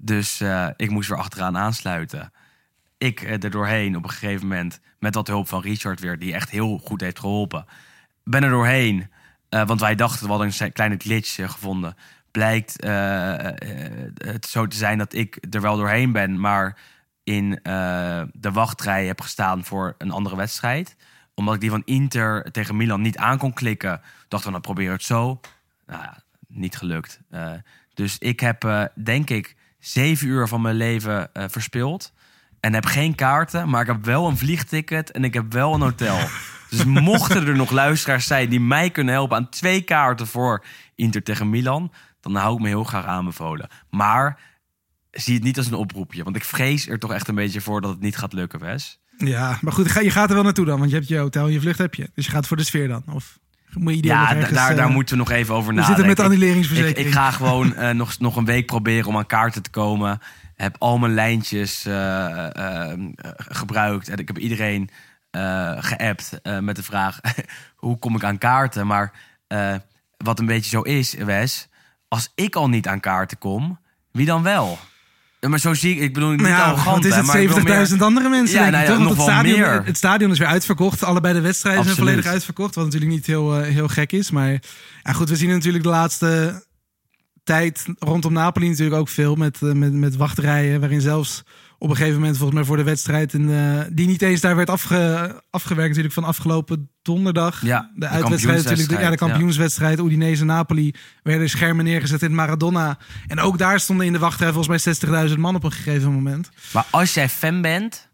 Dus 0.00 0.40
eh, 0.40 0.68
ik 0.76 0.90
moest 0.90 1.08
weer 1.08 1.18
achteraan 1.18 1.56
aansluiten. 1.56 2.32
Ik 2.98 3.22
eh, 3.22 3.32
er 3.32 3.50
doorheen 3.50 3.96
op 3.96 4.04
een 4.04 4.10
gegeven 4.10 4.46
moment. 4.46 4.80
Met 4.98 5.14
wat 5.14 5.26
hulp 5.26 5.48
van 5.48 5.60
Richard 5.60 6.00
weer, 6.00 6.18
die 6.18 6.34
echt 6.34 6.50
heel 6.50 6.78
goed 6.78 7.00
heeft 7.00 7.18
geholpen. 7.18 7.64
Ben 8.24 8.42
er 8.42 8.50
doorheen. 8.50 9.10
eh, 9.48 9.66
want 9.66 9.80
wij 9.80 9.94
dachten, 9.94 10.24
we 10.24 10.32
hadden 10.32 10.52
een 10.58 10.72
kleine 10.72 10.96
glitch 10.96 11.34
gevonden. 11.34 11.96
Blijkt 12.30 12.84
het 14.24 14.46
zo 14.46 14.66
te 14.66 14.76
zijn 14.76 14.98
dat 14.98 15.12
ik 15.12 15.38
er 15.50 15.60
wel 15.60 15.76
doorheen 15.76 16.12
ben. 16.12 16.40
Maar 16.40 16.78
in 17.24 17.60
de 18.32 18.50
wachtrij 18.52 19.06
heb 19.06 19.20
gestaan 19.20 19.64
voor 19.64 19.94
een 19.98 20.10
andere 20.10 20.36
wedstrijd. 20.36 20.96
Omdat 21.34 21.54
ik 21.54 21.60
die 21.60 21.70
van 21.70 21.82
Inter 21.84 22.50
tegen 22.50 22.76
Milan 22.76 23.00
niet 23.00 23.16
aan 23.16 23.38
kon 23.38 23.52
klikken. 23.52 24.00
Dachten 24.28 24.48
we, 24.48 24.52
dan 24.52 24.60
proberen 24.60 24.92
het 24.92 25.02
zo. 25.02 25.40
Nou 25.86 26.02
ja, 26.02 26.22
niet 26.48 26.76
gelukt. 26.76 27.20
Dus 27.94 28.18
ik 28.18 28.40
heb, 28.40 28.90
denk 28.94 29.30
ik, 29.30 29.56
zeven 29.78 30.26
uur 30.26 30.48
van 30.48 30.60
mijn 30.60 30.76
leven 30.76 31.34
eh 31.34 31.44
verspild. 31.48 32.12
En 32.60 32.74
heb 32.74 32.86
geen 32.86 33.14
kaarten, 33.14 33.68
maar 33.68 33.80
ik 33.80 33.86
heb 33.86 34.04
wel 34.04 34.28
een 34.28 34.36
vliegticket 34.36 35.10
en 35.10 35.24
ik 35.24 35.34
heb 35.34 35.52
wel 35.52 35.74
een 35.74 35.80
hotel. 35.80 36.18
Dus 36.70 36.84
mochten 36.84 37.46
er 37.46 37.56
nog 37.56 37.70
luisteraars 37.70 38.26
zijn 38.26 38.48
die 38.48 38.60
mij 38.60 38.90
kunnen 38.90 39.14
helpen 39.14 39.36
aan 39.36 39.48
twee 39.48 39.80
kaarten 39.80 40.26
voor 40.26 40.64
Inter 40.94 41.22
tegen 41.22 41.50
Milan, 41.50 41.92
dan 42.20 42.34
hou 42.34 42.54
ik 42.54 42.60
me 42.60 42.68
heel 42.68 42.84
graag 42.84 43.04
aanbevolen. 43.04 43.68
Maar 43.90 44.40
zie 45.10 45.34
het 45.34 45.42
niet 45.42 45.56
als 45.56 45.66
een 45.66 45.74
oproepje, 45.74 46.24
want 46.24 46.36
ik 46.36 46.44
vrees 46.44 46.88
er 46.88 46.98
toch 46.98 47.12
echt 47.12 47.28
een 47.28 47.34
beetje 47.34 47.60
voor 47.60 47.80
dat 47.80 47.90
het 47.90 48.00
niet 48.00 48.16
gaat 48.16 48.32
lukken, 48.32 48.60
Wes. 48.60 49.00
Ja, 49.16 49.58
maar 49.60 49.72
goed, 49.72 49.92
je 49.92 50.10
gaat 50.10 50.28
er 50.28 50.34
wel 50.34 50.44
naartoe 50.44 50.64
dan, 50.64 50.78
want 50.78 50.90
je 50.90 50.96
hebt 50.96 51.08
je 51.08 51.16
hotel 51.16 51.46
en 51.46 51.52
je 51.52 51.60
vlucht 51.60 51.78
heb 51.78 51.94
je. 51.94 52.10
Dus 52.14 52.24
je 52.24 52.30
gaat 52.30 52.46
voor 52.46 52.56
de 52.56 52.64
sfeer 52.64 52.88
dan. 52.88 53.02
Of 53.12 53.38
moet 53.72 53.94
je 53.94 54.00
die 54.02 54.10
Ja, 54.10 54.18
nog 54.20 54.28
da- 54.28 54.34
ergens, 54.36 54.54
daar, 54.58 54.70
eh, 54.70 54.76
daar 54.76 54.90
moeten 54.90 55.16
we 55.16 55.22
nog 55.22 55.30
even 55.30 55.54
over 55.54 55.68
We 55.74 55.80
nadenken. 55.80 55.96
zitten 56.04 56.06
met 56.06 56.18
Ik- 56.18 56.24
annuleringsverzekering. 56.32 56.98
Ik, 56.98 57.06
ik 57.06 57.12
ga 57.12 57.30
gewoon 57.30 57.74
eh, 57.74 57.90
nog, 57.94 58.18
nog 58.18 58.36
een 58.36 58.44
week 58.44 58.66
proberen 58.66 59.06
om 59.08 59.16
aan 59.16 59.26
kaarten 59.26 59.62
te 59.62 59.70
komen. 59.70 60.20
Heb 60.54 60.76
al 60.78 60.98
mijn 60.98 61.14
lijntjes 61.14 61.84
eh, 61.86 62.48
gebruikt. 63.36 64.08
En 64.08 64.18
ik 64.18 64.26
heb 64.28 64.38
iedereen 64.38 64.90
geappt 65.78 66.40
met 66.60 66.76
de 66.76 66.82
vraag... 66.82 67.20
hoe 67.76 67.98
kom 67.98 68.16
ik 68.16 68.24
aan 68.24 68.38
kaarten? 68.38 68.86
Maar 68.86 69.12
wat 70.16 70.38
een 70.38 70.46
beetje 70.46 70.70
zo 70.70 70.80
is, 70.82 71.14
Wes... 71.14 71.68
als 72.08 72.32
ik 72.34 72.56
al 72.56 72.68
niet 72.68 72.88
aan 72.88 73.00
kaarten 73.00 73.38
kom, 73.38 73.78
wie 74.12 74.26
dan 74.26 74.42
wel? 74.42 74.78
Ja, 75.40 75.48
Maar 75.48 75.58
zo 75.58 75.74
zie 75.74 75.94
ik... 75.94 76.00
Ik 76.00 76.14
bedoel 76.14 76.30
niet 76.30 76.40
Nou 76.40 76.52
ja, 76.52 76.64
arrogant, 76.64 76.84
want 76.90 77.04
is 77.04 77.14
het 77.14 77.26
maar 77.26 77.40
ik 77.40 77.48
wil 77.48 77.58
70.000 77.58 77.64
meer- 77.64 78.02
andere 78.02 78.28
mensen, 78.28 78.56
Ja, 78.56 78.62
denk 78.62 78.72
nou 78.72 78.84
ja, 78.84 78.90
toch? 78.90 78.98
Want 79.04 79.10
het 79.16 79.20
stadion, 79.26 79.58
meer. 79.60 79.82
het 79.84 79.96
stadion 79.96 80.30
is 80.30 80.38
weer 80.38 80.48
uitverkocht. 80.48 81.02
Allebei 81.04 81.34
de 81.34 81.40
wedstrijden 81.40 81.84
zijn 81.84 81.96
volledig 81.96 82.26
uitverkocht. 82.26 82.74
Wat 82.74 82.84
natuurlijk 82.84 83.12
niet 83.12 83.26
heel, 83.26 83.56
eh, 83.60 83.72
heel 83.72 83.88
gek 83.88 84.12
is. 84.12 84.30
Maar 84.30 84.50
ja, 85.02 85.12
goed, 85.12 85.28
we 85.28 85.36
zien 85.36 85.48
natuurlijk 85.48 85.84
de 85.84 85.90
laatste 85.90 86.62
tijd 87.44 87.84
rondom 87.98 88.32
Napoli 88.32 88.68
natuurlijk 88.68 88.96
ook 88.96 89.08
veel 89.08 89.34
met, 89.34 89.62
eh, 89.62 89.72
met, 89.72 89.92
met 89.92 90.16
wachtrijen. 90.16 90.80
Waarin 90.80 91.00
zelfs 91.00 91.42
op 91.78 91.90
een 91.90 91.96
gegeven 91.96 92.18
moment, 92.18 92.36
volgens 92.36 92.58
mij 92.58 92.66
voor 92.66 92.76
de 92.76 92.82
wedstrijd... 92.82 93.32
In, 93.34 93.50
eh, 93.50 93.80
die 93.92 94.06
niet 94.06 94.22
eens 94.22 94.40
daar 94.40 94.56
werd 94.56 94.70
afge, 94.70 95.42
afgewerkt 95.50 95.88
natuurlijk 95.88 96.14
van 96.14 96.24
afgelopen 96.24 96.90
donderdag. 97.02 97.62
Ja, 97.62 97.90
de 97.94 98.00
de 98.00 98.08
uitwedstrijd 98.08 98.62
natuurlijk. 98.64 98.88
de- 98.88 98.94
Ja, 98.94 99.10
de 99.10 99.16
kampioenswedstrijd, 99.16 99.18
ja. 99.18 99.96
kampioenswedstrijd. 99.96 99.98
Udinese-Napoli 99.98 100.94
werden 101.22 101.48
schermen 101.48 101.84
neergezet 101.84 102.22
in 102.22 102.34
Maradona. 102.34 102.98
En 103.26 103.40
ook 103.40 103.58
daar 103.58 103.80
stonden 103.80 104.06
in 104.06 104.12
de 104.12 104.18
wachtrij 104.18 104.52
volgens 104.52 104.84
mij 104.84 104.94
60.000 105.28 105.38
man 105.38 105.54
op 105.54 105.64
een 105.64 105.72
gegeven 105.72 106.12
moment. 106.12 106.50
Maar 106.72 106.86
als 106.90 107.14
jij 107.14 107.28
fan 107.28 107.62
bent, 107.62 108.08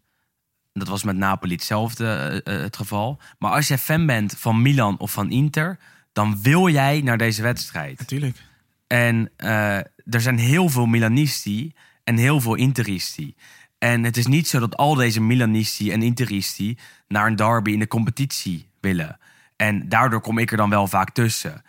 dat 0.73 0.87
was 0.87 1.03
met 1.03 1.17
Napoli 1.17 1.53
hetzelfde 1.53 2.05
eh, 2.43 2.55
eh, 2.55 2.61
het 2.61 2.77
geval. 2.77 3.19
Maar 3.39 3.51
als 3.51 3.67
jij 3.67 3.77
fan 3.77 4.05
bent 4.05 4.35
van 4.37 4.61
Milan 4.61 4.97
of 4.99 5.11
van 5.11 5.29
Inter, 5.31 5.77
dan 6.13 6.41
wil 6.41 6.69
jij 6.69 7.01
naar 7.01 7.17
deze 7.17 7.41
wedstrijd. 7.41 7.99
Natuurlijk. 7.99 8.37
En 8.87 9.31
eh, 9.35 9.75
er 10.05 10.21
zijn 10.21 10.37
heel 10.37 10.69
veel 10.69 10.85
Milanisti 10.85 11.73
en 12.05 12.17
heel 12.17 12.41
veel 12.41 12.55
Interisti. 12.55 13.35
En 13.77 14.03
het 14.03 14.17
is 14.17 14.25
niet 14.27 14.47
zo 14.47 14.59
dat 14.59 14.77
al 14.77 14.95
deze 14.95 15.21
Milanisti 15.21 15.91
en 15.91 16.01
Interisti 16.01 16.77
naar 17.07 17.27
een 17.27 17.35
derby 17.35 17.71
in 17.71 17.79
de 17.79 17.87
competitie 17.87 18.69
willen. 18.79 19.17
En 19.55 19.89
daardoor 19.89 20.21
kom 20.21 20.37
ik 20.37 20.51
er 20.51 20.57
dan 20.57 20.69
wel 20.69 20.87
vaak 20.87 21.09
tussen. 21.09 21.63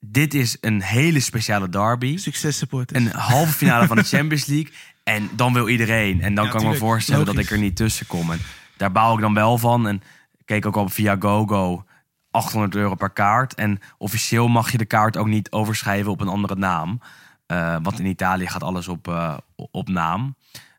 Dit 0.00 0.34
is 0.34 0.56
een 0.60 0.82
hele 0.82 1.20
speciale 1.20 1.68
derby 1.68 2.16
Succes 2.16 2.58
supporters. 2.58 3.04
een 3.04 3.10
halve 3.12 3.52
finale 3.52 3.86
van 3.86 3.96
de 3.96 4.02
Champions 4.14 4.46
League. 4.46 4.72
En 5.04 5.30
dan 5.36 5.52
wil 5.52 5.68
iedereen. 5.68 6.20
En 6.20 6.34
dan 6.34 6.44
Ja, 6.44 6.50
kan 6.50 6.60
ik 6.60 6.66
me 6.68 6.74
voorstellen 6.76 7.26
dat 7.26 7.38
ik 7.38 7.50
er 7.50 7.58
niet 7.58 7.76
tussen 7.76 8.06
kom. 8.06 8.30
En 8.30 8.40
daar 8.76 8.92
baal 8.92 9.14
ik 9.14 9.20
dan 9.20 9.34
wel 9.34 9.58
van. 9.58 9.88
En 9.88 10.02
ik 10.36 10.46
keek 10.46 10.66
ook 10.66 10.76
al 10.76 10.88
via 10.88 11.16
GoGo 11.18 11.84
800 12.30 12.74
euro 12.74 12.94
per 12.94 13.10
kaart. 13.10 13.54
En 13.54 13.80
officieel 13.98 14.48
mag 14.48 14.72
je 14.72 14.78
de 14.78 14.84
kaart 14.84 15.16
ook 15.16 15.26
niet 15.26 15.50
overschrijven 15.50 16.10
op 16.10 16.20
een 16.20 16.28
andere 16.28 16.56
naam. 16.56 17.00
Eh, 17.48 17.76
want 17.82 17.98
in 17.98 18.06
Italië 18.06 18.46
gaat 18.46 18.62
alles 18.62 18.88
op, 18.88 19.08
eh, 19.08 19.36
op 19.56 19.88
naam. 19.88 20.36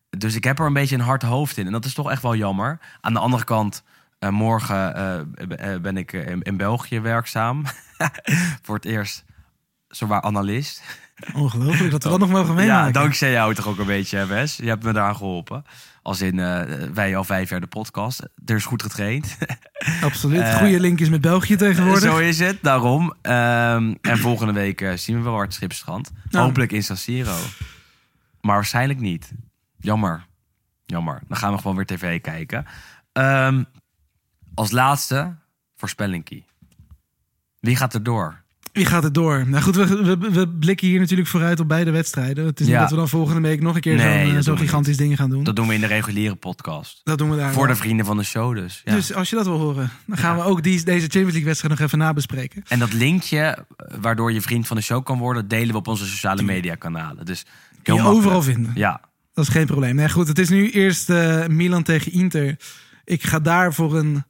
Dus 0.10 0.36
ik 0.36 0.44
heb 0.44 0.60
er 0.60 0.66
een 0.66 0.74
beetje 0.74 0.96
een 0.96 1.02
hard 1.02 1.22
hoofd 1.22 1.58
in. 1.58 1.66
En 1.66 1.72
dat 1.72 1.86
is 1.86 1.94
toch 1.94 2.12
echt 2.12 2.22
wel 2.22 2.36
jammer. 2.36 2.80
Aan 3.02 3.14
de 3.14 3.20
andere 3.20 3.44
kant, 3.44 3.84
eh, 4.20 4.30
morgen 4.30 4.94
ben 5.82 5.98
ik 5.98 6.14
in, 6.14 6.42
in 6.42 6.58
België 6.58 7.00
werkzaam. 7.00 7.64
Voor 8.64 8.76
het 8.76 8.86
eerst 8.86 9.26
zowaar 9.88 10.22
analist. 10.22 10.84
Ongelooflijk 11.34 11.92
dat 11.92 12.04
we 12.04 12.10
dat 12.10 12.20
nog 12.20 12.30
mogen 12.30 12.56
meemaken. 12.56 12.86
Ja, 12.86 12.92
dankzij 12.92 13.32
jou 13.32 13.54
toch 13.54 13.68
ook 13.68 13.78
een 13.78 13.86
beetje, 13.86 14.18
hè, 14.18 14.26
Wes. 14.26 14.56
Je 14.56 14.68
hebt 14.68 14.84
me 14.84 14.94
daar 14.94 15.16
geholpen. 15.16 15.64
Als 16.02 16.22
in, 16.22 16.40
eh, 16.40 16.62
wij 16.94 17.16
al 17.16 17.24
vijf 17.24 17.50
jaar 17.50 17.60
de 17.60 17.68
podcast. 17.68 18.20
Er 18.46 18.56
is 18.56 18.66
goed 18.66 18.82
getraind. 18.82 19.38
Absoluut. 20.02 20.42
Eh, 20.42 20.58
Goede 20.58 20.80
linkjes 20.80 21.10
met 21.10 21.22
België 21.22 21.56
tegenwoordig. 21.56 22.02
Zo 22.02 22.18
is 22.18 22.40
het, 22.40 22.58
daarom. 22.62 23.14
Ehm, 23.22 23.94
en 24.02 24.18
volgende 24.18 24.54
week 24.54 24.82
eh, 24.82 24.94
zien 24.94 25.18
we 25.18 25.24
wel 25.24 25.34
waar 25.34 25.44
het 25.44 25.54
schip 25.54 25.74
strandt. 25.74 26.12
Nou. 26.30 26.46
Hopelijk 26.46 26.72
in 26.72 26.84
San 26.84 26.98
Siro. 26.98 27.38
Maar 28.42 28.56
waarschijnlijk 28.56 29.00
niet. 29.00 29.32
Jammer. 29.78 30.26
Jammer. 30.86 31.22
Dan 31.28 31.38
gaan 31.38 31.52
we 31.52 31.58
gewoon 31.58 31.76
weer 31.76 31.86
tv 31.86 32.22
kijken. 32.22 32.66
Ehm, 33.12 33.64
als 34.54 34.72
laatste, 34.72 35.36
voorspellingkie. 35.76 36.46
Wie 37.60 37.76
gaat 37.76 37.94
er 37.94 38.04
door? 38.04 38.44
Wie 38.80 38.88
gaat 38.88 39.04
het 39.04 39.14
door? 39.14 39.48
Nou 39.48 39.64
goed, 39.64 39.76
we, 39.76 40.04
we, 40.04 40.18
we 40.32 40.48
blikken 40.48 40.88
hier 40.88 41.00
natuurlijk 41.00 41.30
vooruit 41.30 41.60
op 41.60 41.68
beide 41.68 41.92
wedstrijden. 41.92 42.46
Het 42.46 42.60
is 42.60 42.68
niet 42.68 42.76
dat 42.76 42.90
we 42.90 42.96
dan 42.96 43.10
volgende 43.10 43.42
week 43.42 43.62
nog 43.62 43.76
een 43.76 43.82
keer 43.82 43.96
Nee, 43.96 44.28
zo'n, 44.28 44.54
eh, 44.54 44.60
we 44.60 44.66
gigantisch 44.66 44.98
ding 44.98 45.16
gaan 45.16 45.30
doen. 45.30 45.44
Dat 45.44 45.56
doen 45.56 45.68
we 45.68 45.74
in 45.74 45.82
de 45.82 45.88
reguliere 45.88 46.36
podcast. 46.36 47.02
dat 47.04 47.18
doen 47.18 47.30
we 47.30 47.38
daar 47.38 47.54
Voor 47.54 47.68
de 47.68 47.76
vrienden 47.76 48.06
van 48.06 48.18
de 48.18 48.24
show 48.24 48.56
dus. 48.56 48.82
Ja. 48.86 48.94
Dus 48.94 49.14
als 49.14 49.30
je 49.30 49.36
dat 49.36 49.46
wil 49.46 49.58
horen, 49.58 49.90
dan 50.06 50.18
gaan 50.18 50.36
we 50.36 50.44
ook 50.44 50.64
die, 50.64 50.84
deze 50.84 51.00
Champions 51.00 51.32
League 51.32 51.44
wedstrijd 51.44 51.74
nog 51.74 51.88
even 51.88 51.98
nabespreken. 51.98 52.64
En 52.68 52.80
dat 52.80 52.94
linkje, 52.94 53.40
eh, 53.40 53.98
waardoor 54.02 54.32
je 54.32 54.42
vriend 54.42 54.68
van 54.68 54.78
de 54.78 54.84
show 54.84 55.04
kan 55.04 55.18
worden, 55.18 55.48
delen 55.48 55.72
we 55.72 55.78
op 55.78 55.88
onze 55.88 56.06
sociale 56.06 56.42
media 56.42 56.76
kanalen. 56.76 57.26
Dus 57.26 57.44
Kun 57.44 57.94
je 57.94 58.02
makkelijk. 58.02 58.18
overal 58.26 58.42
vinden. 58.42 58.72
Ja, 58.76 59.02
Dat 59.34 59.48
is 59.48 59.52
geen 59.54 59.66
probleem. 59.66 59.96
Nee, 59.96 60.10
goed, 60.10 60.28
het 60.28 60.40
is 60.40 60.50
nu 60.50 60.72
eerst 60.72 61.10
eh, 61.10 61.48
Milan 61.48 61.84
tegen 61.84 62.12
Inter. 62.12 62.56
Ik 63.04 63.24
ga 63.24 63.40
daar 63.40 63.74
voor 63.74 63.98
een 63.98 64.24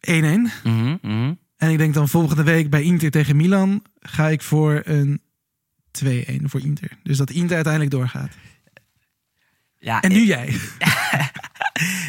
1-1. 0.00 0.50
Mhm, 0.64 0.96
mhm. 1.02 1.32
En 1.56 1.70
ik 1.70 1.78
denk 1.78 1.94
dan 1.94 2.08
volgende 2.08 2.42
week 2.42 2.70
bij 2.70 2.82
Inter 2.82 3.10
tegen 3.10 3.36
Milan 3.36 3.82
ga 4.00 4.28
ik 4.28 4.42
voor 4.42 4.82
een 4.84 5.20
2-1 6.04 6.08
voor 6.42 6.60
Inter. 6.60 6.90
Dus 7.02 7.16
dat 7.16 7.30
Inter 7.30 7.54
uiteindelijk 7.54 7.94
doorgaat. 7.94 8.32
ja 9.78 10.00
En 10.00 10.12
nu 10.12 10.24
jij. 10.24 10.54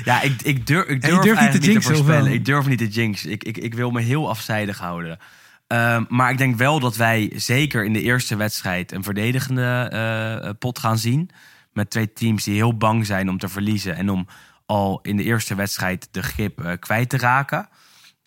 Ja, 0.04 0.22
ik, 0.22 0.42
ik 0.42 0.68
durf, 0.68 0.88
ik 0.88 1.06
Ja, 1.06 1.22
durf, 1.22 1.40
niet 1.40 1.52
te 1.52 1.58
niet 1.58 1.82
te 1.82 1.82
voorspellen. 1.82 2.32
Ik 2.32 2.46
durf 2.46 2.68
niet 2.68 2.78
te 2.78 2.88
jinxen. 2.88 3.32
Ik, 3.32 3.44
ik, 3.44 3.58
ik 3.58 3.74
wil 3.74 3.92
me 3.92 4.02
heel 4.02 4.30
afzijdig 4.30 4.78
houden. 4.78 5.20
Ehm, 5.68 6.04
maar 6.10 6.32
ik 6.32 6.38
denk 6.38 6.56
wel 6.56 6.80
dat 6.80 6.96
wij 6.96 7.32
zeker 7.36 7.86
in 7.86 7.94
de 7.94 8.02
eerste 8.02 8.36
wedstrijd 8.36 8.92
een 8.92 9.04
verdedigende 9.04 9.90
eh, 9.92 10.50
pot 10.60 10.80
gaan 10.80 10.98
zien. 10.98 11.30
Met 11.74 11.90
twee 11.90 12.14
teams 12.14 12.44
die 12.44 12.56
heel 12.56 12.78
bang 12.78 13.06
zijn 13.06 13.30
om 13.30 13.38
te 13.38 13.48
verliezen. 13.48 13.96
En 13.96 14.10
om 14.10 14.28
al 14.66 15.00
in 15.02 15.18
de 15.18 15.24
eerste 15.24 15.56
wedstrijd 15.56 16.08
de 16.12 16.24
grip 16.24 16.64
eh, 16.64 16.72
kwijt 16.80 17.10
te 17.10 17.18
raken. 17.18 17.70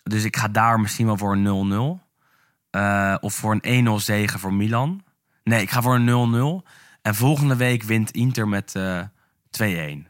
Dus 0.03 0.25
ik 0.25 0.37
ga 0.37 0.49
daar 0.49 0.81
misschien 0.81 1.07
wel 1.07 1.17
voor 1.17 1.33
een 1.37 2.01
0-0. 2.03 2.09
Eh, 2.71 3.15
of 3.21 3.35
voor 3.35 3.59
een 3.61 3.87
1-0 3.89 4.01
zege 4.05 4.39
voor 4.39 4.55
Milan. 4.55 5.05
Nee, 5.45 5.63
ik 5.63 5.71
ga 5.71 5.83
voor 5.83 5.95
een 5.95 6.63
0-0. 6.65 6.67
En 7.03 7.15
volgende 7.15 7.57
week 7.57 7.83
wint 7.83 8.11
Inter 8.11 8.49
met 8.49 8.75
eh 8.75 9.01
2-1. 9.51 10.07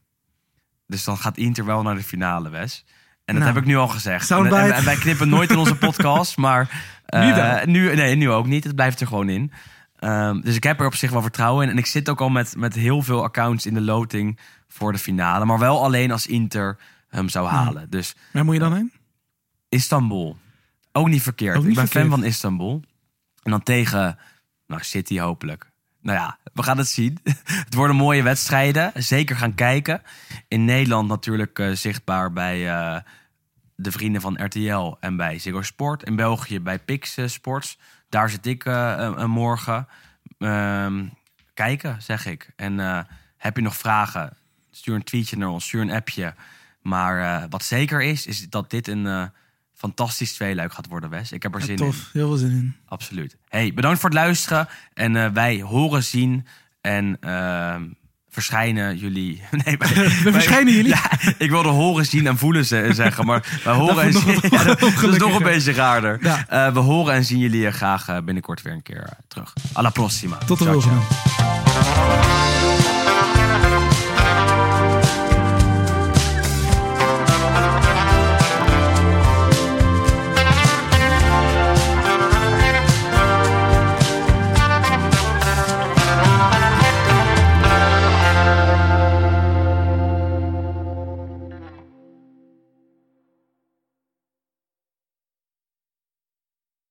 Dus 0.87 1.05
dan 1.05 1.17
gaat 1.17 1.37
Inter 1.37 1.65
wel 1.65 1.83
naar 1.83 1.95
de 1.95 2.03
finale, 2.03 2.49
Wes. 2.49 2.85
En 3.25 3.35
dat 3.37 3.45
Nou, 3.45 3.55
heb 3.55 3.63
ik 3.63 3.69
nu 3.69 3.77
al 3.77 3.89
gezegd. 3.89 4.21
En, 4.21 4.27
soundbite. 4.27 4.57
en- 4.61 4.73
en 4.73 4.85
wij 4.85 4.97
knippen 4.97 5.29
nooit 5.29 5.51
in 5.51 5.59
onze 5.59 5.77
podcast, 5.87 6.37
maar... 6.37 6.85
eh, 7.07 7.65
Nu 7.65 7.95
nee, 7.95 8.17
nu 8.17 8.31
ook 8.31 8.47
niet. 8.47 8.65
Het 8.65 8.75
blijft 8.75 9.01
er 9.01 9.07
gewoon 9.07 9.29
in. 9.29 9.53
Ehm, 9.99 10.41
dus 10.41 10.57
ik 10.57 10.63
heb 10.63 10.81
er 10.81 10.87
op 10.87 10.95
zich 10.95 11.11
wel 11.11 11.23
vertrouwen 11.23 11.65
in. 11.65 11.71
En 11.71 11.79
ik 11.79 11.87
zit 11.87 12.09
ook 12.09 12.21
al 12.21 12.29
met, 12.29 12.57
met 12.57 12.75
heel 12.75 13.03
veel 13.03 13.23
accounts 13.23 13.67
in 13.67 13.75
de 13.75 13.81
loting 13.81 14.39
voor 14.69 14.93
de 14.93 14.99
finale. 14.99 15.45
Maar 15.45 15.59
wel 15.59 15.85
alleen 15.85 16.11
als 16.11 16.27
Inter 16.27 16.79
hem 17.09 17.29
zou 17.29 17.49
halen. 17.49 17.91
Dus 17.91 18.15
Waar 18.33 18.45
moet 18.45 18.55
je 18.55 18.61
dan 18.61 18.75
heen? 18.75 18.93
Istanbul. 19.71 20.37
Ook 20.93 21.09
niet 21.09 21.23
verkeerd. 21.23 21.57
Ook 21.57 21.63
niet 21.63 21.71
ik 21.71 21.77
ben 21.77 21.87
verkeerd. 21.87 22.11
fan 22.11 22.19
van 22.19 22.29
Istanbul. 22.29 22.83
En 23.43 23.51
dan 23.51 23.63
tegen 23.63 24.19
nou, 24.67 24.83
City 24.83 25.19
hopelijk. 25.19 25.71
Nou 26.03 26.19
ja, 26.19 26.39
we 26.53 26.63
gaan 26.63 26.79
het 26.79 26.89
zien. 26.89 27.19
het 27.67 27.75
worden 27.75 27.97
mooie 27.97 28.23
wedstrijden. 28.23 28.93
Zeker 28.95 29.37
gaan 29.37 29.55
kijken. 29.55 30.03
In 30.49 30.65
Nederland 30.65 31.09
natuurlijk 31.09 31.59
eh, 31.59 31.71
zichtbaar 31.71 32.33
bij 32.33 32.69
eh, 32.69 33.01
de 33.75 33.93
vrienden 33.93 34.21
van 34.21 34.45
RTL 34.45 34.97
en 35.01 35.17
bij 35.17 35.39
Ziggo 35.39 35.63
Sport. 35.63 36.03
In 36.03 36.17
België 36.17 36.61
bij 36.61 36.79
Pix 36.79 37.17
eh, 37.17 37.27
Sports. 37.27 37.79
Daar 38.09 38.31
zit 38.31 38.47
ik 38.47 38.65
morgen. 39.27 39.89
Ehm, 40.39 41.07
kijken, 41.55 42.03
zeg 42.03 42.27
ik. 42.27 42.53
En 42.57 43.07
heb 43.37 43.57
je 43.57 43.63
nog 43.63 43.77
vragen? 43.77 44.37
Stuur 44.71 44.95
een 44.95 45.05
tweetje 45.05 45.37
naar 45.37 45.49
ons, 45.49 45.65
stuur 45.65 45.81
een 45.81 45.91
appje. 45.91 46.35
Maar 46.83 47.49
wat 47.49 47.65
zeker 47.65 48.03
is, 48.03 48.27
is 48.27 48.49
dat 48.49 48.71
dit 48.71 48.89
een 48.89 49.33
fantastisch 49.81 50.33
tweeluik 50.33 50.73
gaat 50.73 50.87
worden, 50.87 51.11
Wes. 51.11 51.33
Ik 51.33 51.43
heb 51.43 51.55
er 51.55 51.61
Ja, 51.61 51.67
zin 51.67 51.77
in. 51.77 51.85
tof, 51.85 52.09
heel 52.13 52.29
veel 52.29 52.37
zin 52.37 52.51
in. 52.51 52.77
Absoluut. 52.87 53.37
Hey, 53.49 53.73
bedankt 53.75 54.01
voor 54.01 54.09
het 54.11 54.19
luisteren. 54.19 54.69
En 54.95 55.17
eh, 55.17 55.31
wij 55.33 55.61
horen, 55.61 56.05
zien 56.05 56.47
en 56.81 57.17
ehm, 57.21 57.83
verschijnen 58.29 58.97
jullie. 58.97 59.43
Nee, 59.65 59.77
wij, 59.79 59.89
We 60.25 60.33
verschijnen 60.33 60.73
jullie? 60.75 60.95
Ja, 60.97 61.11
ik 61.39 61.51
wilde 61.51 61.69
horen, 61.69 62.07
zien 62.07 62.27
en 62.27 62.39
voelen 62.39 62.67
ze, 62.67 62.89
zeggen, 62.93 63.27
maar 63.27 63.61
wij 63.65 63.75
horen 63.75 64.03
en 64.05 64.13
zien. 64.13 64.39
Ja, 64.51 64.65
dat, 64.65 64.81
dat 64.81 65.13
is 65.13 65.17
nog 65.17 65.37
een 65.37 65.43
beetje 65.43 65.73
raarder. 65.73 66.21
Eh, 66.49 66.73
we 66.73 66.79
horen 66.79 67.15
en 67.15 67.25
zien 67.25 67.39
jullie 67.39 67.67
eh, 67.67 67.73
graag 67.73 68.25
binnenkort 68.25 68.63
weer 68.63 68.73
een 68.73 68.83
keer 68.83 69.09
terug. 69.29 69.53
Alla 69.73 69.91
prossima. 69.91 70.37
Tot 70.37 70.59
de 70.59 70.65
volgende. 70.65 71.01